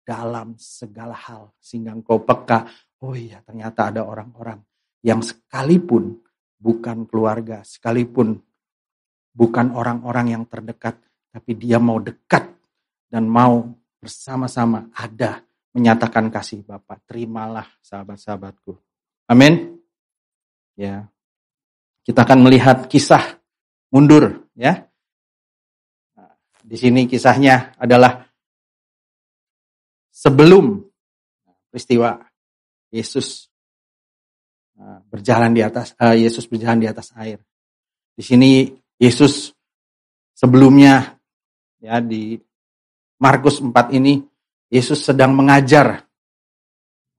dalam 0.00 0.56
segala 0.56 1.12
hal. 1.12 1.52
Sehingga 1.60 1.92
engkau 1.92 2.24
peka, 2.24 2.64
oh 3.04 3.12
iya 3.12 3.44
ternyata 3.44 3.92
ada 3.92 4.08
orang-orang 4.08 4.64
yang 5.04 5.20
sekalipun 5.20 6.24
bukan 6.56 7.04
keluarga, 7.04 7.60
sekalipun 7.60 8.40
bukan 9.36 9.76
orang-orang 9.76 10.32
yang 10.32 10.44
terdekat, 10.48 10.96
tapi 11.28 11.52
dia 11.52 11.76
mau 11.76 12.00
dekat 12.00 12.48
dan 13.12 13.28
mau 13.28 13.68
bersama-sama 14.00 14.88
ada 14.96 15.44
menyatakan 15.76 16.32
kasih 16.32 16.64
Bapak. 16.64 17.04
Terimalah 17.04 17.68
sahabat-sahabatku. 17.84 18.72
Amin. 19.28 19.76
Ya. 20.78 21.12
Kita 22.04 22.24
akan 22.24 22.40
melihat 22.44 22.88
kisah 22.88 23.40
mundur 23.92 24.48
ya. 24.56 24.88
Di 26.64 26.80
sini 26.80 27.04
kisahnya 27.04 27.76
adalah 27.76 28.24
sebelum 30.08 30.80
peristiwa 31.68 32.16
Yesus 32.88 33.52
uh, 34.80 35.04
berjalan 35.12 35.52
di 35.52 35.60
atas 35.60 35.92
uh, 36.00 36.16
Yesus 36.16 36.48
berjalan 36.48 36.80
di 36.80 36.88
atas 36.88 37.12
air. 37.20 37.36
Di 38.16 38.24
sini 38.24 38.72
Yesus 38.96 39.52
sebelumnya 40.32 41.20
ya 41.84 42.00
di 42.00 42.40
Markus 43.20 43.60
4 43.60 43.92
ini 43.92 44.24
Yesus 44.72 45.04
sedang 45.04 45.36
mengajar 45.36 46.00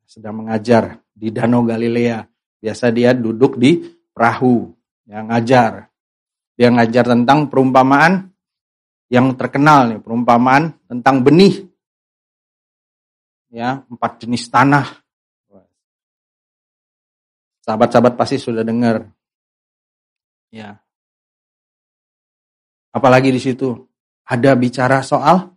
sedang 0.05 0.41
mengajar 0.41 1.01
di 1.11 1.29
Danau 1.29 1.61
Galilea. 1.61 2.23
Biasa 2.61 2.89
dia 2.89 3.13
duduk 3.13 3.59
di 3.61 3.83
perahu 4.09 4.73
yang 5.05 5.29
ngajar. 5.29 5.91
Dia 6.55 6.71
ngajar 6.71 7.13
tentang 7.13 7.51
perumpamaan 7.51 8.34
yang 9.09 9.37
terkenal 9.37 9.89
nih, 9.91 9.99
perumpamaan 10.01 10.73
tentang 10.89 11.21
benih. 11.21 11.69
Ya, 13.53 13.85
empat 13.87 14.25
jenis 14.25 14.49
tanah. 14.51 15.05
Sahabat-sahabat 17.65 18.13
pasti 18.13 18.37
sudah 18.37 18.61
dengar. 18.61 19.09
Ya. 20.53 20.77
Apalagi 22.93 23.33
di 23.33 23.41
situ 23.41 23.73
ada 24.29 24.53
bicara 24.53 25.01
soal 25.01 25.49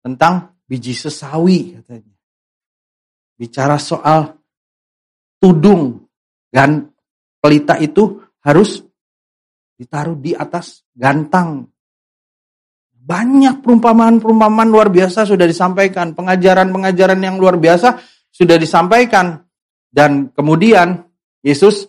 tentang 0.00 0.54
biji 0.70 0.94
sesawi 0.94 1.82
katanya. 1.82 2.14
Bicara 3.36 3.76
soal 3.76 4.38
tudung 5.42 6.06
dan 6.48 6.94
pelita 7.42 7.76
itu 7.82 8.22
harus 8.40 8.80
ditaruh 9.76 10.16
di 10.16 10.32
atas 10.32 10.86
gantang 10.94 11.68
banyak 13.06 13.62
perumpamaan-perumpamaan 13.62 14.66
luar 14.66 14.90
biasa 14.90 15.22
sudah 15.22 15.46
disampaikan, 15.46 16.10
pengajaran-pengajaran 16.18 17.22
yang 17.22 17.38
luar 17.38 17.54
biasa 17.54 18.02
sudah 18.34 18.58
disampaikan. 18.58 19.46
Dan 19.86 20.34
kemudian 20.34 21.06
Yesus 21.46 21.86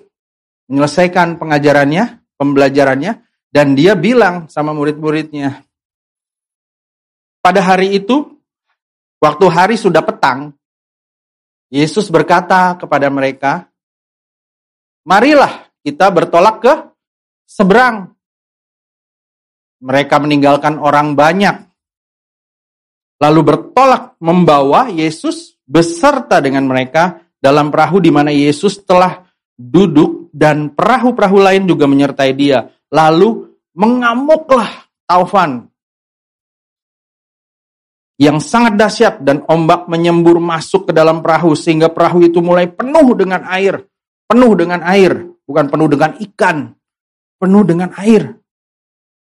menyelesaikan 0.69 1.41
pengajarannya, 1.41 2.21
pembelajarannya, 2.37 3.25
dan 3.49 3.73
dia 3.73 3.97
bilang 3.97 4.45
sama 4.45 4.77
murid-muridnya, 4.77 5.65
pada 7.47 7.63
hari 7.63 7.95
itu, 7.95 8.27
waktu 9.23 9.45
hari 9.47 9.75
sudah 9.79 10.03
petang, 10.03 10.51
Yesus 11.71 12.11
berkata 12.11 12.75
kepada 12.75 13.07
mereka, 13.07 13.71
marilah 15.07 15.71
kita 15.79 16.11
bertolak 16.11 16.59
ke 16.59 16.73
seberang 17.47 18.16
mereka 19.81 20.17
meninggalkan 20.17 20.81
orang 20.81 21.13
banyak. 21.13 21.67
Lalu 23.17 23.41
bertolak 23.41 24.17
membawa 24.21 24.93
Yesus 24.93 25.57
beserta 25.65 26.37
dengan 26.37 26.69
mereka 26.69 27.21
dalam 27.41 27.73
perahu 27.73 27.97
di 27.97 28.13
mana 28.13 28.29
Yesus 28.29 28.85
telah 28.85 29.25
duduk 29.57 30.29
dan 30.29 30.69
perahu-perahu 30.73 31.37
lain 31.41 31.63
juga 31.65 31.89
menyertai 31.89 32.31
dia. 32.37 32.69
Lalu 32.93 33.57
mengamuklah 33.73 34.69
taufan 35.09 35.65
yang 38.17 38.41
sangat 38.41 38.73
dahsyat 38.77 39.21
dan 39.21 39.45
ombak 39.45 39.85
menyembur 39.85 40.41
masuk 40.41 40.89
ke 40.89 40.93
dalam 40.93 41.21
perahu 41.21 41.53
sehingga 41.53 41.93
perahu 41.93 42.25
itu 42.25 42.41
mulai 42.41 42.65
penuh 42.65 43.13
dengan 43.13 43.45
air, 43.45 43.85
penuh 44.25 44.53
dengan 44.57 44.81
air, 44.81 45.13
bukan 45.45 45.65
penuh 45.69 45.87
dengan 45.89 46.11
ikan, 46.17 46.73
penuh 47.37 47.63
dengan 47.65 47.93
air. 47.97 48.33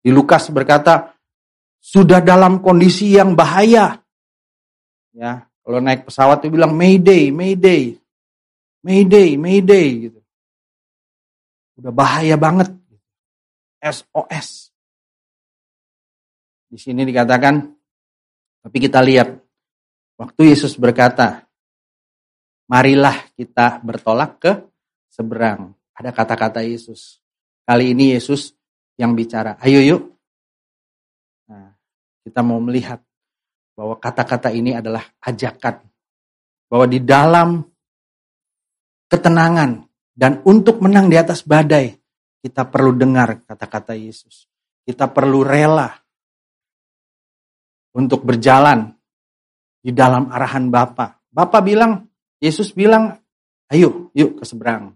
Di 0.03 0.11
Lukas 0.11 0.51
berkata, 0.51 1.15
sudah 1.79 2.19
dalam 2.19 2.59
kondisi 2.59 3.15
yang 3.15 3.39
bahaya. 3.39 3.95
Ya, 5.15 5.47
kalau 5.63 5.79
naik 5.79 6.03
pesawat 6.11 6.43
itu 6.43 6.59
bilang 6.59 6.75
Mayday, 6.75 7.31
Mayday, 7.31 7.95
Mayday, 8.83 9.39
Mayday 9.39 9.87
gitu. 10.11 10.19
Udah 11.79 11.93
bahaya 11.95 12.35
banget. 12.35 12.71
SOS. 13.83 14.71
Di 16.71 16.79
sini 16.79 17.03
dikatakan, 17.03 17.67
tapi 18.63 18.77
kita 18.79 19.03
lihat 19.03 19.27
waktu 20.15 20.55
Yesus 20.55 20.79
berkata, 20.79 21.43
marilah 22.71 23.27
kita 23.35 23.83
bertolak 23.83 24.39
ke 24.39 24.51
seberang. 25.11 25.75
Ada 25.93 26.15
kata-kata 26.15 26.63
Yesus. 26.63 27.19
Kali 27.67 27.91
ini 27.91 28.15
Yesus 28.15 28.55
yang 28.97 29.17
bicara. 29.17 29.57
Ayo 29.61 29.79
yuk. 29.81 30.01
Nah, 31.49 31.73
kita 32.21 32.45
mau 32.45 32.61
melihat 32.61 33.01
bahwa 33.73 33.97
kata-kata 33.97 34.53
ini 34.53 34.77
adalah 34.77 35.03
ajakan. 35.21 35.81
Bahwa 36.69 36.85
di 36.89 36.99
dalam 37.01 37.61
ketenangan 39.09 39.85
dan 40.13 40.41
untuk 40.45 40.81
menang 40.81 41.09
di 41.09 41.17
atas 41.17 41.45
badai, 41.45 41.93
kita 42.41 42.65
perlu 42.69 42.93
dengar 42.97 43.45
kata-kata 43.45 43.93
Yesus. 43.97 44.49
Kita 44.83 45.07
perlu 45.09 45.45
rela 45.45 45.89
untuk 47.93 48.25
berjalan 48.25 48.89
di 49.79 49.93
dalam 49.93 50.27
arahan 50.33 50.67
Bapa. 50.67 51.21
Bapak 51.29 51.61
bilang, 51.65 52.09
Yesus 52.41 52.73
bilang, 52.75 53.15
ayo, 53.71 54.11
yuk 54.11 54.41
ke 54.41 54.45
seberang. 54.45 54.91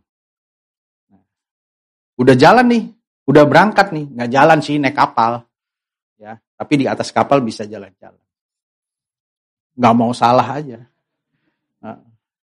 Nah, 1.07 1.23
udah 2.19 2.36
jalan 2.36 2.65
nih, 2.67 2.83
udah 3.28 3.44
berangkat 3.44 3.92
nih, 3.92 4.08
nggak 4.08 4.30
jalan 4.32 4.60
sih 4.63 4.80
naik 4.80 4.96
kapal, 4.96 5.44
ya, 6.16 6.40
tapi 6.56 6.74
di 6.80 6.86
atas 6.88 7.12
kapal 7.12 7.44
bisa 7.44 7.68
jalan-jalan. 7.68 8.24
Nggak 9.76 9.94
mau 9.94 10.16
salah 10.16 10.48
aja. 10.58 10.80
Nah, 11.84 12.00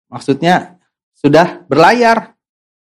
maksudnya 0.07 0.79
sudah 1.13 1.61
berlayar 1.67 2.33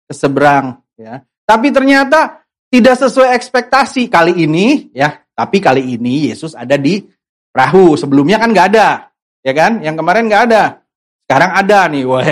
ke 0.04 0.12
seberang, 0.12 0.78
ya. 1.00 1.24
Tapi 1.48 1.72
ternyata 1.72 2.44
tidak 2.68 3.00
sesuai 3.00 3.32
ekspektasi 3.32 4.12
kali 4.12 4.44
ini, 4.44 4.92
ya. 4.92 5.16
Tapi 5.32 5.56
kali 5.58 5.96
ini 5.96 6.28
Yesus 6.28 6.52
ada 6.52 6.76
di 6.76 7.00
perahu. 7.48 7.96
Sebelumnya 7.96 8.36
kan 8.36 8.52
nggak 8.52 8.68
ada, 8.76 9.08
ya 9.40 9.52
kan? 9.56 9.80
Yang 9.80 9.96
kemarin 10.04 10.24
nggak 10.28 10.44
ada. 10.52 10.84
Sekarang 11.24 11.50
ada 11.56 11.78
nih, 11.88 12.04
wah, 12.04 12.28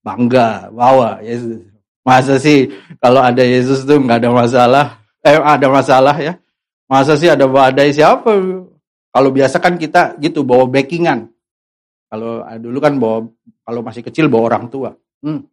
bangga 0.00 0.72
bawa 0.72 1.20
Yesus. 1.20 1.67
Masa 2.08 2.40
sih 2.40 2.72
kalau 3.04 3.20
ada 3.20 3.44
Yesus 3.44 3.84
tuh 3.84 4.00
nggak 4.00 4.24
ada 4.24 4.30
masalah? 4.32 4.86
Eh 5.20 5.36
ada 5.36 5.68
masalah 5.68 6.16
ya? 6.16 6.40
Masa 6.88 7.20
sih 7.20 7.28
ada 7.28 7.44
badai 7.44 7.92
siapa? 7.92 8.32
Kalau 9.12 9.28
biasa 9.28 9.60
kan 9.60 9.76
kita 9.76 10.16
gitu 10.16 10.40
bawa 10.40 10.64
backingan. 10.64 11.28
Kalau 12.08 12.40
ah, 12.48 12.56
dulu 12.56 12.80
kan 12.80 12.96
bawa 12.96 13.28
kalau 13.60 13.84
masih 13.84 14.00
kecil 14.00 14.32
bawa 14.32 14.56
orang 14.56 14.72
tua. 14.72 14.96
Hmm. 15.20 15.44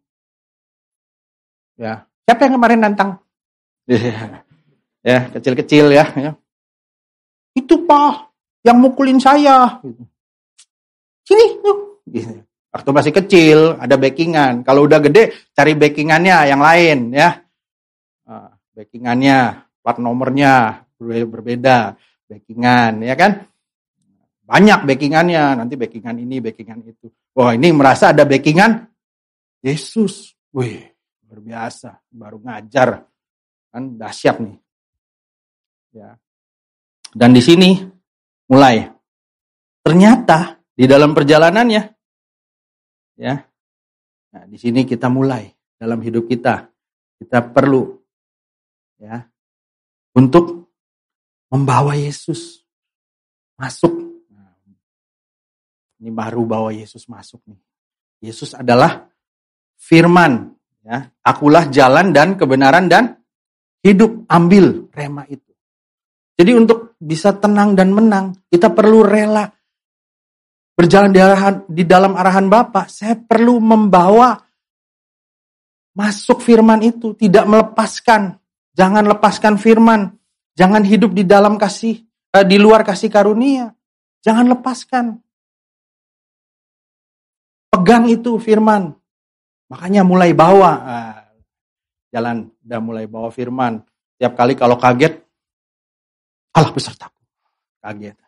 Ya, 1.76 2.08
siapa 2.24 2.48
yang 2.48 2.56
kemarin 2.56 2.80
nantang? 2.80 3.20
ya, 5.04 5.28
kecil-kecil 5.36 5.92
ya, 5.92 6.08
ya. 6.16 6.32
Itu 7.52 7.84
pak 7.84 8.32
yang 8.64 8.80
mukulin 8.80 9.20
saya. 9.20 9.76
Sini, 11.28 11.46
yuk. 11.60 11.78
Gitu. 12.08 12.40
Waktu 12.72 12.90
masih 12.92 13.12
kecil 13.14 13.58
ada 13.80 13.96
backingan. 13.96 14.66
Kalau 14.66 14.84
udah 14.84 15.00
gede 15.00 15.52
cari 15.56 15.72
backingannya 15.72 16.36
yang 16.50 16.60
lain 16.60 16.98
ya. 17.14 17.30
Ah, 18.26 18.52
backingannya, 18.74 19.38
plat 19.80 19.96
nomornya 19.96 20.84
berbeda, 20.98 21.96
backingan 22.28 23.00
ya 23.00 23.14
kan. 23.16 23.48
Banyak 24.46 24.86
backingannya, 24.86 25.58
nanti 25.58 25.74
backingan 25.74 26.22
ini, 26.22 26.38
backingan 26.38 26.78
itu. 26.86 27.10
Wah 27.34 27.50
ini 27.50 27.74
merasa 27.74 28.14
ada 28.14 28.22
backingan 28.22 28.86
Yesus. 29.64 30.38
Wih, 30.54 30.86
luar 31.26 31.40
biasa. 31.42 31.98
Baru 32.12 32.38
ngajar. 32.44 33.02
Kan 33.74 33.98
dahsyat 33.98 34.38
nih. 34.38 34.56
Ya. 35.96 36.14
Dan 37.10 37.34
di 37.34 37.42
sini 37.42 37.74
mulai. 38.46 38.86
Ternyata 39.82 40.60
di 40.70 40.86
dalam 40.86 41.16
perjalanannya 41.16 41.95
Ya. 43.16 43.48
Nah, 44.32 44.44
di 44.44 44.60
sini 44.60 44.84
kita 44.84 45.08
mulai 45.08 45.48
dalam 45.76 46.00
hidup 46.04 46.28
kita. 46.28 46.68
Kita 47.16 47.40
perlu 47.48 47.96
ya 49.00 49.24
untuk 50.16 50.68
membawa 51.48 51.96
Yesus 51.96 52.60
masuk. 53.56 53.92
Nah, 54.28 54.52
ini 56.00 56.12
baru 56.12 56.44
bawa 56.44 56.70
Yesus 56.76 57.08
masuk 57.08 57.40
nih. 57.48 57.60
Yesus 58.20 58.52
adalah 58.52 59.08
firman 59.80 60.56
Ya, 60.86 61.10
akulah 61.26 61.66
jalan 61.66 62.14
dan 62.14 62.38
kebenaran 62.38 62.86
dan 62.86 63.18
hidup. 63.82 64.22
Ambil 64.30 64.86
rema 64.94 65.26
itu. 65.26 65.50
Jadi 66.38 66.54
untuk 66.54 66.94
bisa 67.02 67.34
tenang 67.34 67.74
dan 67.74 67.90
menang, 67.90 68.46
kita 68.46 68.70
perlu 68.70 69.02
rela 69.02 69.50
berjalan 70.76 71.10
di, 71.10 71.18
arahan, 71.18 71.64
di 71.66 71.82
dalam 71.88 72.12
arahan 72.14 72.46
Bapak. 72.52 72.92
Saya 72.92 73.16
perlu 73.16 73.56
membawa 73.58 74.36
masuk 75.96 76.44
firman 76.44 76.84
itu, 76.84 77.16
tidak 77.16 77.48
melepaskan. 77.48 78.36
Jangan 78.76 79.08
lepaskan 79.08 79.56
firman. 79.56 80.12
Jangan 80.52 80.84
hidup 80.84 81.16
di 81.16 81.24
dalam 81.24 81.56
kasih, 81.56 82.04
eh, 82.36 82.44
di 82.44 82.60
luar 82.60 82.84
kasih 82.84 83.08
karunia. 83.08 83.72
Jangan 84.20 84.52
lepaskan. 84.52 85.16
Pegang 87.72 88.08
itu 88.08 88.36
firman. 88.36 88.92
Makanya 89.72 90.04
mulai 90.04 90.32
bawa. 90.32 90.72
Nah, 90.80 91.16
jalan, 92.12 92.48
udah 92.64 92.80
mulai 92.80 93.04
bawa 93.08 93.28
firman. 93.32 93.80
Tiap 94.16 94.32
kali 94.32 94.56
kalau 94.56 94.80
kaget, 94.80 95.20
Allah 96.56 96.72
besertaku. 96.72 97.20
Kaget. 97.84 98.25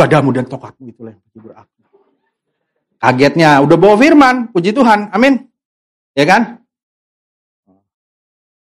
Gadamu 0.00 0.32
dan 0.32 0.48
tokatmu 0.48 0.88
itulah 0.88 1.12
yang 1.12 1.20
menghibur 1.20 1.52
aku. 1.52 1.76
Kagetnya, 3.00 3.60
udah 3.60 3.76
bawa 3.76 3.96
firman, 4.00 4.48
puji 4.48 4.72
Tuhan, 4.72 5.12
amin. 5.12 5.44
Ya 6.16 6.24
kan? 6.24 6.64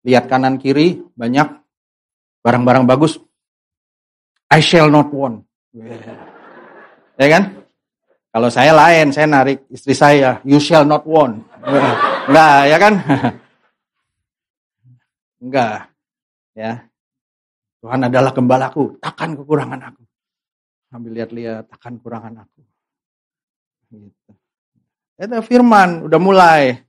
Lihat 0.02 0.26
kanan 0.26 0.58
kiri, 0.58 0.98
banyak 1.14 1.46
barang-barang 2.42 2.90
bagus. 2.90 3.22
I 4.50 4.64
shall 4.66 4.90
not 4.90 5.14
want. 5.14 5.46
Ya 7.18 7.28
kan? 7.30 7.44
Kalau 8.34 8.50
saya 8.50 8.74
lain, 8.74 9.14
saya 9.14 9.30
narik 9.30 9.66
istri 9.70 9.94
saya, 9.94 10.42
you 10.42 10.58
shall 10.58 10.86
not 10.86 11.06
want. 11.06 11.46
Enggak, 12.26 12.58
ya 12.66 12.78
kan? 12.82 12.94
Enggak. 15.38 15.94
Ya. 16.58 16.82
Tuhan 17.84 18.10
adalah 18.10 18.34
gembalaku, 18.34 18.98
takkan 18.98 19.38
kekurangan 19.38 19.94
aku. 19.94 20.07
Ambil 20.88 21.20
lihat-lihat, 21.20 21.68
takkan 21.68 22.00
kekurangan 22.00 22.48
aku. 22.48 22.62
Gitu. 23.92 24.32
Itu 25.20 25.38
firman, 25.44 26.08
udah 26.08 26.20
mulai. 26.22 26.80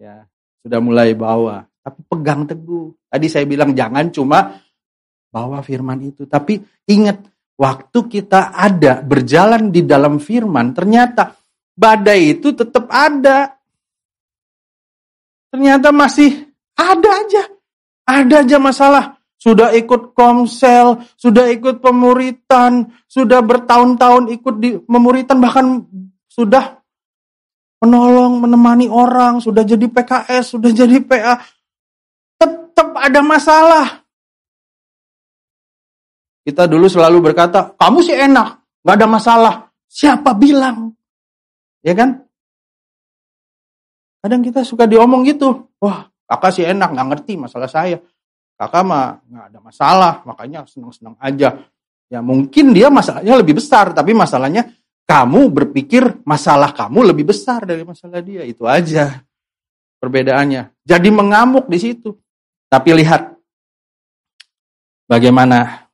Ya, 0.00 0.26
sudah 0.64 0.80
mulai 0.82 1.14
bawa. 1.14 1.62
Tapi 1.84 2.00
pegang 2.10 2.48
teguh. 2.48 2.90
Tadi 3.06 3.26
saya 3.30 3.46
bilang 3.46 3.70
jangan 3.76 4.10
cuma 4.10 4.58
bawa 5.30 5.62
firman 5.62 6.02
itu. 6.02 6.26
Tapi 6.26 6.58
ingat, 6.90 7.22
waktu 7.54 7.98
kita 8.08 8.56
ada 8.56 9.04
berjalan 9.04 9.70
di 9.70 9.86
dalam 9.86 10.18
firman, 10.18 10.74
ternyata 10.74 11.38
badai 11.76 12.34
itu 12.34 12.50
tetap 12.50 12.90
ada. 12.90 13.54
Ternyata 15.54 15.94
masih 15.94 16.50
ada 16.74 17.10
aja. 17.14 17.42
Ada 18.10 18.34
aja 18.42 18.56
masalah 18.58 19.19
sudah 19.40 19.72
ikut 19.72 20.12
komsel, 20.12 21.00
sudah 21.16 21.48
ikut 21.48 21.80
pemuritan, 21.80 22.92
sudah 23.08 23.40
bertahun-tahun 23.40 24.28
ikut 24.36 24.54
di 24.60 24.76
pemuritan, 24.84 25.40
bahkan 25.40 25.80
sudah 26.28 26.76
menolong, 27.80 28.44
menemani 28.44 28.92
orang, 28.92 29.40
sudah 29.40 29.64
jadi 29.64 29.88
PKS, 29.88 30.60
sudah 30.60 30.68
jadi 30.68 31.00
PA, 31.00 31.40
tetap 32.36 32.92
ada 33.00 33.20
masalah. 33.24 34.04
Kita 36.44 36.68
dulu 36.68 36.84
selalu 36.92 37.32
berkata, 37.32 37.72
kamu 37.80 37.98
sih 38.04 38.16
enak, 38.20 38.60
gak 38.84 38.96
ada 39.00 39.08
masalah. 39.08 39.54
Siapa 39.88 40.36
bilang? 40.36 40.92
Ya 41.80 41.96
kan? 41.96 42.28
Kadang 44.20 44.44
kita 44.44 44.68
suka 44.68 44.84
diomong 44.84 45.24
gitu, 45.24 45.72
wah 45.80 46.12
kakak 46.28 46.52
sih 46.52 46.68
enak, 46.68 46.92
gak 46.92 47.08
ngerti 47.08 47.40
masalah 47.40 47.72
saya 47.72 47.96
kakak 48.60 48.84
mah 48.84 49.24
nggak 49.24 49.44
ada 49.48 49.58
masalah, 49.64 50.14
makanya 50.28 50.68
senang-senang 50.68 51.16
aja. 51.16 51.56
Ya 52.12 52.20
mungkin 52.20 52.76
dia 52.76 52.92
masalahnya 52.92 53.40
lebih 53.40 53.56
besar, 53.56 53.96
tapi 53.96 54.12
masalahnya 54.12 54.68
kamu 55.08 55.48
berpikir 55.48 56.20
masalah 56.28 56.76
kamu 56.76 57.14
lebih 57.16 57.32
besar 57.32 57.64
dari 57.64 57.80
masalah 57.88 58.20
dia. 58.20 58.44
Itu 58.44 58.68
aja 58.68 59.24
perbedaannya. 59.96 60.76
Jadi 60.84 61.08
mengamuk 61.08 61.72
di 61.72 61.80
situ. 61.80 62.12
Tapi 62.70 62.94
lihat 63.02 63.34
bagaimana 65.08 65.90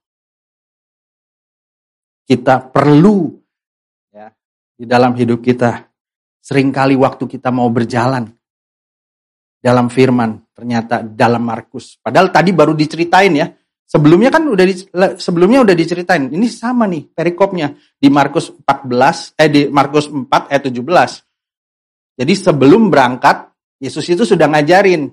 kita 2.26 2.61
perlu 2.68 3.33
ya 4.11 4.29
di 4.74 4.85
dalam 4.85 5.14
hidup 5.14 5.38
kita. 5.40 5.87
Seringkali 6.46 6.94
waktu 6.94 7.26
kita 7.26 7.50
mau 7.50 7.66
berjalan 7.72 8.31
dalam 9.59 9.90
firman, 9.90 10.46
ternyata 10.57 11.05
dalam 11.05 11.45
Markus. 11.45 12.01
Padahal 12.01 12.33
tadi 12.33 12.57
baru 12.57 12.73
diceritain 12.73 13.35
ya. 13.37 13.53
Sebelumnya 13.87 14.35
kan 14.35 14.42
udah 14.49 14.64
di, 14.66 14.75
sebelumnya 15.21 15.62
udah 15.62 15.77
diceritain. 15.77 16.33
Ini 16.33 16.47
sama 16.51 16.88
nih 16.90 17.12
perikopnya 17.12 17.71
di 17.95 18.09
Markus 18.11 18.51
14 18.51 19.38
eh 19.38 19.47
di 19.53 19.61
Markus 19.69 20.11
4 20.11 20.51
ayat 20.51 20.62
17. 20.73 22.16
Jadi 22.16 22.33
sebelum 22.35 22.88
berangkat 22.88 23.53
Yesus 23.79 24.09
itu 24.09 24.25
sudah 24.25 24.49
ngajarin 24.49 25.12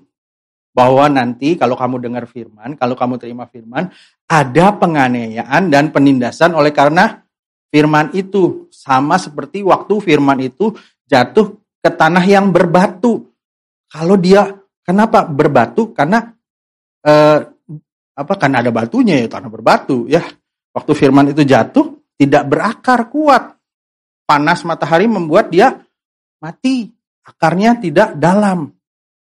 bahwa 0.74 1.06
nanti 1.06 1.54
kalau 1.54 1.78
kamu 1.78 2.02
dengar 2.02 2.24
firman, 2.26 2.74
kalau 2.74 2.98
kamu 2.98 3.20
terima 3.20 3.46
firman, 3.46 3.92
ada 4.26 4.66
penganiayaan 4.74 5.70
dan 5.70 5.94
penindasan 5.94 6.56
oleh 6.56 6.74
karena 6.74 7.22
firman 7.70 8.10
itu 8.16 8.66
sama 8.74 9.20
seperti 9.20 9.62
waktu 9.62 10.02
firman 10.02 10.42
itu 10.42 10.74
jatuh 11.06 11.62
ke 11.78 11.90
tanah 11.94 12.24
yang 12.26 12.50
berbatu. 12.50 13.30
Kalau 13.86 14.18
dia 14.18 14.63
kenapa 14.84 15.24
berbatu? 15.24 15.90
Karena 15.96 16.22
eh, 17.02 17.38
apa? 18.14 18.34
Karena 18.38 18.62
ada 18.62 18.70
batunya 18.70 19.24
ya 19.24 19.26
tanah 19.26 19.50
berbatu 19.50 20.06
ya. 20.06 20.22
Waktu 20.74 20.92
firman 20.92 21.32
itu 21.32 21.42
jatuh 21.42 22.14
tidak 22.20 22.44
berakar 22.46 23.08
kuat. 23.08 23.56
Panas 24.24 24.62
matahari 24.62 25.08
membuat 25.08 25.50
dia 25.50 25.74
mati. 26.38 26.92
Akarnya 27.24 27.80
tidak 27.80 28.20
dalam. 28.20 28.68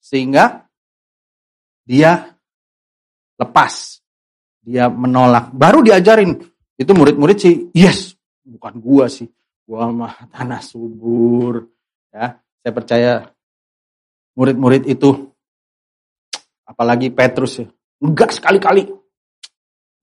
Sehingga 0.02 0.66
dia 1.86 2.34
lepas. 3.38 4.02
Dia 4.66 4.90
menolak. 4.90 5.54
Baru 5.54 5.86
diajarin. 5.86 6.34
Itu 6.76 6.92
murid-murid 6.92 7.38
sih, 7.40 7.56
yes, 7.72 8.20
bukan 8.44 8.84
gua 8.84 9.08
sih. 9.08 9.30
Gua 9.64 9.88
mah 9.94 10.28
tanah 10.28 10.60
subur. 10.60 11.72
Ya, 12.12 12.42
saya 12.60 12.74
percaya 12.76 13.14
murid-murid 14.36 14.84
itu, 14.90 15.32
apalagi 16.66 17.14
Petrus 17.14 17.62
ya, 17.62 17.68
enggak 18.02 18.34
sekali-kali. 18.36 18.90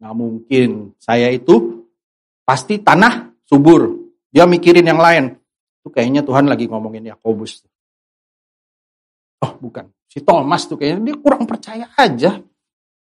Nggak 0.02 0.14
mungkin, 0.18 0.96
saya 0.98 1.30
itu 1.30 1.86
pasti 2.42 2.82
tanah 2.82 3.30
subur. 3.46 4.02
Dia 4.32 4.48
mikirin 4.48 4.86
yang 4.86 4.98
lain. 4.98 5.36
Itu 5.82 5.92
kayaknya 5.92 6.24
Tuhan 6.24 6.48
lagi 6.48 6.66
ngomongin 6.66 7.06
Yakobus. 7.06 7.62
Oh 9.42 9.52
bukan, 9.58 9.90
si 10.06 10.22
Thomas 10.22 10.66
tuh 10.70 10.78
kayaknya 10.78 11.12
dia 11.12 11.16
kurang 11.18 11.44
percaya 11.46 11.90
aja. 11.98 12.38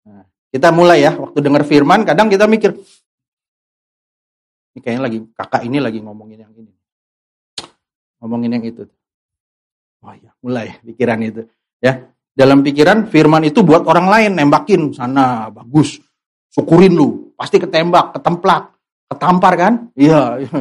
Nah, 0.04 0.24
kita 0.52 0.68
mulai 0.72 1.04
ya, 1.04 1.16
waktu 1.16 1.40
dengar 1.40 1.64
firman, 1.64 2.04
kadang 2.04 2.28
kita 2.28 2.44
mikir, 2.44 2.76
ini 4.76 4.80
kayaknya 4.84 5.02
lagi 5.08 5.18
kakak 5.32 5.64
ini 5.64 5.80
lagi 5.80 6.04
ngomongin 6.04 6.44
yang 6.44 6.52
ini. 6.52 6.72
Ngomongin 8.20 8.60
yang 8.60 8.64
itu. 8.68 8.84
Oh 10.04 10.12
iya, 10.12 10.36
mulai 10.44 10.76
pikiran 10.84 11.20
itu. 11.24 11.48
Ya, 11.80 12.04
dalam 12.36 12.60
pikiran 12.60 13.08
firman 13.08 13.48
itu 13.48 13.64
buat 13.64 13.88
orang 13.88 14.12
lain 14.12 14.30
nembakin 14.36 14.92
sana 14.92 15.48
bagus. 15.48 15.96
Syukurin 16.52 16.92
lu, 16.92 17.32
pasti 17.32 17.56
ketembak, 17.56 18.12
ketemplak, 18.20 18.76
ketampar 19.08 19.52
kan? 19.56 19.72
Iya, 19.96 20.44
iya. 20.44 20.58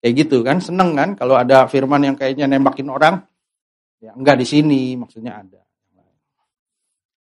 Kayak 0.00 0.14
gitu 0.16 0.36
kan, 0.44 0.60
seneng 0.60 0.92
kan 0.96 1.16
kalau 1.16 1.40
ada 1.40 1.64
firman 1.68 2.04
yang 2.04 2.16
kayaknya 2.16 2.44
nembakin 2.44 2.88
orang. 2.92 3.24
Ya 4.00 4.16
enggak 4.16 4.40
di 4.40 4.46
sini, 4.48 4.96
maksudnya 4.96 5.40
ada. 5.40 5.60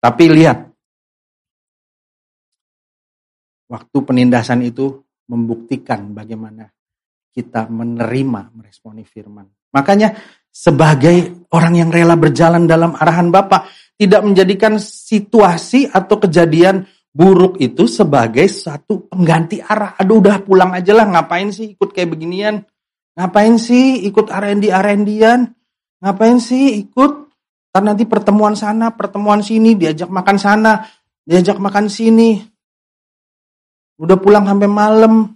Tapi 0.03 0.25
lihat, 0.27 0.59
waktu 3.71 3.99
penindasan 4.03 4.67
itu 4.67 5.03
membuktikan 5.31 6.15
bagaimana 6.15 6.67
kita 7.35 7.67
menerima 7.71 8.55
meresponi 8.55 9.03
firman. 9.03 9.47
Makanya 9.75 10.15
sebagai 10.51 11.44
orang 11.55 11.79
yang 11.79 11.91
rela 11.95 12.19
berjalan 12.19 12.67
dalam 12.67 12.99
arahan 12.99 13.31
Bapak, 13.31 13.71
tidak 13.95 14.27
menjadikan 14.27 14.75
situasi 14.83 15.87
atau 15.87 16.19
kejadian 16.19 16.83
buruk 17.15 17.63
itu 17.63 17.87
sebagai 17.87 18.51
satu 18.51 19.07
pengganti 19.07 19.63
arah. 19.63 19.95
Aduh 19.95 20.19
udah 20.19 20.43
pulang 20.43 20.75
aja 20.75 20.91
lah, 20.91 21.07
ngapain 21.07 21.55
sih 21.55 21.79
ikut 21.79 21.95
kayak 21.95 22.11
beginian? 22.11 22.67
Ngapain 23.15 23.55
sih 23.55 24.03
ikut 24.03 24.27
R&D 24.27 24.75
R&Dian? 24.75 25.47
Ngapain 26.03 26.43
sih 26.43 26.83
ikut? 26.83 27.31
Kan 27.71 27.87
nanti 27.87 28.03
pertemuan 28.07 28.59
sana, 28.59 28.91
pertemuan 28.91 29.43
sini, 29.43 29.79
diajak 29.79 30.11
makan 30.11 30.37
sana, 30.39 30.83
diajak 31.23 31.63
makan 31.63 31.87
sini. 31.87 32.43
Udah 34.03 34.19
pulang 34.19 34.43
sampai 34.47 34.67
malam. 34.67 35.31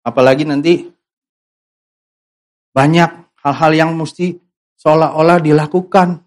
Apalagi 0.00 0.48
nanti 0.48 0.88
banyak 2.72 3.36
hal-hal 3.44 3.72
yang 3.76 3.90
mesti 3.92 4.45
seolah-olah 4.80 5.40
dilakukan. 5.42 6.22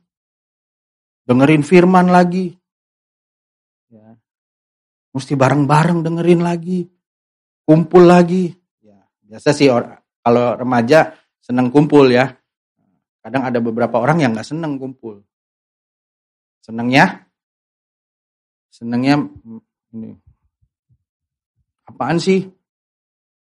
dengerin 1.30 1.62
firman 1.62 2.10
lagi. 2.10 2.50
Ya. 3.94 4.18
Mesti 5.14 5.38
bareng-bareng 5.38 6.02
dengerin 6.02 6.42
lagi. 6.42 6.90
Kumpul 7.70 8.10
lagi. 8.10 8.50
Ya, 8.82 9.06
biasa 9.30 9.54
sih 9.54 9.70
kalau 10.26 10.58
remaja 10.58 11.14
seneng 11.38 11.70
kumpul 11.70 12.10
ya. 12.10 12.34
Kadang 13.22 13.46
ada 13.46 13.62
beberapa 13.62 14.02
orang 14.02 14.26
yang 14.26 14.34
nggak 14.34 14.50
seneng 14.50 14.82
kumpul. 14.82 15.22
Senengnya, 16.66 17.30
senengnya 18.74 19.22
ini. 19.94 20.18
Apaan 21.86 22.18
sih? 22.22 22.46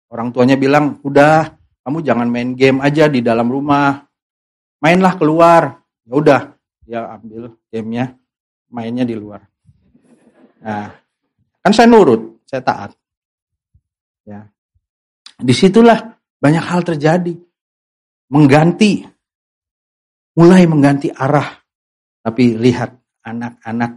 Orang 0.10 0.34
tuanya 0.34 0.57
bilang, 0.57 0.97
udah 1.05 1.45
kamu 1.86 2.01
jangan 2.01 2.28
main 2.30 2.57
game 2.57 2.82
aja 2.82 3.05
di 3.05 3.22
dalam 3.22 3.45
rumah. 3.45 4.09
Mainlah 4.80 5.13
keluar. 5.19 5.84
Ya 6.07 6.13
udah, 6.15 6.41
dia 6.82 7.05
ambil 7.13 7.53
gamenya, 7.69 8.17
mainnya 8.71 9.05
di 9.05 9.13
luar. 9.13 9.45
Nah, 10.63 10.89
kan 11.61 11.71
saya 11.71 11.88
nurut, 11.88 12.41
saya 12.49 12.65
taat. 12.65 12.91
Ya. 14.25 14.47
Di 15.39 15.53
situlah 15.53 16.17
banyak 16.39 16.65
hal 16.65 16.82
terjadi. 16.82 17.36
Mengganti, 18.30 19.01
mulai 20.38 20.69
mengganti 20.69 21.09
arah. 21.09 21.49
Tapi 22.21 22.53
lihat 22.57 22.93
anak-anak, 23.25 23.91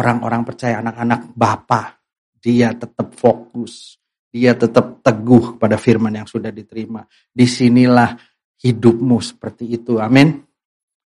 orang-orang 0.00 0.42
percaya, 0.48 0.80
anak-anak 0.80 1.36
bapak, 1.36 2.00
dia 2.40 2.72
tetap 2.72 3.12
fokus. 3.12 4.00
Dia 4.34 4.56
tetap 4.58 5.04
teguh 5.04 5.60
pada 5.60 5.78
firman 5.78 6.10
yang 6.10 6.26
sudah 6.26 6.50
diterima. 6.50 7.04
Di 7.30 7.46
sinilah 7.46 8.33
hidupmu 8.62 9.18
seperti 9.18 9.74
itu. 9.74 9.98
Amin. 9.98 10.44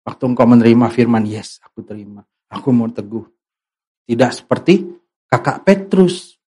Waktu 0.04 0.24
engkau 0.24 0.48
menerima 0.48 0.88
firman, 0.88 1.28
yes, 1.28 1.60
aku 1.60 1.84
terima. 1.84 2.24
Aku 2.48 2.72
mau 2.72 2.88
teguh. 2.88 3.28
Tidak 4.08 4.30
seperti 4.32 4.88
kakak 5.28 5.68
Petrus 5.68 6.40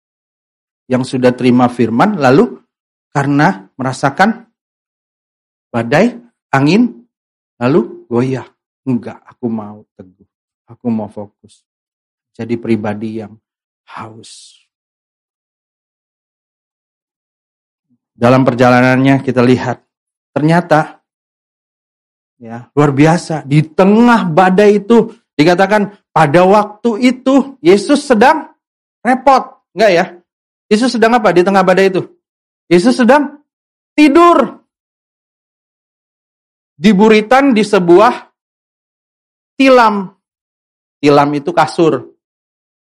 yang 0.87 1.03
sudah 1.03 1.35
terima 1.35 1.67
firman, 1.67 2.15
lalu 2.15 2.55
karena 3.11 3.67
merasakan 3.75 4.47
badai, 5.69 6.17
angin, 6.55 7.03
lalu 7.59 8.07
goyah. 8.07 8.47
Enggak, 8.87 9.19
aku 9.27 9.45
mau 9.51 9.83
teguh. 9.93 10.25
Aku 10.71 10.87
mau 10.87 11.11
fokus. 11.11 11.67
Jadi 12.31 12.55
pribadi 12.55 13.19
yang 13.19 13.35
haus. 13.91 14.55
Dalam 18.15 18.47
perjalanannya 18.47 19.19
kita 19.19 19.43
lihat, 19.43 19.88
ternyata 20.39 20.99
Ya, 22.39 22.71
luar 22.71 22.95
biasa. 22.95 23.43
Di 23.43 23.67
tengah 23.67 24.23
badai 24.31 24.79
itu 24.79 25.11
dikatakan 25.35 25.91
pada 26.15 26.47
waktu 26.47 27.11
itu 27.11 27.59
Yesus 27.59 28.07
sedang 28.07 28.55
repot. 29.03 29.59
Enggak 29.75 29.91
ya? 29.91 30.05
Yesus 30.71 30.95
sedang 30.95 31.19
apa 31.19 31.35
di 31.35 31.43
tengah 31.43 31.67
badai 31.67 31.91
itu? 31.91 32.07
Yesus 32.71 32.95
sedang 32.95 33.43
tidur. 33.91 34.63
Di 36.79 36.95
buritan 36.95 37.51
di 37.51 37.67
sebuah 37.67 38.31
tilam. 39.59 40.15
Tilam 41.03 41.29
itu 41.35 41.51
kasur. 41.51 42.07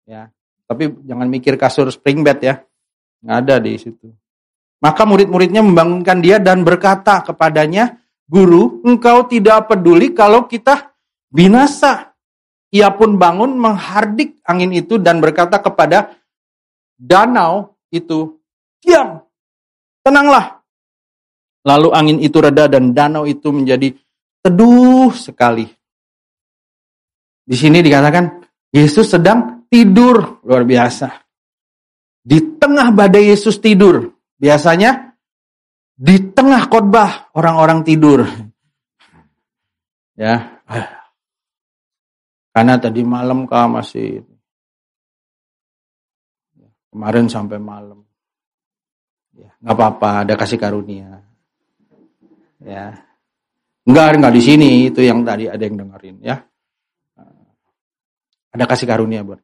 Ya. 0.07 0.31
Tapi 0.63 0.95
jangan 1.03 1.27
mikir 1.27 1.59
kasur 1.59 1.91
spring 1.91 2.23
bed 2.23 2.39
ya. 2.39 2.55
Nggak 3.19 3.37
ada 3.43 3.55
di 3.59 3.75
situ. 3.75 4.07
Maka 4.81 5.05
murid-muridnya 5.05 5.61
membangunkan 5.61 6.25
dia 6.25 6.41
dan 6.41 6.65
berkata 6.65 7.21
kepadanya, 7.21 8.01
Guru, 8.25 8.81
engkau 8.81 9.29
tidak 9.29 9.69
peduli 9.69 10.15
kalau 10.17 10.49
kita 10.49 10.95
binasa. 11.29 12.15
Ia 12.71 12.87
pun 12.95 13.19
bangun 13.19 13.59
menghardik 13.59 14.39
angin 14.47 14.71
itu 14.71 14.95
dan 14.95 15.19
berkata 15.19 15.59
kepada 15.59 16.15
danau 16.95 17.75
itu, 17.91 18.39
diam, 18.79 19.19
tenanglah. 20.01 20.63
Lalu 21.67 21.89
angin 21.91 22.17
itu 22.23 22.39
reda 22.39 22.71
dan 22.71 22.95
danau 22.95 23.27
itu 23.27 23.51
menjadi 23.51 23.91
teduh 24.41 25.11
sekali. 25.13 25.67
Di 27.45 27.55
sini 27.59 27.83
dikatakan 27.83 28.41
Yesus 28.71 29.11
sedang 29.11 29.67
tidur 29.67 30.39
luar 30.47 30.63
biasa. 30.63 31.11
Di 32.23 32.55
tengah 32.55 32.95
badai 32.95 33.35
Yesus 33.35 33.59
tidur. 33.59 34.20
Biasanya 34.41 35.13
di 35.93 36.33
tengah 36.33 36.65
khotbah 36.65 37.29
orang-orang 37.37 37.85
tidur. 37.85 38.25
Ya. 40.17 40.57
Karena 42.49 42.81
tadi 42.81 43.05
malam 43.05 43.45
kah 43.45 43.69
masih 43.69 44.25
kemarin 46.89 47.29
sampai 47.29 47.61
malam. 47.61 48.01
Ya, 49.31 49.53
nggak 49.63 49.75
apa-apa, 49.77 50.09
ada 50.27 50.33
kasih 50.35 50.57
karunia. 50.59 51.21
Ya. 52.59 52.97
Enggak, 53.85 54.17
enggak 54.17 54.33
di 54.35 54.41
sini, 54.41 54.69
itu 54.89 55.05
yang 55.05 55.21
tadi 55.23 55.47
ada 55.47 55.61
yang 55.61 55.79
dengerin 55.79 56.17
ya. 56.19 56.41
Ada 58.51 58.65
kasih 58.67 58.89
karunia 58.89 59.23
buat. 59.23 59.39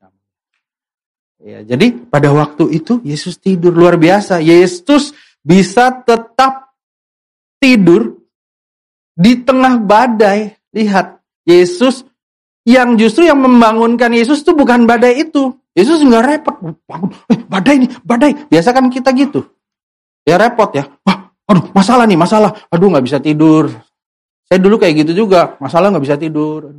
Ya, 1.37 1.61
jadi 1.61 1.93
pada 2.09 2.33
waktu 2.33 2.81
itu 2.81 2.97
Yesus 3.05 3.37
tidur 3.37 3.69
luar 3.69 4.01
biasa. 4.01 4.41
Yesus 4.41 5.13
bisa 5.45 5.93
tetap 6.01 6.73
tidur 7.61 8.17
di 9.13 9.41
tengah 9.45 9.77
badai. 9.77 10.57
Lihat, 10.73 11.21
Yesus 11.45 12.05
yang 12.67 12.99
justru 12.99 13.29
yang 13.29 13.39
membangunkan 13.39 14.11
Yesus 14.11 14.41
itu 14.41 14.51
bukan 14.57 14.89
badai 14.89 15.23
itu. 15.29 15.53
Yesus 15.77 16.01
nggak 16.01 16.23
repot. 16.25 16.55
Bangun, 16.89 17.09
eh, 17.29 17.39
badai 17.45 17.75
nih, 17.85 17.89
badai. 18.01 18.31
Biasa 18.49 18.73
kan 18.73 18.89
kita 18.89 19.13
gitu. 19.13 19.45
Ya 20.25 20.41
repot 20.41 20.73
ya. 20.73 20.89
Wah, 21.05 21.31
aduh 21.45 21.69
masalah 21.71 22.09
nih, 22.09 22.17
masalah. 22.17 22.51
Aduh 22.73 22.89
nggak 22.89 23.05
bisa 23.05 23.17
tidur. 23.21 23.69
Saya 24.49 24.57
dulu 24.57 24.81
kayak 24.81 25.05
gitu 25.05 25.23
juga. 25.23 25.55
Masalah 25.61 25.93
nggak 25.93 26.03
bisa 26.03 26.17
tidur. 26.17 26.73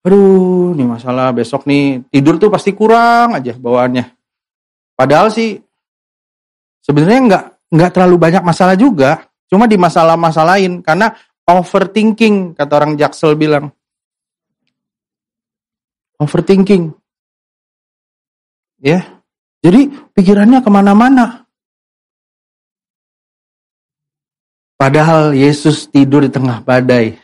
Nih 0.00 0.86
masalah 0.88 1.28
besok 1.36 1.68
nih 1.68 2.00
tidur 2.08 2.40
tuh 2.40 2.48
pasti 2.48 2.72
kurang 2.72 3.36
aja 3.36 3.52
bawaannya. 3.56 4.16
Padahal 4.96 5.28
sih 5.28 5.60
Sebenarnya 6.80 7.20
nggak 7.28 7.44
nggak 7.70 7.90
terlalu 7.92 8.16
banyak 8.16 8.42
masalah 8.42 8.74
juga, 8.74 9.28
cuma 9.46 9.68
di 9.68 9.76
masalah-masalahin 9.76 10.80
karena 10.80 11.12
overthinking 11.44 12.56
kata 12.56 12.72
orang 12.72 12.96
Jaksel 12.96 13.36
bilang. 13.36 13.70
Overthinking. 16.20 16.92
Ya, 18.80 19.22
jadi 19.60 19.92
pikirannya 20.16 20.64
ke 20.64 20.70
mana-mana. 20.72 21.44
Padahal 24.80 25.36
Yesus 25.36 25.86
tidur 25.92 26.24
di 26.24 26.32
tengah 26.32 26.64
badai. 26.64 27.20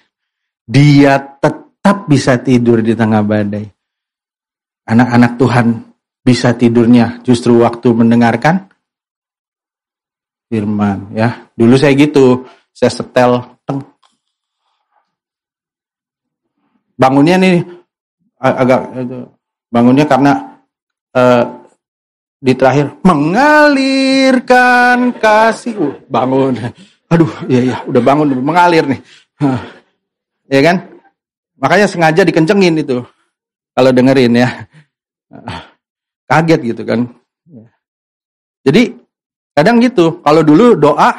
Dia 0.69 1.17
tetap 1.17 1.66
bisa 2.07 2.39
tidur 2.41 2.83
di 2.83 2.95
tengah 2.97 3.23
badai. 3.23 3.67
Anak-anak 4.87 5.39
Tuhan 5.39 5.67
bisa 6.23 6.55
tidurnya 6.55 7.19
justru 7.23 7.59
waktu 7.63 7.95
mendengarkan 7.95 8.69
firman 10.51 11.15
ya. 11.15 11.47
Dulu 11.55 11.77
saya 11.79 11.95
gitu, 11.95 12.47
saya 12.71 12.91
setel 12.91 13.43
teng. 13.67 13.83
Bangunnya 16.97 17.37
nih 17.37 17.61
agak 18.41 18.81
bangunnya 19.69 20.09
karena 20.09 20.33
uh, 21.13 21.45
di 22.37 22.53
terakhir 22.55 22.93
mengalirkan 23.03 25.13
kasih 25.19 25.77
uh, 25.77 25.95
bangun. 26.07 26.55
Aduh, 27.07 27.31
ya 27.47 27.63
ya, 27.63 27.77
udah 27.87 28.03
bangun 28.03 28.35
mengalir 28.43 28.85
nih. 28.87 29.01
Ya 30.51 30.61
kan? 30.63 30.96
Makanya 31.57 31.87
sengaja 31.89 32.23
dikencengin 32.23 32.81
itu. 32.81 33.01
Kalau 33.73 33.91
dengerin 33.93 34.33
ya. 34.37 34.49
Kaget 36.29 36.61
gitu 36.75 36.83
kan. 36.85 37.09
Jadi 38.67 39.07
Kadang 39.57 39.81
gitu, 39.81 40.21
kalau 40.21 40.45
dulu 40.45 40.77
doa, 40.77 41.17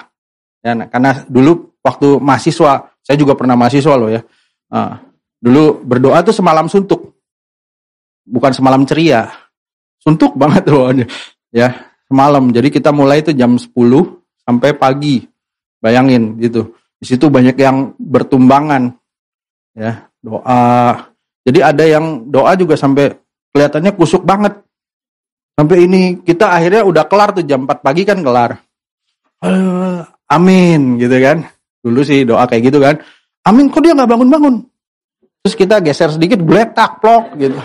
ya, 0.62 0.78
karena 0.94 1.26
dulu 1.26 1.74
waktu 1.82 2.22
mahasiswa, 2.22 2.86
saya 3.02 3.18
juga 3.18 3.34
pernah 3.34 3.58
mahasiswa 3.58 3.98
loh 3.98 4.14
ya. 4.14 4.22
Uh, 4.70 4.94
dulu 5.42 5.82
berdoa 5.82 6.22
tuh 6.22 6.38
semalam 6.38 6.70
suntuk, 6.70 7.18
bukan 8.30 8.54
semalam 8.54 8.86
ceria, 8.86 9.34
suntuk 9.98 10.38
banget 10.38 10.70
doanya. 10.70 11.10
Ya, 11.48 11.96
semalam. 12.12 12.52
Jadi 12.52 12.68
kita 12.70 12.92
mulai 12.92 13.24
itu 13.24 13.32
jam 13.32 13.56
10 13.56 13.72
sampai 14.44 14.76
pagi, 14.76 15.24
bayangin 15.80 16.36
gitu. 16.44 16.76
Di 17.00 17.08
situ 17.08 17.32
banyak 17.32 17.56
yang 17.56 17.96
bertumbangan, 17.96 18.92
ya 19.72 20.12
doa. 20.22 21.08
Jadi 21.48 21.60
ada 21.64 21.84
yang 21.88 22.28
doa 22.28 22.52
juga 22.60 22.76
sampai 22.76 23.16
kelihatannya 23.56 23.92
kusuk 23.96 24.28
banget. 24.28 24.60
Sampai 25.58 25.90
ini 25.90 26.22
kita 26.22 26.54
akhirnya 26.54 26.86
udah 26.86 27.04
kelar 27.10 27.34
tuh 27.34 27.42
jam 27.48 27.66
4 27.66 27.82
pagi 27.82 28.04
kan 28.06 28.22
kelar. 28.22 28.62
Uh, 29.42 30.06
amin 30.30 31.02
gitu 31.02 31.18
kan. 31.18 31.48
Dulu 31.82 32.02
sih 32.06 32.28
doa 32.28 32.46
kayak 32.46 32.70
gitu 32.70 32.78
kan. 32.78 33.02
Amin 33.48 33.72
kok 33.72 33.82
dia 33.82 33.96
nggak 33.96 34.12
bangun-bangun. 34.12 34.56
Terus 35.42 35.56
kita 35.56 35.80
geser 35.80 36.12
sedikit, 36.12 36.44
gletak, 36.44 37.00
plok 37.00 37.40
gitu. 37.40 37.58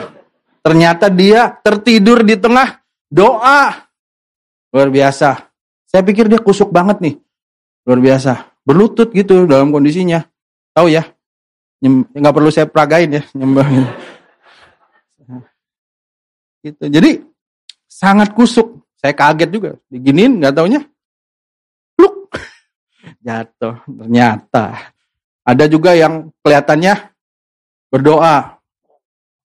Ternyata 0.62 1.10
dia 1.10 1.50
tertidur 1.50 2.22
di 2.22 2.38
tengah 2.38 2.78
doa. 3.10 3.90
Luar 4.72 4.88
biasa. 4.88 5.50
Saya 5.90 6.00
pikir 6.06 6.30
dia 6.30 6.38
kusuk 6.40 6.70
banget 6.70 7.02
nih. 7.02 7.14
Luar 7.84 7.98
biasa. 7.98 8.32
Berlutut 8.62 9.10
gitu 9.10 9.44
dalam 9.44 9.74
kondisinya. 9.74 10.22
Tahu 10.72 10.88
ya? 10.88 11.04
Nggak 11.82 12.34
perlu 12.34 12.50
saya 12.54 12.70
peragain 12.70 13.10
ya. 13.18 13.22
Nyembah. 13.34 13.66
Gitu. 16.62 16.84
Jadi 16.86 17.10
sangat 17.90 18.30
kusuk. 18.38 18.86
Saya 19.02 19.10
kaget 19.18 19.50
juga. 19.50 19.70
Diginin 19.90 20.38
nggak 20.38 20.54
taunya. 20.54 20.80
Pluk. 21.98 22.30
Jatuh. 23.18 23.82
Ternyata. 23.82 24.94
Ada 25.42 25.66
juga 25.66 25.98
yang 25.98 26.30
kelihatannya 26.46 26.94
berdoa. 27.90 28.62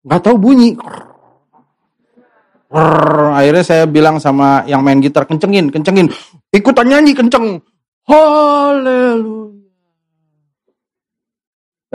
Nggak 0.04 0.22
tahu 0.22 0.36
bunyi. 0.36 0.76
akhirnya 3.32 3.64
saya 3.64 3.88
bilang 3.88 4.20
sama 4.20 4.68
yang 4.68 4.84
main 4.84 5.00
gitar, 5.00 5.24
kencengin, 5.24 5.72
kencengin. 5.72 6.12
Ikutan 6.52 6.92
nyanyi, 6.92 7.16
kenceng. 7.16 7.64
Haleluya. 8.04 9.55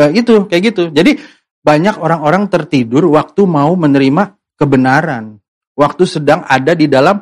Eh, 0.00 0.24
itu, 0.24 0.48
kayak 0.48 0.62
gitu. 0.72 0.82
Jadi 0.88 1.20
banyak 1.60 2.00
orang-orang 2.00 2.48
tertidur 2.48 3.04
waktu 3.12 3.44
mau 3.44 3.76
menerima 3.76 4.32
kebenaran. 4.56 5.36
Waktu 5.76 6.08
sedang 6.08 6.40
ada 6.48 6.72
di 6.72 6.88
dalam 6.88 7.20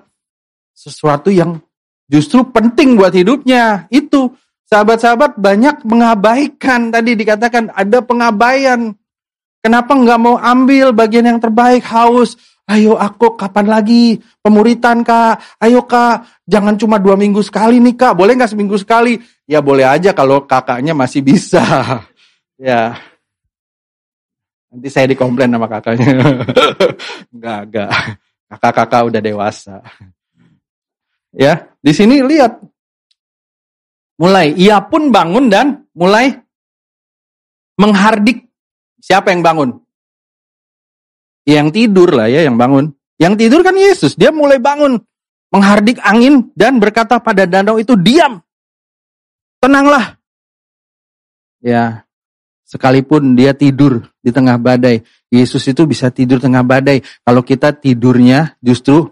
sesuatu 0.71 1.35
yang 1.35 1.59
justru 2.07 2.47
penting 2.47 2.95
buat 2.95 3.11
hidupnya. 3.11 3.91
Itu 3.91 4.39
sahabat-sahabat 4.71 5.43
banyak 5.43 5.83
mengabaikan. 5.83 6.95
Tadi 6.95 7.19
dikatakan 7.19 7.75
ada 7.75 7.99
pengabaian. 7.99 8.95
Kenapa 9.59 9.99
nggak 9.99 10.21
mau 10.23 10.39
ambil 10.39 10.95
bagian 10.95 11.27
yang 11.27 11.43
terbaik? 11.43 11.83
Haus. 11.83 12.39
Ayo 12.69 13.01
aku 13.01 13.33
kapan 13.33 13.65
lagi 13.65 14.21
pemuritan 14.45 15.01
kak? 15.01 15.41
Ayo 15.57 15.89
kak, 15.89 16.29
jangan 16.45 16.77
cuma 16.77 17.01
dua 17.01 17.17
minggu 17.17 17.41
sekali 17.41 17.81
nih 17.81 17.97
kak. 17.97 18.13
Boleh 18.13 18.37
nggak 18.37 18.53
seminggu 18.53 18.77
sekali? 18.77 19.17
Ya 19.49 19.65
boleh 19.65 19.89
aja 19.89 20.13
kalau 20.13 20.45
kakaknya 20.45 20.93
masih 20.93 21.25
bisa. 21.25 21.65
ya. 22.59 22.99
Nanti 24.69 24.89
saya 24.93 25.09
dikomplain 25.09 25.49
sama 25.49 25.65
kakaknya. 25.65 26.13
enggak, 27.33 27.61
enggak. 27.71 27.91
Kakak-kakak 28.49 29.03
udah 29.09 29.21
dewasa. 29.25 29.77
Ya, 31.33 31.73
di 31.81 31.93
sini 31.97 32.21
lihat. 32.21 32.61
Mulai, 34.19 34.51
ia 34.59 34.83
pun 34.83 35.15
bangun 35.15 35.47
dan 35.47 35.87
mulai 35.95 36.35
menghardik. 37.79 38.51
Siapa 38.99 39.31
yang 39.31 39.47
bangun? 39.47 39.79
Yang 41.47 41.69
tidur 41.71 42.11
lah 42.13 42.27
ya, 42.27 42.43
yang 42.43 42.59
bangun. 42.59 42.93
Yang 43.17 43.35
tidur 43.47 43.61
kan 43.63 43.79
Yesus. 43.79 44.19
Dia 44.19 44.35
mulai 44.35 44.59
bangun. 44.59 44.99
Menghardik 45.55 46.03
angin 46.03 46.51
dan 46.53 46.83
berkata 46.83 47.23
pada 47.23 47.47
danau 47.47 47.79
itu, 47.79 47.95
diam. 47.95 48.43
Tenanglah. 49.63 50.19
Ya, 51.63 52.08
sekalipun 52.69 53.33
dia 53.33 53.57
tidur 53.57 54.05
di 54.21 54.29
tengah 54.29 54.61
badai. 54.61 55.01
Yesus 55.33 55.65
itu 55.73 55.89
bisa 55.89 56.13
tidur 56.13 56.37
tengah 56.37 56.61
badai. 56.61 57.01
Kalau 57.01 57.41
kita 57.41 57.73
tidurnya 57.73 58.61
justru 58.61 59.09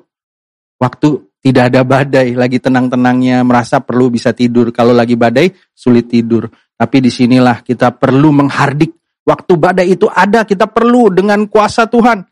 waktu 0.77 1.25
tidak 1.41 1.73
ada 1.73 1.81
badai, 1.87 2.37
lagi 2.37 2.61
tenang-tenangnya, 2.61 3.41
merasa 3.47 3.81
perlu 3.81 4.13
bisa 4.13 4.37
tidur. 4.37 4.69
Kalau 4.75 4.93
lagi 4.93 5.17
badai, 5.17 5.55
sulit 5.73 6.11
tidur. 6.11 6.51
Tapi 6.77 6.97
di 7.01 7.09
sinilah 7.09 7.65
kita 7.65 7.97
perlu 7.97 8.35
menghardik. 8.35 8.93
Waktu 9.25 9.53
badai 9.57 9.87
itu 9.95 10.11
ada, 10.11 10.45
kita 10.45 10.69
perlu 10.69 11.09
dengan 11.09 11.49
kuasa 11.49 11.89
Tuhan. 11.89 12.27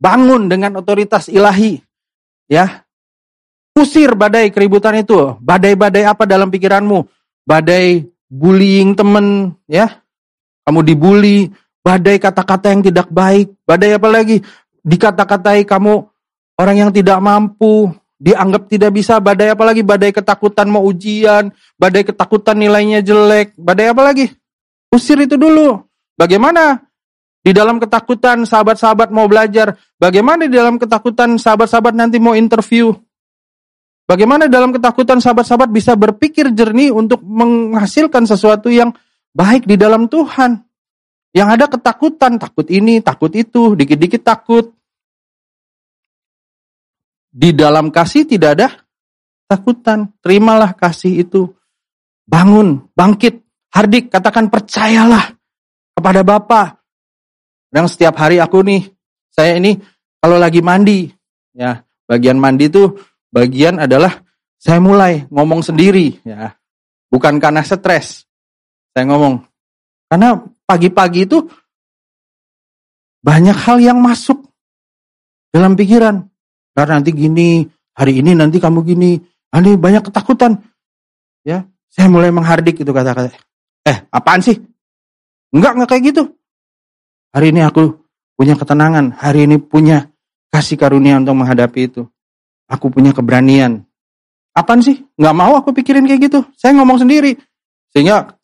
Bangun 0.00 0.48
dengan 0.50 0.80
otoritas 0.80 1.28
ilahi. 1.28 1.80
Ya, 2.48 2.86
Usir 3.76 4.16
badai 4.16 4.48
keributan 4.48 4.96
itu. 4.96 5.36
Badai-badai 5.36 6.08
apa 6.08 6.24
dalam 6.24 6.48
pikiranmu? 6.48 7.04
Badai 7.44 8.08
bullying 8.32 8.96
temen, 8.96 9.52
ya. 9.68 10.00
Kamu 10.66 10.82
dibully, 10.82 11.46
badai 11.78 12.18
kata-kata 12.18 12.74
yang 12.74 12.82
tidak 12.82 13.06
baik, 13.06 13.54
badai 13.62 13.94
apa 13.94 14.08
lagi? 14.10 14.42
Dikata-katai 14.82 15.62
kamu 15.62 15.94
orang 16.58 16.76
yang 16.76 16.90
tidak 16.90 17.22
mampu, 17.22 17.94
dianggap 18.18 18.66
tidak 18.66 18.90
bisa, 18.90 19.22
badai 19.22 19.54
apa 19.54 19.62
lagi? 19.62 19.86
Badai 19.86 20.10
ketakutan 20.10 20.66
mau 20.66 20.82
ujian, 20.82 21.54
badai 21.78 22.02
ketakutan 22.02 22.58
nilainya 22.58 22.98
jelek, 22.98 23.54
badai 23.54 23.94
apa 23.94 24.02
lagi? 24.02 24.26
Usir 24.90 25.22
itu 25.22 25.38
dulu. 25.38 25.78
Bagaimana 26.18 26.82
di 27.46 27.54
dalam 27.54 27.78
ketakutan 27.78 28.42
sahabat-sahabat 28.42 29.14
mau 29.14 29.30
belajar? 29.30 29.78
Bagaimana 30.02 30.50
di 30.50 30.58
dalam 30.58 30.82
ketakutan 30.82 31.38
sahabat-sahabat 31.38 31.94
nanti 31.94 32.18
mau 32.18 32.34
interview? 32.34 32.90
Bagaimana 34.06 34.50
dalam 34.50 34.74
ketakutan 34.74 35.22
sahabat-sahabat 35.22 35.70
bisa 35.70 35.94
berpikir 35.94 36.50
jernih 36.54 36.90
untuk 36.90 37.22
menghasilkan 37.22 38.26
sesuatu 38.26 38.70
yang 38.70 38.94
baik 39.36 39.68
di 39.68 39.76
dalam 39.76 40.08
Tuhan. 40.08 40.64
Yang 41.36 41.48
ada 41.52 41.64
ketakutan, 41.68 42.40
takut 42.40 42.64
ini, 42.72 43.04
takut 43.04 43.28
itu, 43.36 43.76
dikit-dikit 43.76 44.24
takut. 44.24 44.72
Di 47.28 47.52
dalam 47.52 47.92
kasih 47.92 48.24
tidak 48.24 48.50
ada 48.56 48.68
takutan. 49.44 50.16
Terimalah 50.24 50.72
kasih 50.72 51.20
itu. 51.28 51.52
Bangun, 52.24 52.88
bangkit, 52.96 53.44
hardik, 53.68 54.08
katakan 54.08 54.48
percayalah 54.48 55.36
kepada 55.92 56.24
Bapa. 56.24 56.80
Dan 57.68 57.84
setiap 57.92 58.16
hari 58.16 58.40
aku 58.40 58.64
nih, 58.64 58.88
saya 59.28 59.60
ini 59.60 59.76
kalau 60.16 60.40
lagi 60.40 60.64
mandi, 60.64 61.06
ya 61.52 61.84
bagian 62.08 62.40
mandi 62.40 62.72
itu 62.72 62.98
bagian 63.30 63.78
adalah 63.78 64.24
saya 64.56 64.80
mulai 64.80 65.28
ngomong 65.30 65.60
sendiri, 65.62 66.18
ya 66.26 66.56
bukan 67.12 67.38
karena 67.38 67.62
stres, 67.62 68.25
saya 68.96 69.12
ngomong. 69.12 69.44
Karena 70.08 70.40
pagi-pagi 70.64 71.28
itu 71.28 71.44
banyak 73.20 73.52
hal 73.52 73.76
yang 73.84 74.00
masuk 74.00 74.40
dalam 75.52 75.76
pikiran. 75.76 76.24
Karena 76.72 76.96
nanti 76.96 77.12
gini, 77.12 77.68
hari 77.92 78.24
ini 78.24 78.32
nanti 78.32 78.56
kamu 78.56 78.80
gini. 78.88 79.20
Ini 79.52 79.76
banyak 79.76 80.08
ketakutan. 80.08 80.64
Ya, 81.44 81.68
saya 81.92 82.08
mulai 82.08 82.32
menghardik 82.32 82.80
itu 82.80 82.88
kata-kata. 82.88 83.36
Eh, 83.84 84.00
apaan 84.08 84.40
sih? 84.40 84.56
Enggak, 85.52 85.76
enggak 85.76 85.88
kayak 85.92 86.16
gitu. 86.16 86.22
Hari 87.36 87.52
ini 87.52 87.68
aku 87.68 88.00
punya 88.32 88.56
ketenangan. 88.56 89.12
Hari 89.12 89.44
ini 89.44 89.60
punya 89.60 90.08
kasih 90.48 90.80
karunia 90.80 91.20
untuk 91.20 91.36
menghadapi 91.36 91.80
itu. 91.84 92.08
Aku 92.64 92.88
punya 92.88 93.12
keberanian. 93.12 93.84
Apaan 94.56 94.80
sih? 94.80 95.04
Enggak 95.20 95.36
mau 95.36 95.52
aku 95.52 95.76
pikirin 95.76 96.08
kayak 96.08 96.32
gitu. 96.32 96.40
Saya 96.56 96.72
ngomong 96.80 96.96
sendiri. 96.96 97.36
Sehingga 97.92 98.36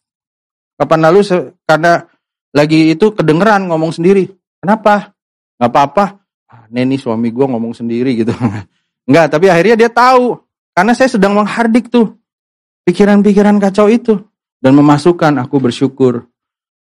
Kapan 0.83 0.99
lalu 1.07 1.23
karena 1.63 2.03
lagi 2.51 2.91
itu 2.91 3.15
kedengeran 3.15 3.71
ngomong 3.71 3.95
sendiri. 3.95 4.27
Kenapa? 4.59 5.15
Gak 5.63 5.71
apa-apa. 5.71 6.05
Ah, 6.51 6.67
Neni 6.75 6.99
suami 6.99 7.31
gue 7.31 7.47
ngomong 7.47 7.71
sendiri 7.71 8.19
gitu. 8.19 8.35
Enggak, 9.07 9.31
tapi 9.31 9.47
akhirnya 9.47 9.87
dia 9.87 9.91
tahu. 9.95 10.43
Karena 10.75 10.91
saya 10.99 11.07
sedang 11.07 11.39
menghardik 11.39 11.87
tuh 11.87 12.19
pikiran-pikiran 12.83 13.63
kacau 13.63 13.87
itu. 13.87 14.19
Dan 14.59 14.75
memasukkan 14.75 15.39
aku 15.39 15.63
bersyukur 15.63 16.27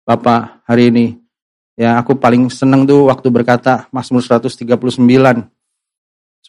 Bapak 0.01 0.65
hari 0.65 0.89
ini. 0.89 1.05
Ya 1.77 2.01
aku 2.01 2.17
paling 2.17 2.49
seneng 2.49 2.89
tuh 2.89 3.05
waktu 3.05 3.29
berkata 3.29 3.85
Mazmur 3.93 4.25
139. 4.25 4.97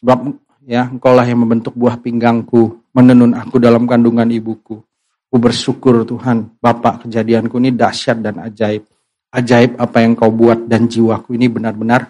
Sebab 0.01 0.17
ya 0.65 0.89
engkau 0.89 1.13
lah 1.13 1.25
yang 1.29 1.45
membentuk 1.45 1.77
buah 1.77 2.01
pinggangku. 2.01 2.81
Menenun 2.97 3.37
aku 3.37 3.61
dalam 3.61 3.85
kandungan 3.85 4.25
ibuku. 4.33 4.81
Aku 5.33 5.41
bersyukur 5.41 6.05
Tuhan, 6.05 6.61
Bapak 6.61 7.09
kejadianku 7.09 7.57
ini 7.57 7.73
dahsyat 7.73 8.21
dan 8.21 8.37
ajaib. 8.37 8.85
Ajaib 9.33 9.81
apa 9.81 10.05
yang 10.05 10.13
kau 10.13 10.29
buat 10.29 10.69
dan 10.69 10.85
jiwaku 10.85 11.33
ini 11.33 11.49
benar-benar 11.49 12.05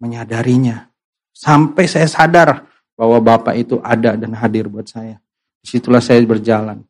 menyadarinya. 0.00 0.88
Sampai 1.36 1.84
saya 1.84 2.08
sadar 2.08 2.64
bahwa 2.96 3.20
Bapak 3.20 3.60
itu 3.60 3.76
ada 3.84 4.16
dan 4.16 4.32
hadir 4.32 4.72
buat 4.72 4.88
saya. 4.88 5.20
Di 5.60 5.68
situlah 5.68 6.00
saya 6.00 6.24
berjalan. 6.24 6.80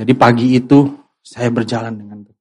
Jadi 0.00 0.16
pagi 0.16 0.56
itu 0.56 0.88
saya 1.20 1.52
berjalan 1.52 1.92
dengan 1.92 2.24
itu. 2.24 2.32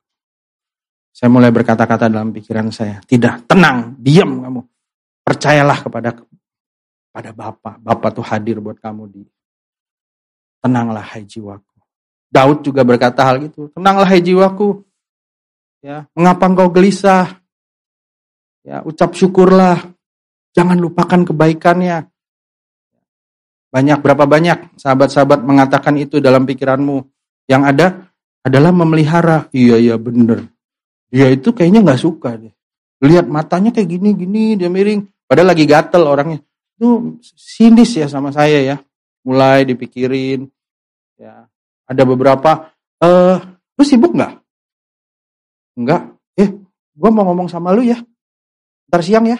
Saya 1.11 1.27
mulai 1.27 1.51
berkata-kata 1.51 2.07
dalam 2.07 2.31
pikiran 2.31 2.71
saya, 2.71 3.03
tidak, 3.03 3.51
tenang, 3.51 3.99
diam 3.99 4.31
kamu. 4.39 4.63
Percayalah 5.27 5.83
kepada 5.83 6.23
pada 7.11 7.35
Bapak. 7.35 7.83
Bapak 7.83 8.15
tuh 8.15 8.23
hadir 8.23 8.63
buat 8.63 8.79
kamu 8.79 9.11
di 9.11 9.27
tenanglah 10.63 11.03
hai 11.03 11.27
jiwaku. 11.27 11.74
Daud 12.35 12.67
juga 12.67 12.83
berkata 12.83 13.23
hal 13.23 13.47
itu. 13.47 13.71
Tenanglah 13.71 14.11
hai 14.11 14.19
jiwaku. 14.19 14.83
Ya, 15.79 16.03
mengapa 16.11 16.51
engkau 16.51 16.67
gelisah? 16.67 17.39
Ya, 18.67 18.83
ucap 18.83 19.15
syukurlah. 19.15 19.79
Jangan 20.51 20.75
lupakan 20.75 21.23
kebaikannya. 21.23 22.11
Banyak 23.71 23.99
berapa 24.03 24.27
banyak 24.27 24.75
sahabat-sahabat 24.75 25.47
mengatakan 25.47 25.95
itu 25.95 26.19
dalam 26.19 26.43
pikiranmu. 26.43 27.07
Yang 27.47 27.63
ada 27.71 27.87
adalah 28.43 28.75
memelihara. 28.75 29.47
Iya 29.55 29.79
iya 29.79 29.95
bener. 29.95 30.47
Dia 31.07 31.31
itu 31.31 31.55
kayaknya 31.55 31.85
nggak 31.85 32.01
suka 32.01 32.35
deh. 32.35 32.51
Lihat 33.03 33.29
matanya 33.29 33.71
kayak 33.75 33.87
gini-gini, 33.87 34.57
dia 34.59 34.67
miring. 34.71 35.05
Padahal 35.27 35.53
lagi 35.53 35.67
gatel 35.67 36.03
orangnya. 36.07 36.39
Itu 36.75 37.19
sinis 37.23 37.93
ya 37.95 38.09
sama 38.09 38.33
saya 38.33 38.59
ya. 38.63 38.77
Mulai 39.27 39.67
dipikirin. 39.67 40.49
Ya, 41.15 41.47
ada 41.85 42.03
beberapa, 42.03 42.73
eh, 43.01 43.37
lu 43.77 43.83
sibuk 43.85 44.13
nggak? 44.13 44.33
Enggak. 45.77 46.01
Eh, 46.35 46.49
gua 46.97 47.09
mau 47.11 47.25
ngomong 47.31 47.47
sama 47.51 47.71
lu 47.75 47.85
ya. 47.85 47.99
Ntar 48.89 49.01
siang 49.01 49.25
ya. 49.29 49.37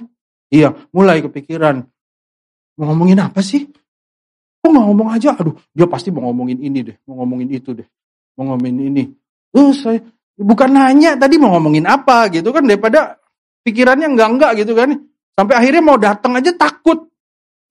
Iya, 0.53 0.73
mulai 0.93 1.25
kepikiran. 1.25 1.81
Mau 2.77 2.85
ngomongin 2.91 3.19
apa 3.23 3.39
sih? 3.41 3.65
Kok 4.61 4.69
nggak 4.69 4.85
ngomong 4.91 5.09
aja? 5.13 5.37
Aduh, 5.37 5.55
dia 5.71 5.85
pasti 5.85 6.09
mau 6.09 6.29
ngomongin 6.29 6.59
ini 6.61 6.81
deh, 6.81 6.97
mau 7.05 7.21
ngomongin 7.23 7.49
itu 7.53 7.71
deh, 7.71 7.87
mau 8.37 8.53
ngomongin 8.53 8.93
ini. 8.93 9.03
Terus 9.53 9.77
saya 9.85 9.99
bukan 10.35 10.69
nanya 10.75 11.15
tadi 11.15 11.39
mau 11.39 11.55
ngomongin 11.55 11.87
apa 11.87 12.27
gitu 12.33 12.51
kan 12.51 12.67
daripada 12.67 13.15
pikirannya 13.63 14.11
enggak 14.11 14.29
enggak 14.35 14.51
gitu 14.65 14.73
kan. 14.75 14.89
Sampai 15.35 15.55
akhirnya 15.59 15.83
mau 15.83 15.97
datang 15.99 16.35
aja 16.35 16.51
takut. 16.55 17.07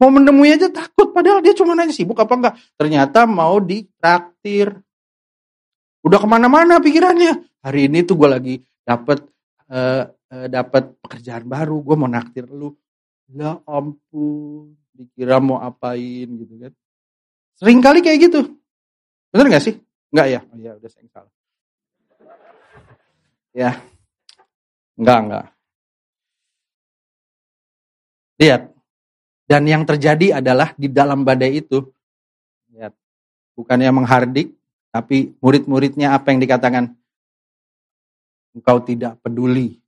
Mau 0.02 0.10
menemui 0.10 0.50
aja 0.50 0.66
takut 0.68 1.14
padahal 1.14 1.38
dia 1.38 1.54
cuma 1.54 1.78
nanya 1.78 1.94
sibuk 1.94 2.18
apa 2.18 2.34
enggak. 2.34 2.54
Ternyata 2.74 3.30
mau 3.30 3.62
ditraktir. 3.62 4.74
Udah 6.04 6.18
ke 6.20 6.26
mana-mana 6.28 6.82
pikirannya. 6.82 7.46
Hari 7.64 7.88
ini 7.88 8.04
tuh 8.04 8.18
gue 8.18 8.28
lagi 8.28 8.54
dapet 8.84 9.24
uh, 9.70 10.04
uh, 10.10 10.46
dapet 10.50 11.00
pekerjaan 11.00 11.48
baru, 11.48 11.80
gue 11.80 11.96
mau 11.96 12.10
naktir 12.10 12.44
lu. 12.50 12.74
Ya 13.32 13.56
ampun, 13.64 14.76
dikira 14.92 15.40
mau 15.40 15.62
apain 15.62 16.28
gitu 16.28 16.54
kan. 16.60 16.72
Sering 17.56 17.80
kali 17.80 18.04
kayak 18.04 18.28
gitu. 18.28 18.40
Bener 19.32 19.48
gak 19.48 19.64
sih? 19.64 19.80
Enggak 20.12 20.26
ya? 20.28 20.40
Oh 20.52 20.58
ya 20.60 20.72
udah 20.76 20.90
saya 20.90 21.08
salah. 21.08 21.32
Ya. 23.54 23.70
Enggak, 24.98 25.18
enggak. 25.24 25.46
Lihat. 28.42 28.73
Dan 29.54 29.70
yang 29.70 29.86
terjadi 29.86 30.42
adalah 30.42 30.74
di 30.74 30.90
dalam 30.90 31.22
badai 31.22 31.62
itu, 31.62 31.78
lihat, 32.74 32.90
bukannya 33.54 33.86
menghardik, 33.94 34.50
tapi 34.90 35.30
murid-muridnya 35.38 36.10
apa 36.10 36.34
yang 36.34 36.42
dikatakan? 36.42 36.90
Engkau 38.50 38.82
tidak 38.82 39.22
peduli. 39.22 39.78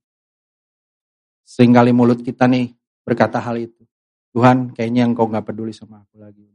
Seringkali 1.43 1.91
mulut 1.91 2.23
kita 2.23 2.47
nih 2.47 2.71
berkata 3.03 3.43
hal 3.43 3.59
itu. 3.59 3.83
Tuhan, 4.31 4.71
kayaknya 4.71 5.03
engkau 5.03 5.27
nggak 5.27 5.51
peduli 5.51 5.75
sama 5.75 5.99
aku 5.99 6.15
lagi. 6.15 6.47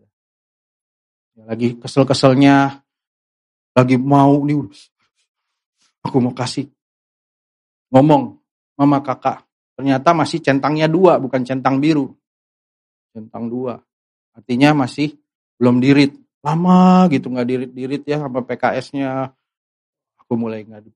Ya, 1.36 1.44
lagi 1.52 1.76
kesel-keselnya, 1.76 2.80
lagi 3.76 4.00
mau 4.00 4.40
nih, 4.40 4.72
aku 6.00 6.16
mau 6.16 6.32
kasih 6.32 6.64
ngomong, 7.92 8.40
mama 8.80 9.04
kakak, 9.04 9.44
ternyata 9.76 10.16
masih 10.16 10.40
centangnya 10.40 10.88
dua, 10.88 11.20
bukan 11.20 11.44
centang 11.44 11.76
biru, 11.76 12.16
centang 13.12 13.46
dua, 13.46 13.78
artinya 14.32 14.84
masih 14.84 15.14
belum 15.60 15.78
dirit, 15.78 16.16
lama 16.42 17.06
gitu 17.12 17.28
nggak 17.30 17.46
dirit-dirit 17.46 18.02
ya 18.08 18.18
sama 18.24 18.42
PKS-nya, 18.42 19.30
aku 20.18 20.32
mulai 20.34 20.64
nggak, 20.64 20.90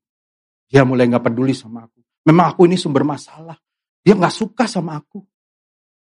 dia 0.67 0.83
mulai 0.83 1.07
nggak 1.07 1.23
peduli 1.23 1.55
sama 1.55 1.87
aku, 1.87 2.01
memang 2.27 2.51
aku 2.51 2.67
ini 2.67 2.75
sumber 2.81 3.05
masalah, 3.05 3.55
dia 4.01 4.17
nggak 4.17 4.35
suka 4.35 4.65
sama 4.67 4.99
aku, 4.99 5.21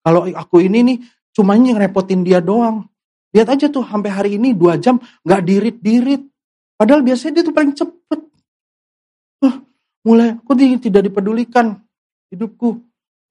kalau 0.06 0.22
aku 0.22 0.62
ini 0.62 0.86
nih 0.86 0.98
cuma 1.34 1.58
ngerepotin 1.58 2.22
dia 2.22 2.38
doang. 2.38 2.86
Lihat 3.34 3.58
aja 3.58 3.66
tuh 3.66 3.82
sampai 3.82 4.14
hari 4.14 4.30
ini 4.38 4.54
dua 4.54 4.78
jam 4.78 5.02
nggak 5.26 5.42
dirit-dirit. 5.42 6.22
Padahal 6.78 7.02
biasanya 7.02 7.42
dia 7.42 7.44
tuh 7.44 7.50
paling 7.50 7.74
cepet. 7.74 8.20
Huh, 9.42 9.56
mulai 10.06 10.38
aku 10.38 10.54
tidak 10.78 11.02
dipedulikan 11.10 11.82
hidupku. 12.30 12.78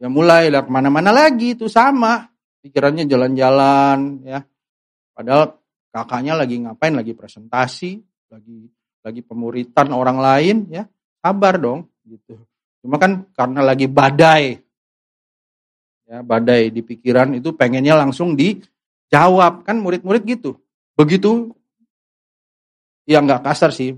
Ya 0.04 0.12
mulai 0.12 0.52
lah 0.52 0.68
ke 0.68 0.70
mana-mana 0.70 1.16
lagi 1.16 1.56
itu 1.56 1.72
sama. 1.72 2.28
Pikirannya 2.66 3.06
jalan-jalan 3.06 4.26
ya. 4.26 4.42
Padahal 5.14 5.62
kakaknya 5.94 6.34
lagi 6.34 6.66
ngapain 6.66 6.98
lagi 6.98 7.14
presentasi, 7.14 8.02
lagi 8.34 8.66
lagi 9.06 9.22
pemuritan 9.22 9.94
orang 9.94 10.18
lain 10.18 10.58
ya. 10.74 10.90
Sabar 11.22 11.62
dong 11.62 11.86
gitu. 12.10 12.42
Cuma 12.82 12.98
kan 12.98 13.30
karena 13.38 13.62
lagi 13.62 13.86
badai 13.86 14.66
ya 16.06 16.22
badai 16.22 16.70
di 16.70 16.86
pikiran 16.86 17.34
itu 17.34 17.50
pengennya 17.58 17.98
langsung 17.98 18.38
dijawab 18.38 19.66
kan 19.66 19.82
murid-murid 19.82 20.22
gitu 20.26 20.62
begitu 20.94 21.52
ya 23.10 23.22
nggak 23.22 23.42
kasar 23.42 23.74
sih 23.74 23.94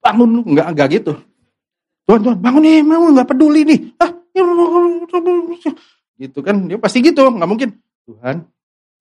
bangun 0.00 0.28
lu 0.32 0.42
nggak 0.48 0.66
nggak 0.72 0.88
gitu 1.00 1.12
tuan 2.08 2.20
tuan 2.24 2.36
bangun 2.40 2.62
nih 2.64 2.80
bangun 2.80 3.10
nggak 3.20 3.28
peduli 3.28 3.60
nih 3.68 3.80
ah 4.00 4.10
ya, 4.32 4.42
gitu 6.16 6.38
kan 6.40 6.56
dia 6.64 6.80
pasti 6.80 7.04
gitu 7.04 7.28
nggak 7.28 7.48
mungkin 7.48 7.68
Tuhan 8.06 8.46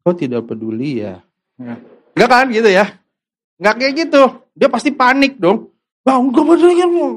kau 0.02 0.14
tidak 0.14 0.50
peduli 0.50 1.06
ya 1.06 1.22
nggak 2.18 2.30
kan 2.30 2.46
gitu 2.50 2.70
ya 2.70 2.86
nggak 3.62 3.76
kayak 3.80 3.94
gitu 4.06 4.22
dia 4.58 4.68
pasti 4.68 4.90
panik 4.92 5.38
dong 5.38 5.72
bangun 6.02 6.34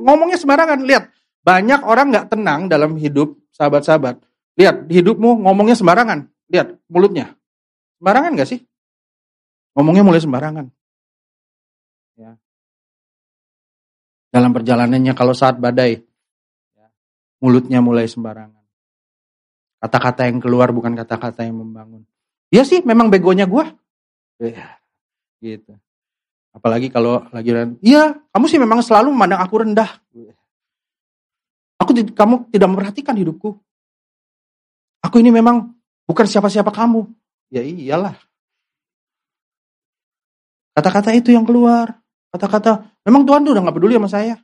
ngomongnya 0.05 0.39
sembarangan 0.41 0.81
lihat 0.85 1.11
banyak 1.43 1.81
orang 1.83 2.13
nggak 2.13 2.29
tenang 2.33 2.69
dalam 2.69 2.97
hidup 3.01 3.35
sahabat-sahabat 3.53 4.21
Lihat, 4.59 4.91
hidupmu 4.91 5.47
ngomongnya 5.47 5.79
sembarangan. 5.79 6.27
Lihat, 6.51 6.75
mulutnya. 6.91 7.39
Sembarangan 8.03 8.35
gak 8.35 8.51
sih? 8.51 8.61
Ngomongnya 9.79 10.03
mulai 10.03 10.19
sembarangan. 10.19 10.67
Ya. 12.19 12.35
Dalam 14.35 14.51
perjalanannya 14.51 15.15
kalau 15.15 15.31
saat 15.31 15.63
badai, 15.63 16.03
ya, 16.75 16.87
mulutnya 17.39 17.79
mulai 17.79 18.11
sembarangan. 18.11 18.58
Kata-kata 19.79 20.27
yang 20.27 20.43
keluar 20.43 20.75
bukan 20.75 20.99
kata-kata 20.99 21.47
yang 21.47 21.63
membangun. 21.63 22.03
Iya 22.51 22.67
sih, 22.67 22.83
memang 22.83 23.13
begonya 23.13 23.47
gue. 23.47 23.65
Ya, 24.43 24.79
gitu. 25.39 25.79
Apalagi 26.51 26.91
kalau 26.91 27.23
lagi 27.31 27.55
iya, 27.85 28.19
kamu 28.35 28.45
sih 28.51 28.59
memang 28.59 28.83
selalu 28.83 29.15
memandang 29.15 29.39
aku 29.39 29.55
rendah. 29.63 29.91
Aku 31.79 31.95
kamu 31.95 32.51
tidak 32.51 32.69
memperhatikan 32.75 33.15
hidupku. 33.15 33.55
Aku 34.99 35.23
ini 35.23 35.31
memang 35.31 35.71
bukan 36.03 36.27
siapa-siapa 36.27 36.75
kamu. 36.75 37.07
Ya 37.55 37.63
iyalah. 37.63 38.19
Kata-kata 40.75 41.15
itu 41.15 41.31
yang 41.31 41.47
keluar. 41.47 42.03
Kata-kata, 42.35 42.99
memang 43.07 43.25
Tuhan 43.25 43.47
tuh 43.47 43.55
udah 43.57 43.63
gak 43.67 43.77
peduli 43.79 43.95
sama 43.97 44.11
saya. 44.11 44.37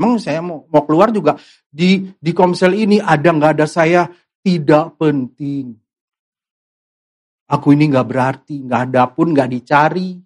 Memang 0.00 0.16
saya 0.16 0.40
mau, 0.40 0.64
mau 0.72 0.82
keluar 0.88 1.12
juga 1.12 1.36
di 1.68 2.08
di 2.16 2.32
komsel 2.32 2.72
ini 2.72 2.96
ada 2.96 3.28
nggak 3.28 3.52
ada 3.60 3.66
saya 3.68 4.08
tidak 4.42 4.98
penting. 4.98 5.78
Aku 7.46 7.74
ini 7.74 7.88
nggak 7.90 8.08
berarti, 8.08 8.62
nggak 8.66 8.82
ada 8.90 9.02
pun 9.06 9.30
nggak 9.30 9.50
dicari. 9.50 10.18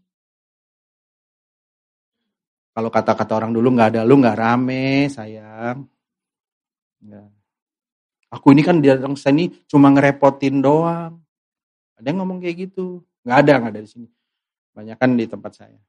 Kalau 2.76 2.92
kata-kata 2.92 3.32
orang 3.40 3.52
dulu 3.56 3.72
nggak 3.72 3.88
ada 3.96 4.00
lu 4.04 4.20
nggak 4.20 4.36
rame 4.36 5.08
sayang. 5.08 5.88
Nggak. 7.00 7.28
Aku 8.36 8.52
ini 8.52 8.60
kan 8.60 8.84
datang 8.84 9.16
sini 9.16 9.48
cuma 9.64 9.88
ngerepotin 9.92 10.60
doang. 10.60 11.16
Ada 11.96 12.12
yang 12.12 12.20
ngomong 12.20 12.44
kayak 12.44 12.68
gitu? 12.68 13.00
Nggak 13.24 13.38
ada, 13.42 13.52
nggak 13.64 13.72
ada 13.72 13.80
di 13.80 13.90
sini. 13.90 14.08
Banyak 14.76 14.96
kan 15.00 15.10
di 15.16 15.24
tempat 15.24 15.52
saya. 15.56 15.80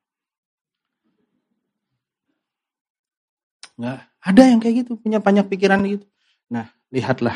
Nggak 3.77 3.99
ada 4.23 4.41
yang 4.47 4.59
kayak 4.63 4.75
gitu, 4.87 4.95
punya 4.97 5.19
banyak 5.19 5.45
pikiran 5.51 5.83
gitu. 5.85 6.07
Nah, 6.49 6.71
lihatlah. 6.89 7.35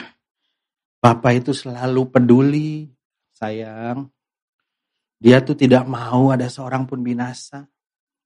Bapak 1.01 1.33
itu 1.33 1.51
selalu 1.57 2.13
peduli, 2.13 2.85
sayang. 3.33 4.05
Dia 5.17 5.41
tuh 5.41 5.57
tidak 5.57 5.89
mau 5.89 6.29
ada 6.29 6.45
seorang 6.45 6.85
pun 6.85 7.01
binasa. 7.01 7.65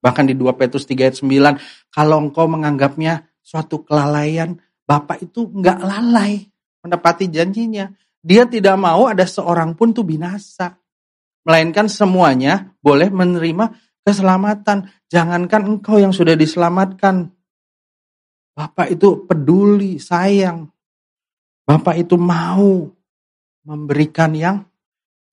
Bahkan 0.03 0.27
di 0.27 0.35
2 0.35 0.59
Petrus 0.59 0.83
3 0.83 1.07
ayat 1.07 1.15
9, 1.23 1.55
kalau 1.87 2.19
engkau 2.19 2.51
menganggapnya 2.51 3.31
suatu 3.39 3.87
kelalaian, 3.87 4.59
Bapak 4.83 5.23
itu 5.23 5.47
nggak 5.49 5.79
lalai 5.81 6.45
menepati 6.83 7.31
janjinya. 7.31 7.89
Dia 8.19 8.43
tidak 8.45 8.75
mau 8.75 9.07
ada 9.07 9.23
seorang 9.23 9.73
pun 9.73 9.95
tuh 9.95 10.03
binasa. 10.03 10.77
Melainkan 11.47 11.87
semuanya 11.87 12.75
boleh 12.83 13.07
menerima 13.07 13.71
keselamatan. 14.03 14.91
Jangankan 15.07 15.61
engkau 15.63 15.97
yang 15.97 16.11
sudah 16.11 16.37
diselamatkan. 16.37 17.31
Bapak 18.51 18.93
itu 18.93 19.23
peduli, 19.25 19.97
sayang. 19.97 20.74
Bapak 21.65 21.97
itu 21.97 22.13
mau 22.15 22.93
memberikan 23.65 24.31
yang 24.37 24.61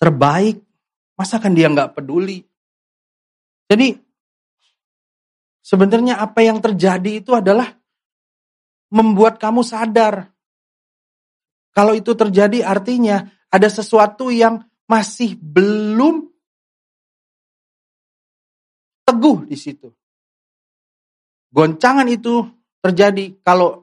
terbaik. 0.00 0.64
Masa 1.12 1.36
kan 1.36 1.52
dia 1.52 1.68
nggak 1.68 1.92
peduli? 1.92 2.40
Jadi 3.68 3.94
sebenarnya 5.60 6.18
apa 6.18 6.40
yang 6.40 6.58
terjadi 6.58 7.20
itu 7.20 7.36
adalah 7.36 7.68
membuat 8.92 9.36
kamu 9.36 9.60
sadar 9.64 10.32
kalau 11.72 11.96
itu 11.96 12.12
terjadi 12.12 12.68
artinya 12.68 13.32
ada 13.48 13.68
sesuatu 13.72 14.28
yang 14.28 14.60
masih 14.84 15.40
belum 15.40 16.28
teguh 19.08 19.48
di 19.48 19.56
situ. 19.56 19.88
Goncangan 21.52 22.08
itu 22.12 22.44
terjadi 22.84 23.40
kalau 23.40 23.81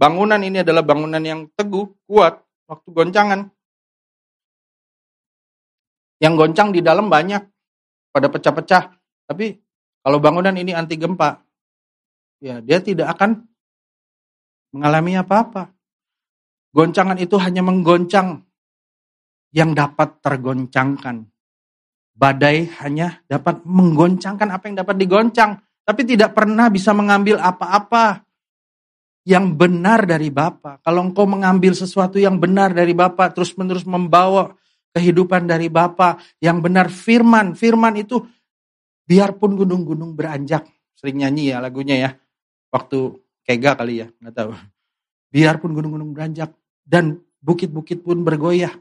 bangunan 0.00 0.40
ini 0.40 0.64
adalah 0.64 0.80
bangunan 0.80 1.20
yang 1.20 1.44
teguh, 1.52 1.84
kuat, 2.08 2.40
waktu 2.64 2.88
goncangan. 2.88 3.40
Yang 6.24 6.34
goncang 6.40 6.72
di 6.72 6.80
dalam 6.80 7.12
banyak, 7.12 7.44
pada 8.08 8.32
pecah-pecah. 8.32 8.96
Tapi 9.28 9.60
kalau 10.00 10.16
bangunan 10.16 10.56
ini 10.56 10.72
anti 10.72 10.96
gempa, 10.96 11.44
ya 12.40 12.64
dia 12.64 12.80
tidak 12.80 13.12
akan 13.12 13.44
mengalami 14.72 15.20
apa-apa. 15.20 15.68
Goncangan 16.72 17.18
itu 17.20 17.36
hanya 17.36 17.60
menggoncang 17.60 18.40
yang 19.52 19.74
dapat 19.74 20.22
tergoncangkan. 20.22 21.26
Badai 22.14 22.68
hanya 22.84 23.20
dapat 23.26 23.64
menggoncangkan 23.64 24.48
apa 24.48 24.64
yang 24.70 24.76
dapat 24.80 24.96
digoncang, 25.00 25.58
tapi 25.82 26.06
tidak 26.06 26.36
pernah 26.36 26.70
bisa 26.70 26.94
mengambil 26.94 27.40
apa-apa 27.42 28.29
yang 29.24 29.56
benar 29.56 30.08
dari 30.08 30.32
Bapa. 30.32 30.80
Kalau 30.80 31.04
engkau 31.04 31.28
mengambil 31.28 31.76
sesuatu 31.76 32.16
yang 32.16 32.40
benar 32.40 32.72
dari 32.72 32.96
Bapa, 32.96 33.28
terus-menerus 33.32 33.84
membawa 33.84 34.56
kehidupan 34.96 35.46
dari 35.46 35.68
Bapa 35.68 36.18
yang 36.40 36.64
benar 36.64 36.88
firman. 36.88 37.52
Firman 37.52 38.00
itu 38.00 38.20
biarpun 39.04 39.56
gunung-gunung 39.58 40.16
beranjak. 40.16 40.66
Sering 40.96 41.24
nyanyi 41.24 41.52
ya 41.52 41.60
lagunya 41.60 41.96
ya. 41.96 42.10
Waktu 42.70 42.98
kega 43.44 43.76
kali 43.76 44.04
ya, 44.04 44.06
nggak 44.08 44.34
tahu. 44.34 44.50
Biarpun 45.30 45.70
gunung-gunung 45.76 46.10
beranjak 46.16 46.54
dan 46.82 47.20
bukit-bukit 47.38 48.02
pun 48.02 48.22
bergoyah. 48.24 48.72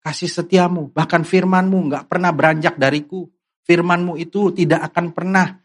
Kasih 0.00 0.32
setiamu, 0.32 0.88
bahkan 0.96 1.28
firmanmu 1.28 1.92
nggak 1.92 2.04
pernah 2.08 2.32
beranjak 2.32 2.80
dariku. 2.80 3.28
Firmanmu 3.68 4.16
itu 4.16 4.48
tidak 4.56 4.88
akan 4.90 5.12
pernah 5.12 5.60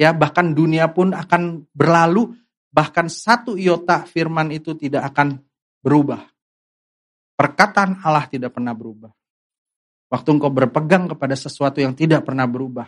ya 0.00 0.16
bahkan 0.16 0.56
dunia 0.56 0.88
pun 0.96 1.12
akan 1.12 1.68
berlalu 1.76 2.32
bahkan 2.70 3.10
satu 3.10 3.58
iota 3.58 4.06
firman 4.06 4.54
itu 4.54 4.78
tidak 4.78 5.10
akan 5.14 5.42
berubah. 5.82 6.22
Perkataan 7.34 8.00
Allah 8.06 8.30
tidak 8.30 8.54
pernah 8.54 8.72
berubah. 8.72 9.10
Waktu 10.10 10.28
engkau 10.34 10.50
berpegang 10.50 11.06
kepada 11.06 11.38
sesuatu 11.38 11.78
yang 11.78 11.94
tidak 11.94 12.26
pernah 12.26 12.46
berubah, 12.46 12.86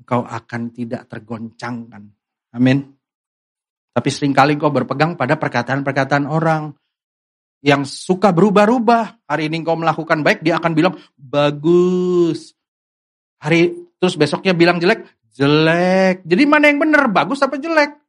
engkau 0.00 0.24
akan 0.24 0.62
tidak 0.72 1.04
tergoncangkan. 1.04 2.02
Amin. 2.56 2.78
Tapi 3.92 4.08
sering 4.08 4.32
kali 4.32 4.56
engkau 4.56 4.72
berpegang 4.72 5.20
pada 5.20 5.36
perkataan-perkataan 5.36 6.24
orang 6.24 6.72
yang 7.60 7.84
suka 7.84 8.32
berubah-ubah. 8.32 9.28
Hari 9.28 9.52
ini 9.52 9.60
engkau 9.60 9.76
melakukan 9.76 10.24
baik, 10.24 10.40
dia 10.40 10.56
akan 10.56 10.72
bilang 10.72 10.96
bagus. 11.14 12.56
Hari 13.44 13.76
terus 14.00 14.16
besoknya 14.16 14.56
bilang 14.56 14.80
jelek, 14.80 15.04
jelek. 15.36 16.24
Jadi 16.24 16.42
mana 16.48 16.72
yang 16.72 16.80
benar, 16.80 17.12
bagus 17.12 17.44
apa 17.44 17.60
jelek? 17.60 18.00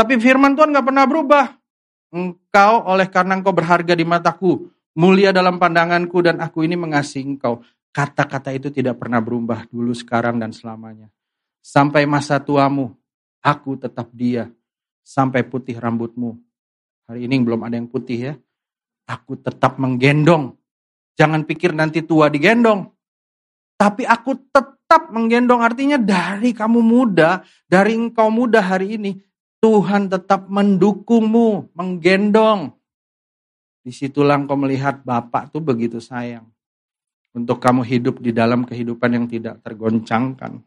Tapi 0.00 0.16
firman 0.16 0.56
Tuhan 0.56 0.72
gak 0.72 0.88
pernah 0.88 1.04
berubah. 1.04 1.60
Engkau 2.08 2.88
oleh 2.88 3.04
karena 3.04 3.36
engkau 3.36 3.52
berharga 3.52 3.92
di 3.92 4.00
mataku, 4.00 4.72
mulia 4.96 5.28
dalam 5.28 5.60
pandanganku 5.60 6.24
dan 6.24 6.40
aku 6.40 6.64
ini 6.64 6.72
mengasihi 6.72 7.36
engkau. 7.36 7.60
Kata-kata 7.92 8.48
itu 8.56 8.72
tidak 8.72 8.96
pernah 8.96 9.20
berubah 9.20 9.68
dulu, 9.68 9.92
sekarang, 9.92 10.40
dan 10.40 10.56
selamanya. 10.56 11.12
Sampai 11.60 12.08
masa 12.08 12.40
tuamu, 12.40 12.96
aku 13.44 13.76
tetap 13.76 14.08
dia. 14.16 14.48
Sampai 15.04 15.44
putih 15.44 15.76
rambutmu. 15.76 16.32
Hari 17.04 17.28
ini 17.28 17.36
belum 17.44 17.60
ada 17.60 17.76
yang 17.76 17.92
putih 17.92 18.32
ya. 18.32 18.34
Aku 19.04 19.36
tetap 19.36 19.76
menggendong. 19.76 20.56
Jangan 21.20 21.44
pikir 21.44 21.76
nanti 21.76 22.00
tua 22.00 22.32
digendong. 22.32 22.88
Tapi 23.76 24.08
aku 24.08 24.32
tetap 24.48 25.12
menggendong 25.12 25.60
artinya 25.60 26.00
dari 26.00 26.56
kamu 26.56 26.80
muda, 26.80 27.44
dari 27.68 28.00
engkau 28.00 28.32
muda 28.32 28.64
hari 28.64 28.96
ini, 28.96 29.12
Tuhan 29.60 30.08
tetap 30.08 30.48
mendukungmu, 30.48 31.76
menggendong. 31.76 32.72
Di 33.84 33.92
situlah 33.92 34.40
engkau 34.40 34.56
melihat 34.56 35.04
Bapak 35.04 35.52
tuh 35.52 35.60
begitu 35.60 36.00
sayang. 36.00 36.48
Untuk 37.36 37.62
kamu 37.62 37.86
hidup 37.86 38.18
di 38.18 38.32
dalam 38.32 38.64
kehidupan 38.64 39.10
yang 39.14 39.26
tidak 39.28 39.60
tergoncangkan. 39.62 40.64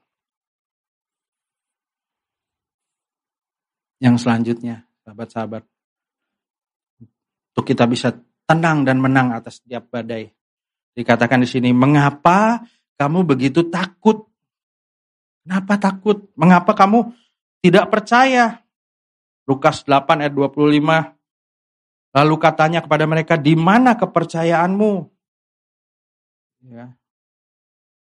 Yang 4.00 4.16
selanjutnya, 4.24 4.86
sahabat-sahabat. 5.04 5.64
Untuk 7.54 7.66
kita 7.66 7.90
bisa 7.90 8.14
tenang 8.48 8.86
dan 8.88 9.02
menang 9.02 9.34
atas 9.36 9.60
setiap 9.60 9.90
badai. 9.90 10.32
Dikatakan 10.94 11.42
di 11.42 11.50
sini, 11.50 11.70
mengapa 11.74 12.62
kamu 12.96 13.26
begitu 13.26 13.66
takut? 13.68 14.30
Kenapa 15.44 15.76
takut? 15.76 16.32
Mengapa 16.40 16.72
kamu 16.72 17.12
tidak 17.60 17.92
percaya? 17.92 18.63
Lukas 19.44 19.84
8 19.84 20.24
ayat 20.24 20.34
25 20.34 21.14
Lalu 22.14 22.36
katanya 22.38 22.86
kepada 22.86 23.10
mereka, 23.10 23.34
di 23.42 23.58
mana 23.58 23.98
kepercayaanmu? 23.98 25.10
Ya. 26.70 26.94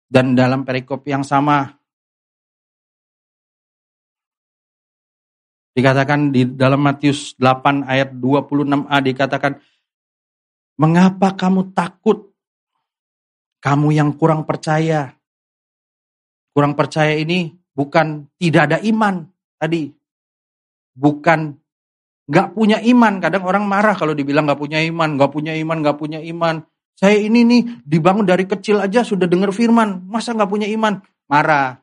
Dan 0.07 0.31
dalam 0.31 0.63
perikop 0.63 1.03
yang 1.03 1.27
sama, 1.27 1.75
dikatakan 5.75 6.31
di 6.31 6.47
dalam 6.47 6.79
Matius 6.79 7.35
8 7.35 7.83
ayat 7.83 8.15
26a 8.15 8.95
dikatakan, 9.03 9.59
mengapa 10.79 11.35
kamu 11.35 11.75
takut? 11.75 12.31
Kamu 13.59 13.91
yang 13.91 14.15
kurang 14.15 14.47
percaya. 14.47 15.19
Kurang 16.55 16.79
percaya 16.79 17.11
ini 17.19 17.51
bukan 17.75 18.23
tidak 18.39 18.71
ada 18.71 18.77
iman 18.87 19.27
tadi. 19.59 19.96
Bukan 20.97 21.61
Gak 22.27 22.53
punya 22.53 22.83
iman. 22.83 23.23
Kadang 23.23 23.47
orang 23.47 23.63
marah 23.63 23.95
kalau 23.95 24.11
dibilang 24.11 24.43
gak 24.51 24.59
punya 24.59 24.83
iman, 24.83 25.15
gak 25.15 25.31
punya 25.31 25.55
iman, 25.55 25.77
gak 25.79 25.97
punya 25.97 26.19
iman. 26.19 26.59
Saya 26.97 27.15
ini 27.23 27.47
nih 27.47 27.61
dibangun 27.87 28.27
dari 28.27 28.43
kecil 28.43 28.83
aja 28.83 29.07
sudah 29.07 29.31
dengar 29.31 29.55
firman. 29.55 30.03
Masa 30.11 30.35
gak 30.35 30.51
punya 30.51 30.67
iman? 30.67 30.99
Marah. 31.31 31.79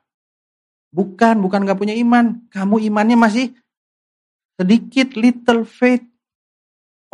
Bukan, 0.92 1.40
bukan 1.40 1.64
gak 1.64 1.80
punya 1.80 1.96
iman. 1.96 2.44
Kamu 2.52 2.76
imannya 2.76 3.16
masih 3.16 3.56
sedikit, 4.60 5.16
little 5.16 5.64
faith. 5.64 6.04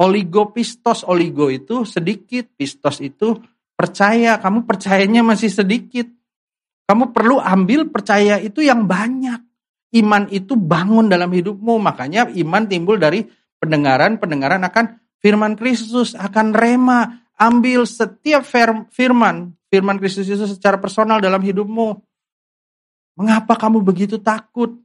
Oligo 0.01 0.51
pistos, 0.51 1.07
oligo 1.07 1.53
itu 1.53 1.87
sedikit, 1.87 2.51
pistos 2.59 2.99
itu 2.99 3.39
percaya. 3.79 4.43
Kamu 4.43 4.67
percayanya 4.67 5.23
masih 5.23 5.55
sedikit. 5.55 6.09
Kamu 6.91 7.15
perlu 7.15 7.39
ambil 7.39 7.87
percaya 7.87 8.43
itu 8.43 8.59
yang 8.59 8.91
banyak 8.91 9.50
iman 9.97 10.31
itu 10.31 10.55
bangun 10.55 11.11
dalam 11.11 11.31
hidupmu. 11.31 11.79
Makanya 11.83 12.31
iman 12.31 12.63
timbul 12.71 12.97
dari 13.01 13.27
pendengaran-pendengaran 13.59 14.63
akan 14.67 14.85
firman 15.19 15.55
Kristus, 15.59 16.15
akan 16.15 16.55
rema. 16.55 17.21
Ambil 17.41 17.89
setiap 17.89 18.45
firman, 18.93 19.57
firman 19.73 19.97
Kristus 19.97 20.29
itu 20.29 20.45
secara 20.45 20.77
personal 20.77 21.25
dalam 21.25 21.41
hidupmu. 21.41 21.97
Mengapa 23.17 23.57
kamu 23.57 23.81
begitu 23.81 24.21
takut? 24.21 24.77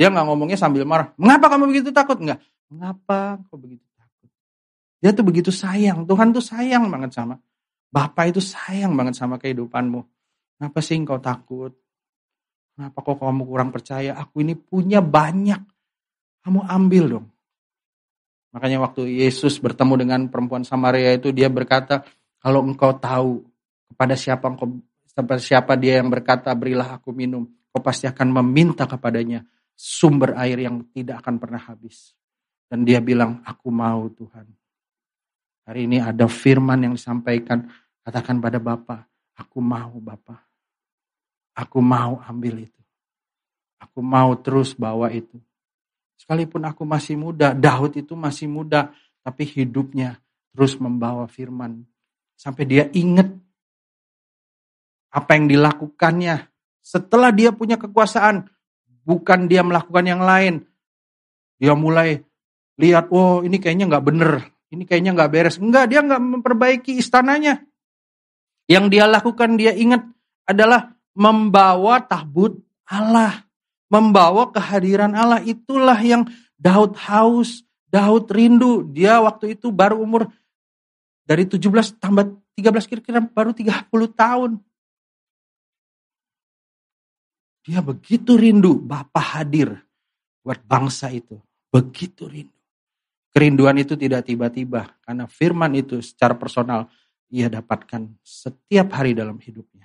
Dia 0.00 0.08
nggak 0.08 0.26
ngomongnya 0.32 0.56
sambil 0.56 0.88
marah. 0.88 1.12
Mengapa 1.20 1.52
kamu 1.52 1.68
begitu 1.68 1.92
takut? 1.92 2.16
Enggak. 2.16 2.40
Mengapa 2.72 3.36
kau 3.48 3.60
begitu 3.60 3.84
takut? 3.96 4.28
Dia 5.00 5.10
tuh 5.12 5.24
begitu 5.28 5.52
sayang. 5.52 6.08
Tuhan 6.08 6.32
tuh 6.32 6.40
sayang 6.40 6.88
banget 6.88 7.12
sama. 7.12 7.36
Bapak 7.88 8.32
itu 8.32 8.40
sayang 8.40 8.96
banget 8.96 9.16
sama 9.16 9.36
kehidupanmu. 9.36 10.00
Kenapa 10.56 10.78
sih 10.80 10.96
engkau 10.96 11.20
takut? 11.20 11.72
Kenapa 12.78 13.02
kok 13.02 13.18
kamu 13.18 13.42
kurang 13.42 13.74
percaya? 13.74 14.14
Aku 14.22 14.38
ini 14.38 14.54
punya 14.54 15.02
banyak. 15.02 15.58
Kamu 16.46 16.62
ambil 16.62 17.04
dong. 17.10 17.26
Makanya 18.54 18.78
waktu 18.86 19.18
Yesus 19.18 19.58
bertemu 19.58 19.98
dengan 19.98 20.20
perempuan 20.30 20.62
Samaria 20.62 21.10
itu 21.18 21.34
dia 21.34 21.50
berkata, 21.50 22.06
kalau 22.38 22.62
engkau 22.62 22.94
tahu 22.94 23.42
kepada 23.90 24.14
siapa 24.14 24.46
engkau 24.46 24.78
kepada 25.10 25.42
siapa 25.42 25.74
dia 25.74 25.98
yang 25.98 26.06
berkata 26.06 26.54
berilah 26.54 27.02
aku 27.02 27.10
minum, 27.10 27.50
kau 27.74 27.82
pasti 27.82 28.06
akan 28.06 28.30
meminta 28.38 28.86
kepadanya 28.86 29.42
sumber 29.74 30.38
air 30.38 30.62
yang 30.62 30.86
tidak 30.94 31.18
akan 31.26 31.42
pernah 31.42 31.58
habis. 31.58 32.14
Dan 32.70 32.86
dia 32.86 33.02
bilang, 33.02 33.42
aku 33.42 33.74
mau 33.74 34.06
Tuhan. 34.06 34.46
Hari 35.66 35.90
ini 35.90 35.98
ada 35.98 36.30
firman 36.30 36.86
yang 36.86 36.94
disampaikan, 36.94 37.66
katakan 38.06 38.38
pada 38.38 38.62
Bapak, 38.62 39.02
aku 39.34 39.58
mau 39.58 39.98
Bapak. 39.98 40.47
Aku 41.58 41.82
mau 41.82 42.22
ambil 42.22 42.70
itu. 42.70 42.82
Aku 43.82 43.98
mau 43.98 44.38
terus 44.38 44.78
bawa 44.78 45.10
itu. 45.10 45.42
Sekalipun 46.14 46.62
aku 46.66 46.86
masih 46.86 47.18
muda, 47.18 47.50
Daud 47.50 47.98
itu 47.98 48.14
masih 48.14 48.46
muda, 48.46 48.94
tapi 49.26 49.42
hidupnya 49.42 50.22
terus 50.54 50.78
membawa 50.78 51.26
firman. 51.26 51.82
Sampai 52.38 52.66
dia 52.66 52.86
ingat 52.94 53.26
apa 55.10 55.34
yang 55.34 55.50
dilakukannya. 55.50 56.46
Setelah 56.78 57.34
dia 57.34 57.50
punya 57.50 57.74
kekuasaan, 57.74 58.46
bukan 59.02 59.50
dia 59.50 59.66
melakukan 59.66 60.04
yang 60.06 60.22
lain. 60.22 60.62
Dia 61.58 61.74
mulai 61.74 62.22
lihat, 62.78 63.10
oh 63.10 63.42
ini 63.42 63.58
kayaknya 63.58 63.90
nggak 63.90 64.06
bener, 64.06 64.46
ini 64.70 64.86
kayaknya 64.86 65.14
nggak 65.14 65.30
beres. 65.34 65.58
Enggak, 65.58 65.90
dia 65.90 66.06
nggak 66.06 66.22
memperbaiki 66.22 66.98
istananya. 66.98 67.66
Yang 68.70 68.84
dia 68.94 69.04
lakukan, 69.10 69.58
dia 69.58 69.74
ingat 69.74 70.06
adalah 70.46 70.97
membawa 71.16 72.00
tahbut 72.02 72.58
Allah, 72.88 73.44
membawa 73.92 74.48
kehadiran 74.48 75.12
Allah 75.12 75.44
itulah 75.44 75.96
yang 76.00 76.24
Daud 76.58 76.96
haus, 76.98 77.62
Daud 77.88 78.28
rindu. 78.32 78.84
Dia 78.88 79.20
waktu 79.22 79.56
itu 79.56 79.70
baru 79.70 80.00
umur 80.00 80.28
dari 81.28 81.44
17 81.44 82.00
tambah 82.00 82.32
13 82.56 82.90
kira-kira 82.90 83.20
baru 83.20 83.52
30 83.52 83.88
tahun. 84.16 84.58
Dia 87.68 87.84
begitu 87.84 88.32
rindu 88.40 88.80
Bapak 88.80 89.36
hadir 89.36 89.76
buat 90.40 90.58
bangsa 90.64 91.12
itu. 91.12 91.36
Begitu 91.68 92.24
rindu. 92.24 92.56
Kerinduan 93.28 93.76
itu 93.76 93.92
tidak 93.94 94.24
tiba-tiba 94.24 94.88
karena 95.04 95.28
firman 95.28 95.76
itu 95.76 96.00
secara 96.00 96.32
personal 96.32 96.88
ia 97.28 97.46
dapatkan 97.52 98.08
setiap 98.24 98.88
hari 98.96 99.12
dalam 99.12 99.36
hidupnya. 99.36 99.77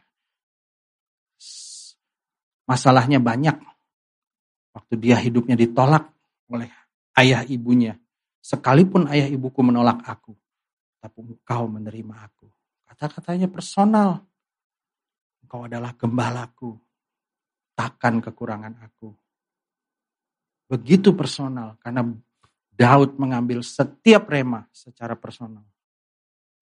Masalahnya 2.64 3.20
banyak. 3.20 3.57
Waktu 4.74 4.93
dia 4.97 5.20
hidupnya 5.20 5.53
ditolak 5.59 6.09
oleh 6.49 6.72
ayah 7.20 7.45
ibunya. 7.45 7.99
Sekalipun 8.43 9.07
ayah 9.07 9.32
ibuku 9.32 9.64
menolak 9.64 10.03
aku, 10.03 10.36
tapi 10.99 11.24
engkau 11.24 11.64
menerima 11.72 12.16
aku. 12.28 12.47
Kata-katanya 12.91 13.47
personal. 13.47 14.20
Engkau 15.43 15.64
adalah 15.64 15.95
gembalaku. 15.95 16.76
Takkan 17.74 18.20
kekurangan 18.20 18.84
aku. 18.84 19.09
Begitu 20.68 21.16
personal 21.16 21.80
karena 21.80 22.03
Daud 22.74 23.22
mengambil 23.22 23.61
setiap 23.61 24.26
rema 24.28 24.66
secara 24.74 25.14
personal. 25.14 25.64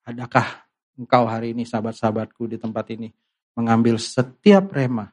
Adakah 0.03 0.67
engkau 0.99 1.23
hari 1.25 1.55
ini 1.55 1.63
sahabat-sahabatku 1.63 2.45
di 2.51 2.57
tempat 2.59 2.85
ini 2.91 3.09
mengambil 3.55 3.95
setiap 3.95 4.71
rema 4.75 5.07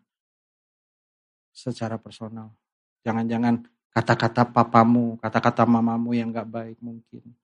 secara 1.59 1.99
personal? 1.99 2.55
Jangan-jangan 3.03 3.67
kata-kata 3.91 4.47
papamu, 4.55 5.19
kata-kata 5.19 5.67
mamamu 5.67 6.15
yang 6.15 6.31
gak 6.31 6.47
baik 6.47 6.79
mungkin 6.79 7.35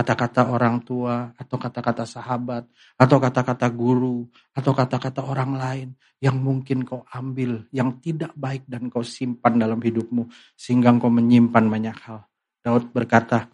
kata-kata 0.00 0.48
orang 0.48 0.80
tua, 0.80 1.28
atau 1.36 1.60
kata-kata 1.60 2.08
sahabat, 2.08 2.64
atau 2.96 3.20
kata-kata 3.20 3.68
guru, 3.68 4.24
atau 4.56 4.72
kata-kata 4.72 5.20
orang 5.20 5.52
lain 5.60 5.88
yang 6.24 6.40
mungkin 6.40 6.88
kau 6.88 7.04
ambil, 7.12 7.68
yang 7.68 8.00
tidak 8.00 8.32
baik 8.32 8.64
dan 8.64 8.88
kau 8.88 9.04
simpan 9.04 9.60
dalam 9.60 9.76
hidupmu, 9.76 10.24
sehingga 10.56 10.88
kau 10.96 11.12
menyimpan 11.12 11.68
banyak 11.68 11.96
hal. 12.00 12.24
Daud 12.64 12.96
berkata, 12.96 13.52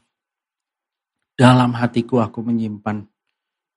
dalam 1.35 1.75
hatiku 1.75 2.23
aku 2.23 2.47
menyimpan 2.47 3.03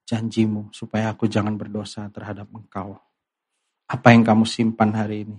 janjimu, 0.06 0.70
supaya 0.70 1.10
aku 1.10 1.26
jangan 1.26 1.58
berdosa 1.58 2.06
terhadap 2.14 2.54
engkau. 2.54 3.02
Apa 3.90 4.14
yang 4.14 4.22
kamu 4.22 4.46
simpan 4.46 4.94
hari 4.94 5.26
ini? 5.26 5.38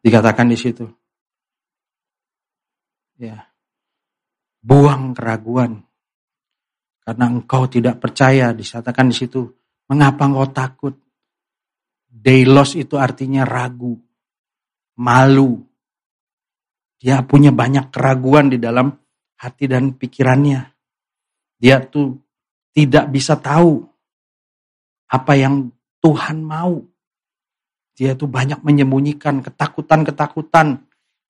Dikatakan 0.00 0.48
di 0.48 0.56
situ, 0.56 0.84
ya. 3.20 3.36
Buang 4.60 5.12
keraguan. 5.12 5.80
Karena 7.00 7.32
engkau 7.32 7.64
tidak 7.68 8.00
percaya 8.00 8.52
disatakan 8.52 9.08
di 9.08 9.16
situ. 9.16 9.40
Mengapa 9.88 10.28
engkau 10.28 10.48
takut? 10.52 10.94
Deilos 12.10 12.76
itu 12.76 13.00
artinya 13.00 13.48
ragu 13.48 13.96
malu. 15.00 15.64
Dia 17.00 17.24
punya 17.24 17.48
banyak 17.48 17.88
keraguan 17.88 18.52
di 18.52 18.60
dalam 18.60 18.92
hati 19.40 19.64
dan 19.64 19.96
pikirannya. 19.96 20.60
Dia 21.56 21.80
tuh 21.80 22.20
tidak 22.76 23.08
bisa 23.08 23.40
tahu 23.40 23.80
apa 25.08 25.32
yang 25.32 25.72
Tuhan 26.04 26.44
mau 26.44 26.84
dia 28.00 28.16
tuh 28.16 28.24
banyak 28.24 28.64
menyembunyikan 28.64 29.44
ketakutan-ketakutan 29.44 30.80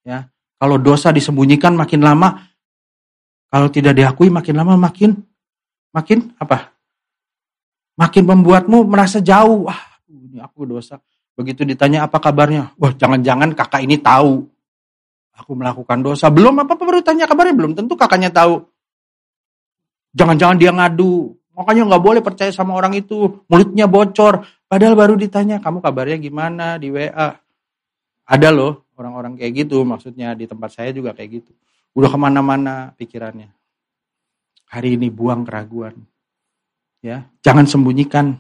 ya 0.07 0.31
kalau 0.61 0.77
dosa 0.77 1.09
disembunyikan 1.09 1.73
makin 1.73 2.05
lama, 2.05 2.45
kalau 3.49 3.73
tidak 3.73 3.97
diakui 3.97 4.29
makin 4.29 4.61
lama 4.61 4.77
makin 4.77 5.17
makin 5.89 6.37
apa? 6.37 6.77
Makin 7.97 8.29
membuatmu 8.29 8.85
merasa 8.85 9.25
jauh. 9.25 9.73
Wah, 9.73 9.81
ini 10.05 10.37
aku 10.37 10.69
dosa. 10.69 11.01
Begitu 11.33 11.65
ditanya 11.65 12.05
apa 12.05 12.21
kabarnya? 12.21 12.77
Wah, 12.77 12.93
jangan-jangan 12.93 13.57
kakak 13.57 13.89
ini 13.89 13.97
tahu 13.97 14.45
aku 15.33 15.57
melakukan 15.57 16.05
dosa. 16.05 16.29
Belum 16.29 16.53
apa-apa 16.61 16.85
baru 16.85 17.01
tanya 17.01 17.25
kabarnya 17.25 17.57
belum 17.57 17.73
tentu 17.73 17.97
kakaknya 17.97 18.29
tahu. 18.29 18.69
Jangan-jangan 20.13 20.61
dia 20.61 20.77
ngadu. 20.77 21.41
Makanya 21.57 21.89
nggak 21.89 22.05
boleh 22.05 22.21
percaya 22.21 22.53
sama 22.53 22.77
orang 22.77 22.93
itu. 23.01 23.41
Mulutnya 23.49 23.89
bocor. 23.89 24.45
Padahal 24.71 24.95
baru 24.95 25.19
ditanya, 25.19 25.59
kamu 25.59 25.83
kabarnya 25.83 26.23
gimana 26.23 26.79
di 26.79 26.95
WA. 26.95 27.35
Ada 28.31 28.55
loh 28.55 28.87
orang-orang 28.95 29.35
kayak 29.35 29.67
gitu 29.67 29.83
maksudnya 29.83 30.39
di 30.39 30.47
tempat 30.47 30.71
saya 30.71 30.95
juga 30.95 31.11
kayak 31.11 31.43
gitu. 31.43 31.53
Udah 31.99 32.07
ke 32.07 32.19
mana-mana 32.21 32.95
pikirannya. 32.95 33.51
Hari 34.71 34.95
ini 34.95 35.11
buang 35.11 35.43
keraguan. 35.43 35.99
Ya 37.03 37.27
jangan 37.43 37.67
sembunyikan. 37.67 38.39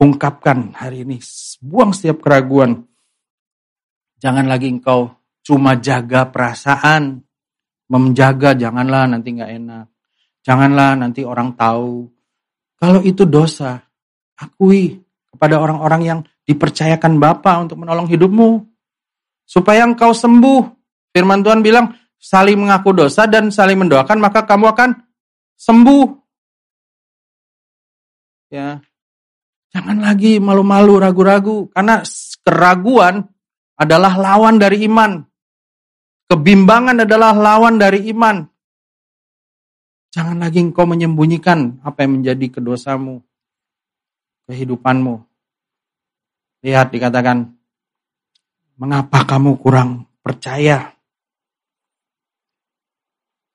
Ungkapkan 0.00 0.74
hari 0.74 1.06
ini 1.06 1.22
buang 1.62 1.94
setiap 1.94 2.24
keraguan. 2.24 2.82
Jangan 4.18 4.50
lagi 4.50 4.72
engkau 4.72 5.14
cuma 5.46 5.78
jaga 5.78 6.26
perasaan. 6.26 7.22
Menjaga 7.86 8.58
janganlah 8.58 9.06
nanti 9.06 9.38
nggak 9.38 9.52
enak. 9.62 9.86
Janganlah 10.42 10.98
nanti 10.98 11.22
orang 11.22 11.54
tahu. 11.54 12.10
Kalau 12.80 13.04
itu 13.06 13.22
dosa 13.28 13.89
akui 14.40 15.04
kepada 15.30 15.60
orang-orang 15.60 16.02
yang 16.02 16.18
dipercayakan 16.48 17.20
Bapa 17.20 17.60
untuk 17.60 17.78
menolong 17.84 18.08
hidupmu. 18.08 18.64
Supaya 19.44 19.84
engkau 19.84 20.16
sembuh. 20.16 20.62
Firman 21.10 21.42
Tuhan 21.42 21.60
bilang, 21.60 21.92
saling 22.16 22.54
mengaku 22.54 22.94
dosa 22.94 23.26
dan 23.26 23.50
saling 23.50 23.78
mendoakan, 23.82 24.18
maka 24.22 24.46
kamu 24.46 24.70
akan 24.72 24.90
sembuh. 25.58 26.06
Ya. 28.50 28.78
Jangan 29.70 30.02
lagi 30.02 30.42
malu-malu, 30.42 30.98
ragu-ragu. 30.98 31.70
Karena 31.70 32.02
keraguan 32.42 33.22
adalah 33.78 34.12
lawan 34.18 34.58
dari 34.58 34.86
iman. 34.86 35.22
Kebimbangan 36.30 37.02
adalah 37.02 37.34
lawan 37.34 37.74
dari 37.78 38.06
iman. 38.14 38.46
Jangan 40.10 40.42
lagi 40.42 40.58
engkau 40.58 40.86
menyembunyikan 40.90 41.82
apa 41.86 42.02
yang 42.02 42.18
menjadi 42.18 42.58
kedosamu, 42.58 43.22
kehidupanmu. 44.50 45.14
Lihat 46.66 46.90
dikatakan, 46.90 47.46
mengapa 48.82 49.22
kamu 49.22 49.54
kurang 49.62 50.10
percaya? 50.18 50.90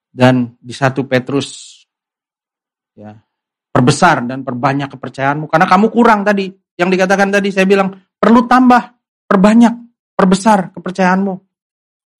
Dan 0.08 0.56
di 0.56 0.72
satu 0.72 1.04
Petrus, 1.04 1.84
ya, 2.96 3.12
perbesar 3.68 4.24
dan 4.24 4.40
perbanyak 4.40 4.88
kepercayaanmu. 4.96 5.44
Karena 5.52 5.68
kamu 5.68 5.92
kurang 5.92 6.24
tadi. 6.24 6.48
Yang 6.80 6.88
dikatakan 6.96 7.28
tadi 7.28 7.52
saya 7.52 7.68
bilang, 7.68 7.92
perlu 8.16 8.48
tambah, 8.48 8.96
perbanyak, 9.28 9.76
perbesar 10.16 10.72
kepercayaanmu. 10.72 11.36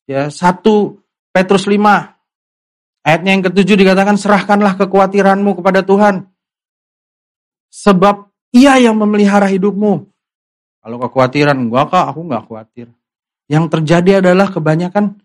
Ya, 0.05 0.29
satu 0.29 1.01
Petrus 1.33 1.65
5, 1.65 1.81
ayatnya 3.01 3.31
yang 3.33 3.45
ketujuh 3.49 3.81
dikatakan, 3.81 4.21
serahkanlah 4.21 4.77
kekhawatiranmu 4.77 5.57
kepada 5.57 5.81
Tuhan. 5.81 6.29
Sebab 7.73 8.36
ia 8.55 8.79
yang 8.79 8.99
memelihara 8.99 9.49
hidupmu. 9.51 10.07
Kalau 10.87 10.97
kekhawatiran, 11.03 11.57
enggak 11.67 11.91
kak, 11.91 12.05
aku 12.15 12.21
enggak 12.23 12.43
khawatir. 12.47 12.87
Yang 13.51 13.65
terjadi 13.79 14.11
adalah 14.23 14.51
kebanyakan, 14.51 15.19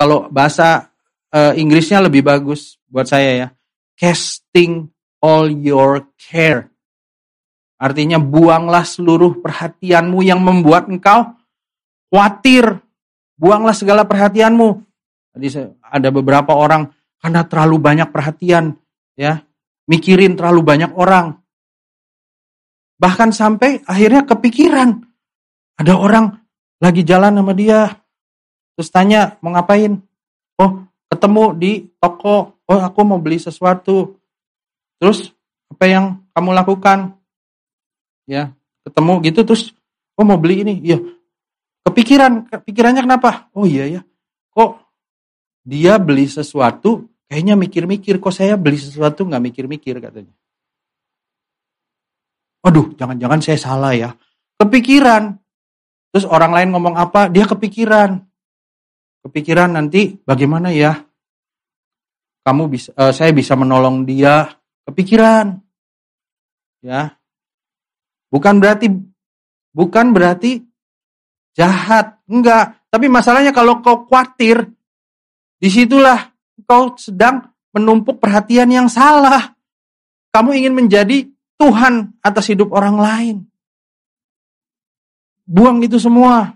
kalau 0.00 0.28
bahasa 0.32 0.92
uh, 1.32 1.52
Inggrisnya 1.56 2.00
lebih 2.00 2.24
bagus 2.24 2.80
buat 2.88 3.08
saya 3.08 3.30
ya, 3.36 3.48
casting 3.96 4.88
all 5.20 5.48
your 5.52 6.08
care. 6.16 6.70
Artinya 7.78 8.18
buanglah 8.18 8.82
seluruh 8.82 9.38
perhatianmu 9.38 10.18
yang 10.24 10.42
membuat 10.42 10.90
engkau 10.90 11.36
khawatir. 12.10 12.80
Buanglah 13.38 13.70
segala 13.70 14.02
perhatianmu. 14.02 14.68
Tadi 15.30 15.46
ada 15.78 16.08
beberapa 16.10 16.58
orang 16.58 16.90
karena 17.22 17.46
terlalu 17.46 17.76
banyak 17.78 18.08
perhatian, 18.10 18.74
ya, 19.14 19.46
mikirin 19.86 20.34
terlalu 20.34 20.66
banyak 20.66 20.90
orang, 20.98 21.38
Bahkan 22.98 23.30
sampai 23.30 23.86
akhirnya 23.86 24.26
kepikiran. 24.26 24.98
Ada 25.78 25.94
orang 25.94 26.34
lagi 26.82 27.06
jalan 27.06 27.38
sama 27.38 27.54
dia. 27.54 27.94
Terus 28.74 28.90
tanya 28.90 29.38
mau 29.38 29.54
ngapain. 29.54 30.02
Oh 30.58 30.82
ketemu 31.06 31.44
di 31.54 31.72
toko. 32.02 32.58
Oh 32.66 32.80
aku 32.82 33.00
mau 33.06 33.22
beli 33.22 33.38
sesuatu. 33.38 34.18
Terus 34.98 35.30
apa 35.70 35.84
yang 35.86 36.04
kamu 36.34 36.50
lakukan? 36.58 37.14
Ya 38.26 38.50
ketemu 38.82 39.12
gitu 39.30 39.40
terus. 39.46 39.74
Oh 40.18 40.26
mau 40.26 40.38
beli 40.38 40.66
ini. 40.66 40.74
Iya. 40.82 40.98
Kepikiran. 41.86 42.50
Kepikirannya 42.50 43.02
kenapa? 43.06 43.46
Oh 43.54 43.62
iya 43.62 43.86
ya. 43.86 44.00
Kok 44.50 44.82
dia 45.62 45.98
beli 46.02 46.26
sesuatu 46.26 47.06
kayaknya 47.30 47.54
mikir-mikir. 47.54 48.18
Kok 48.18 48.34
saya 48.34 48.58
beli 48.58 48.78
sesuatu 48.78 49.22
nggak 49.22 49.42
mikir-mikir 49.54 50.02
katanya. 50.02 50.34
Aduh, 52.66 52.94
jangan-jangan 52.98 53.38
saya 53.38 53.58
salah 53.58 53.92
ya. 53.94 54.10
kepikiran. 54.58 55.38
Terus 56.10 56.26
orang 56.26 56.50
lain 56.50 56.68
ngomong 56.74 56.98
apa, 56.98 57.30
dia 57.30 57.46
kepikiran. 57.46 58.18
Kepikiran 59.22 59.78
nanti 59.78 60.18
bagaimana 60.26 60.74
ya? 60.74 60.98
Kamu 62.42 62.66
bisa, 62.66 62.90
uh, 62.98 63.14
saya 63.14 63.30
bisa 63.30 63.54
menolong 63.54 64.02
dia. 64.02 64.50
Kepikiran, 64.88 65.52
ya. 66.82 67.12
Bukan 68.32 68.56
berarti, 68.58 68.88
bukan 69.70 70.16
berarti 70.16 70.64
jahat, 71.52 72.18
enggak. 72.26 72.80
Tapi 72.88 73.06
masalahnya 73.06 73.52
kalau 73.52 73.84
kau 73.84 74.08
khawatir, 74.08 74.64
di 75.60 75.68
situlah 75.68 76.32
kau 76.64 76.96
sedang 76.96 77.52
menumpuk 77.76 78.16
perhatian 78.16 78.68
yang 78.72 78.88
salah. 78.88 79.54
Kamu 80.32 80.56
ingin 80.56 80.72
menjadi 80.72 81.28
Tuhan 81.58 82.14
atas 82.22 82.54
hidup 82.54 82.70
orang 82.70 82.96
lain. 82.96 83.36
Buang 85.42 85.82
itu 85.82 85.98
semua. 85.98 86.54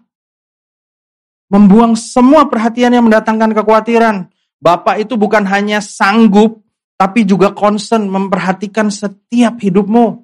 Membuang 1.50 1.98
semua 1.98 2.48
perhatian 2.48 2.94
yang 2.94 3.05
mendatangkan 3.11 3.53
kekhawatiran. 3.53 4.30
Bapak 4.62 5.03
itu 5.03 5.18
bukan 5.18 5.42
hanya 5.50 5.82
sanggup, 5.82 6.62
tapi 6.94 7.26
juga 7.26 7.50
concern 7.50 8.07
memperhatikan 8.07 8.88
setiap 8.88 9.59
hidupmu. 9.59 10.22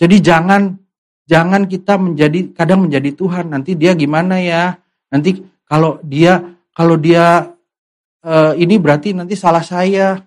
Jadi 0.00 0.16
jangan 0.18 0.74
jangan 1.28 1.68
kita 1.68 2.00
menjadi 2.00 2.56
kadang 2.56 2.88
menjadi 2.88 3.12
Tuhan. 3.14 3.52
Nanti 3.52 3.76
dia 3.76 3.92
gimana 3.92 4.40
ya? 4.40 4.74
Nanti 5.12 5.44
kalau 5.68 6.00
dia 6.02 6.56
kalau 6.74 6.96
dia 6.98 7.52
uh, 8.24 8.52
ini 8.56 8.74
berarti 8.80 9.12
nanti 9.14 9.36
salah 9.38 9.62
saya. 9.62 10.18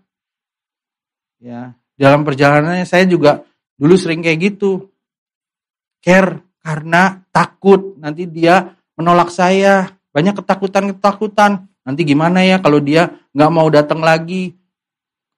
Ya, 1.37 1.77
dalam 1.97 2.21
perjalanannya 2.21 2.85
saya 2.85 3.09
juga 3.09 3.41
dulu 3.75 3.97
sering 3.97 4.21
kayak 4.21 4.53
gitu 4.53 4.93
care 6.01 6.39
karena 6.61 7.25
takut 7.33 7.97
nanti 7.99 8.29
dia 8.29 8.77
menolak 8.97 9.29
saya. 9.31 9.93
Banyak 10.11 10.41
ketakutan-ketakutan. 10.41 11.69
Nanti 11.85 12.01
gimana 12.03 12.41
ya 12.41 12.57
kalau 12.57 12.81
dia 12.81 13.13
nggak 13.31 13.51
mau 13.53 13.69
datang 13.69 14.01
lagi? 14.01 14.57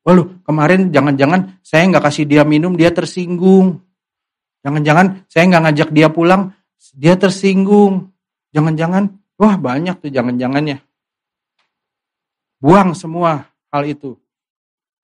Waduh, 0.07 0.41
kemarin 0.47 0.89
jangan-jangan 0.89 1.59
saya 1.61 1.83
nggak 1.91 2.05
kasih 2.07 2.25
dia 2.25 2.47
minum, 2.47 2.73
dia 2.73 2.89
tersinggung. 2.89 3.83
Jangan-jangan 4.63 5.27
saya 5.27 5.43
nggak 5.51 5.63
ngajak 5.69 5.89
dia 5.91 6.07
pulang, 6.09 6.55
dia 6.95 7.13
tersinggung. 7.19 8.09
Jangan-jangan, 8.55 9.13
wah 9.37 9.55
banyak 9.59 9.99
tuh 9.99 10.09
jangan-jangannya. 10.09 10.81
Buang 12.57 12.95
semua 12.97 13.45
hal 13.69 13.83
itu. 13.85 14.17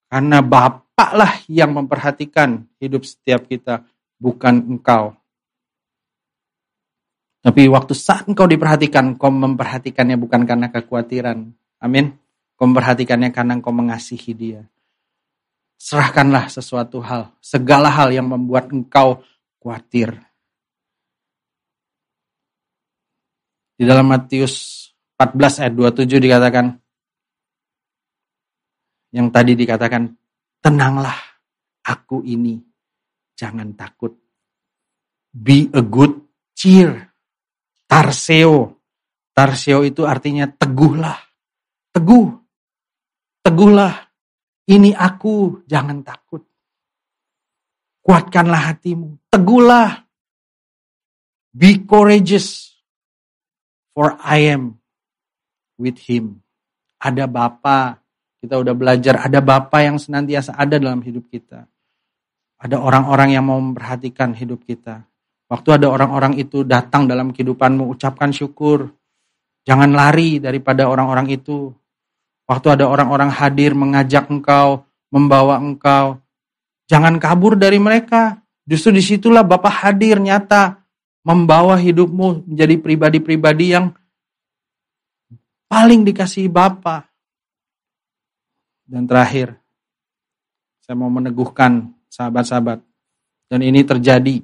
Karena 0.10 0.40
Bapak 0.42 0.85
lah 0.96 1.44
yang 1.52 1.76
memperhatikan 1.76 2.64
hidup 2.80 3.04
setiap 3.04 3.52
kita, 3.52 3.84
bukan 4.16 4.64
engkau. 4.64 5.16
Tapi 7.46 7.70
waktu 7.70 7.94
saat 7.94 8.26
engkau 8.26 8.50
diperhatikan, 8.50 9.20
kau 9.22 9.30
memperhatikannya 9.30 10.18
bukan 10.18 10.50
karena 10.50 10.74
kekhawatiran. 10.74 11.46
Amin. 11.78 12.18
Kau 12.58 12.66
memperhatikannya 12.66 13.30
karena 13.30 13.62
engkau 13.62 13.70
mengasihi 13.70 14.34
dia. 14.34 14.62
Serahkanlah 15.78 16.50
sesuatu 16.50 17.04
hal, 17.04 17.36
segala 17.44 17.92
hal 17.94 18.10
yang 18.10 18.26
membuat 18.26 18.74
engkau 18.74 19.22
khawatir. 19.62 20.18
Di 23.76 23.84
dalam 23.84 24.08
Matius 24.08 24.88
14 25.20 25.62
ayat 25.68 25.74
27 25.76 26.18
dikatakan, 26.18 26.66
yang 29.14 29.30
tadi 29.30 29.54
dikatakan, 29.54 30.25
tenanglah 30.66 31.14
aku 31.86 32.26
ini, 32.26 32.58
jangan 33.38 33.78
takut. 33.78 34.18
Be 35.30 35.70
a 35.70 35.86
good 35.86 36.26
cheer. 36.58 37.14
Tarseo. 37.86 38.82
Tarseo 39.30 39.86
itu 39.86 40.10
artinya 40.10 40.50
teguhlah. 40.50 41.22
Teguh. 41.94 42.34
Teguhlah. 43.46 43.94
Ini 44.66 44.98
aku, 44.98 45.62
jangan 45.70 46.02
takut. 46.02 46.42
Kuatkanlah 48.02 48.74
hatimu. 48.74 49.22
Teguhlah. 49.30 50.02
Be 51.54 51.86
courageous. 51.86 52.74
For 53.94 54.18
I 54.18 54.50
am 54.50 54.82
with 55.78 56.02
him. 56.10 56.42
Ada 56.98 57.30
Bapa, 57.30 58.02
kita 58.46 58.62
udah 58.62 58.78
belajar 58.78 59.26
ada 59.26 59.42
Bapa 59.42 59.82
yang 59.82 59.98
senantiasa 59.98 60.54
ada 60.54 60.78
dalam 60.78 61.02
hidup 61.02 61.26
kita. 61.34 61.66
Ada 62.62 62.78
orang-orang 62.78 63.34
yang 63.34 63.50
mau 63.50 63.58
memperhatikan 63.58 64.38
hidup 64.38 64.62
kita. 64.64 65.02
Waktu 65.50 65.82
ada 65.82 65.90
orang-orang 65.90 66.38
itu 66.38 66.62
datang 66.62 67.10
dalam 67.10 67.34
kehidupanmu, 67.34 67.90
ucapkan 67.90 68.30
syukur. 68.30 68.94
Jangan 69.66 69.94
lari 69.98 70.38
daripada 70.38 70.86
orang-orang 70.86 71.34
itu. 71.34 71.74
Waktu 72.46 72.78
ada 72.78 72.86
orang-orang 72.86 73.34
hadir 73.34 73.74
mengajak 73.74 74.30
engkau, 74.30 74.86
membawa 75.10 75.58
engkau, 75.58 76.22
jangan 76.86 77.18
kabur 77.18 77.58
dari 77.58 77.82
mereka. 77.82 78.38
Justru 78.66 78.98
di 78.98 79.02
situlah 79.02 79.42
Bapak 79.42 79.86
hadir 79.86 80.22
nyata, 80.22 80.86
membawa 81.26 81.78
hidupmu 81.78 82.46
menjadi 82.46 82.78
pribadi-pribadi 82.78 83.74
yang 83.74 83.94
paling 85.66 86.06
dikasihi 86.06 86.50
Bapak. 86.50 87.15
Dan 88.86 89.10
terakhir, 89.10 89.58
saya 90.86 90.94
mau 90.94 91.10
meneguhkan 91.10 91.90
sahabat-sahabat. 92.14 92.86
Dan 93.50 93.62
ini 93.66 93.82
terjadi 93.82 94.42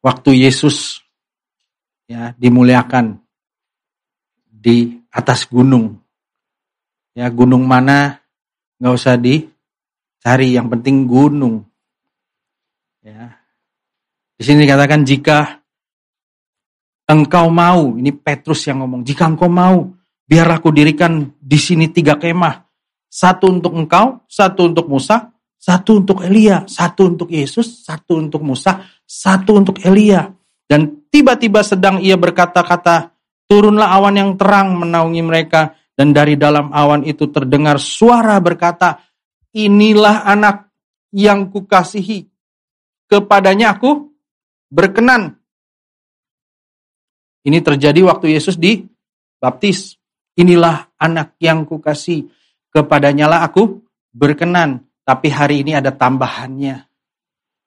waktu 0.00 0.30
Yesus 0.40 1.04
ya 2.08 2.32
dimuliakan 2.36 3.20
di 4.48 4.96
atas 5.12 5.44
gunung. 5.44 6.00
Ya, 7.12 7.28
gunung 7.28 7.68
mana 7.68 8.20
nggak 8.80 8.94
usah 8.94 9.20
dicari, 9.20 10.56
yang 10.56 10.72
penting 10.72 11.04
gunung. 11.04 11.66
Ya. 13.04 13.36
Di 14.38 14.46
sini 14.46 14.64
dikatakan 14.64 15.02
jika 15.02 15.60
engkau 17.10 17.50
mau, 17.50 17.98
ini 17.98 18.14
Petrus 18.14 18.64
yang 18.70 18.84
ngomong, 18.84 19.02
jika 19.02 19.26
engkau 19.26 19.50
mau, 19.50 19.97
biar 20.28 20.60
aku 20.60 20.68
dirikan 20.68 21.32
di 21.40 21.56
sini 21.56 21.88
tiga 21.88 22.20
kemah. 22.20 22.68
Satu 23.08 23.48
untuk 23.48 23.72
engkau, 23.72 24.28
satu 24.28 24.68
untuk 24.68 24.84
Musa, 24.92 25.32
satu 25.56 26.04
untuk 26.04 26.20
Elia, 26.22 26.68
satu 26.68 27.08
untuk 27.08 27.32
Yesus, 27.32 27.82
satu 27.82 28.20
untuk 28.20 28.44
Musa, 28.44 28.84
satu 29.08 29.58
untuk 29.58 29.80
Elia. 29.80 30.28
Dan 30.68 31.08
tiba-tiba 31.08 31.64
sedang 31.64 31.98
ia 31.98 32.14
berkata-kata, 32.14 33.16
turunlah 33.48 33.90
awan 33.90 34.14
yang 34.14 34.32
terang 34.38 34.78
menaungi 34.78 35.22
mereka. 35.24 35.74
Dan 35.98 36.14
dari 36.14 36.38
dalam 36.38 36.70
awan 36.70 37.02
itu 37.02 37.26
terdengar 37.34 37.82
suara 37.82 38.38
berkata, 38.38 39.02
inilah 39.50 40.22
anak 40.22 40.70
yang 41.10 41.50
kukasihi. 41.50 42.22
Kepadanya 43.10 43.74
aku 43.74 44.14
berkenan. 44.70 45.42
Ini 47.42 47.58
terjadi 47.64 47.98
waktu 48.06 48.30
Yesus 48.30 48.54
dibaptis. 48.54 49.97
Inilah 50.38 50.94
anak 50.94 51.34
yang 51.42 51.66
kukasih. 51.66 52.30
Kepadanya 52.70 53.26
lah 53.26 53.40
aku 53.42 53.82
berkenan. 54.14 54.86
Tapi 55.02 55.34
hari 55.34 55.66
ini 55.66 55.74
ada 55.74 55.90
tambahannya. 55.90 56.86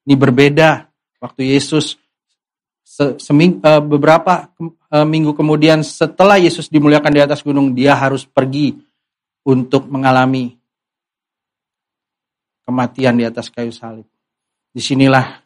Ini 0.07 0.15
berbeda. 0.15 0.87
Waktu 1.19 1.51
Yesus 1.51 1.99
seming, 3.19 3.61
uh, 3.63 3.83
beberapa 3.83 4.51
uh, 4.91 5.07
minggu 5.07 5.35
kemudian 5.35 5.83
setelah 5.85 6.39
Yesus 6.39 6.67
dimuliakan 6.67 7.13
di 7.13 7.21
atas 7.21 7.43
gunung, 7.43 7.71
dia 7.75 7.95
harus 7.95 8.27
pergi 8.27 8.75
untuk 9.47 9.87
mengalami 9.89 10.55
kematian 12.67 13.17
di 13.17 13.25
atas 13.25 13.49
kayu 13.49 13.73
salib. 13.73 14.07
Di 14.71 14.79
sinilah 14.79 15.43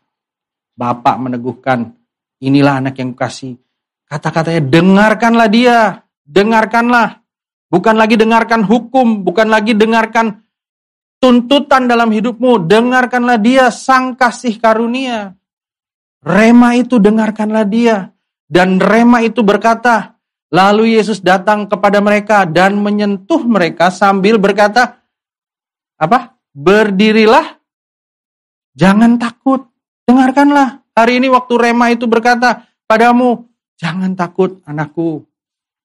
Bapak 0.75 1.15
meneguhkan, 1.17 1.87
inilah 2.43 2.83
anak 2.83 2.99
yang 2.99 3.15
kasih. 3.15 3.55
Kata-katanya, 4.05 4.61
dengarkanlah 4.61 5.47
dia, 5.47 6.04
dengarkanlah. 6.25 7.21
Bukan 7.69 7.95
lagi 7.97 8.17
dengarkan 8.17 8.61
hukum, 8.65 9.25
bukan 9.25 9.49
lagi 9.49 9.73
dengarkan 9.73 10.45
tuntutan 11.21 11.89
dalam 11.89 12.13
hidupmu, 12.13 12.69
dengarkanlah 12.69 13.41
dia 13.41 13.73
sang 13.73 14.13
kasih 14.13 14.61
karunia. 14.61 15.33
Rema 16.25 16.77
itu 16.77 17.01
dengarkanlah 17.01 17.65
dia. 17.65 18.13
Dan 18.45 18.77
Rema 18.77 19.25
itu 19.25 19.41
berkata, 19.41 20.17
lalu 20.53 20.97
Yesus 20.97 21.21
datang 21.21 21.65
kepada 21.65 21.97
mereka 22.01 22.45
dan 22.45 22.77
menyentuh 22.77 23.41
mereka 23.41 23.89
sambil 23.89 24.37
berkata, 24.37 25.01
apa? 25.97 26.37
Berdirilah, 26.55 27.57
jangan 28.77 29.17
takut, 29.17 29.67
dengarkanlah. 30.07 30.85
Hari 30.95 31.19
ini 31.19 31.27
waktu 31.27 31.53
Rema 31.59 31.91
itu 31.91 32.07
berkata 32.07 32.63
padamu, 32.87 33.49
jangan 33.75 34.15
takut 34.15 34.63
anakku. 34.63 35.27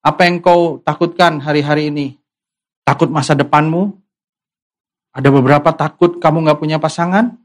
Apa 0.01 0.25
yang 0.25 0.41
kau 0.41 0.81
takutkan 0.81 1.41
hari-hari 1.41 1.93
ini? 1.93 2.07
Takut 2.85 3.13
masa 3.13 3.37
depanmu? 3.37 3.95
Ada 5.13 5.29
beberapa 5.29 5.75
takut 5.75 6.23
kamu 6.23 6.47
nggak 6.47 6.61
punya 6.61 6.79
pasangan, 6.81 7.41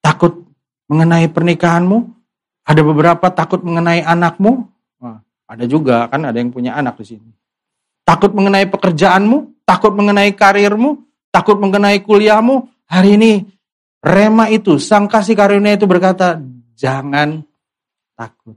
Takut 0.00 0.48
mengenai 0.88 1.28
pernikahanmu? 1.28 2.08
Ada 2.64 2.80
beberapa 2.80 3.28
takut 3.28 3.60
mengenai 3.60 4.00
anakmu? 4.00 4.68
Wah, 5.00 5.20
ada 5.44 5.64
juga 5.68 6.08
kan 6.08 6.24
ada 6.24 6.36
yang 6.40 6.52
punya 6.52 6.76
anak 6.76 7.00
di 7.00 7.16
sini. 7.16 7.30
Takut 8.04 8.32
mengenai 8.32 8.68
pekerjaanmu? 8.68 9.64
Takut 9.64 9.92
mengenai 9.92 10.32
karirmu? 10.32 11.04
Takut 11.30 11.60
mengenai 11.60 12.00
kuliahmu? 12.02 12.68
Hari 12.90 13.16
ini 13.16 13.32
Rema 14.00 14.48
itu, 14.48 14.80
sang 14.80 15.04
kasih 15.04 15.36
karunia 15.36 15.76
itu 15.76 15.84
berkata, 15.84 16.40
jangan 16.72 17.44
takut. 18.16 18.56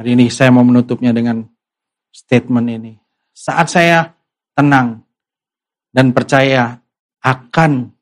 Hari 0.00 0.16
ini 0.16 0.32
saya 0.32 0.48
mau 0.48 0.64
menutupnya 0.64 1.12
dengan 1.12 1.44
statement 2.08 2.72
ini. 2.72 2.96
Saat 3.36 3.68
saya 3.68 4.08
tenang 4.56 5.04
dan 5.92 6.16
percaya 6.16 6.80
akan 7.20 7.92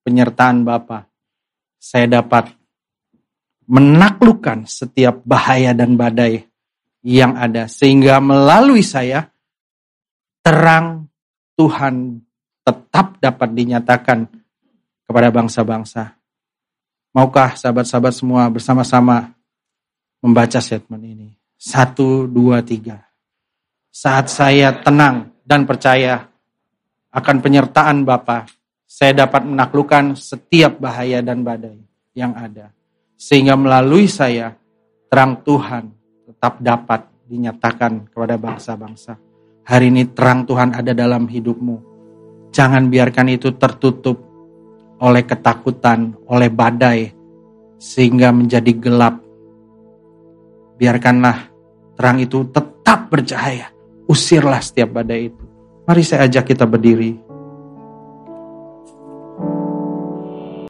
penyertaan 0.00 0.64
Bapa, 0.64 1.12
saya 1.76 2.08
dapat 2.08 2.56
menaklukkan 3.68 4.64
setiap 4.64 5.20
bahaya 5.28 5.76
dan 5.76 5.92
badai 5.92 6.40
yang 7.04 7.36
ada. 7.36 7.68
Sehingga 7.68 8.16
melalui 8.24 8.80
saya, 8.80 9.28
terang 10.40 11.04
Tuhan 11.52 12.16
tetap 12.64 13.20
dapat 13.20 13.52
dinyatakan 13.52 14.24
kepada 15.04 15.28
bangsa-bangsa. 15.28 16.16
Maukah 17.12 17.60
sahabat-sahabat 17.60 18.16
semua 18.16 18.48
bersama-sama 18.48 19.36
membaca 20.24 20.56
statement 20.56 21.04
ini? 21.04 21.41
Satu, 21.62 22.26
dua, 22.26 22.58
tiga. 22.66 23.06
Saat 23.94 24.34
saya 24.34 24.74
tenang 24.82 25.30
dan 25.46 25.62
percaya 25.62 26.26
akan 27.14 27.38
penyertaan 27.38 28.02
Bapa, 28.02 28.50
saya 28.82 29.22
dapat 29.22 29.46
menaklukkan 29.46 30.18
setiap 30.18 30.82
bahaya 30.82 31.22
dan 31.22 31.46
badai 31.46 31.78
yang 32.18 32.34
ada. 32.34 32.74
Sehingga 33.14 33.54
melalui 33.54 34.10
saya, 34.10 34.58
terang 35.06 35.38
Tuhan 35.46 35.94
tetap 36.26 36.58
dapat 36.58 37.06
dinyatakan 37.30 38.10
kepada 38.10 38.34
bangsa-bangsa. 38.34 39.14
Hari 39.62 39.86
ini 39.94 40.10
terang 40.10 40.42
Tuhan 40.42 40.74
ada 40.74 40.90
dalam 40.90 41.30
hidupmu 41.30 41.92
Jangan 42.52 42.90
biarkan 42.90 43.32
itu 43.32 43.54
tertutup 43.56 44.18
oleh 44.98 45.24
ketakutan, 45.24 46.12
oleh 46.28 46.52
badai, 46.52 47.14
sehingga 47.80 48.28
menjadi 48.28 48.76
gelap. 48.76 49.22
Biarkanlah 50.76 51.51
terang 52.02 52.18
itu 52.18 52.42
tetap 52.50 53.06
bercahaya. 53.14 53.70
Usirlah 54.10 54.58
setiap 54.58 54.98
badai 54.98 55.30
itu. 55.30 55.44
Mari 55.86 56.02
saya 56.02 56.26
ajak 56.26 56.50
kita 56.50 56.66
berdiri. 56.66 57.14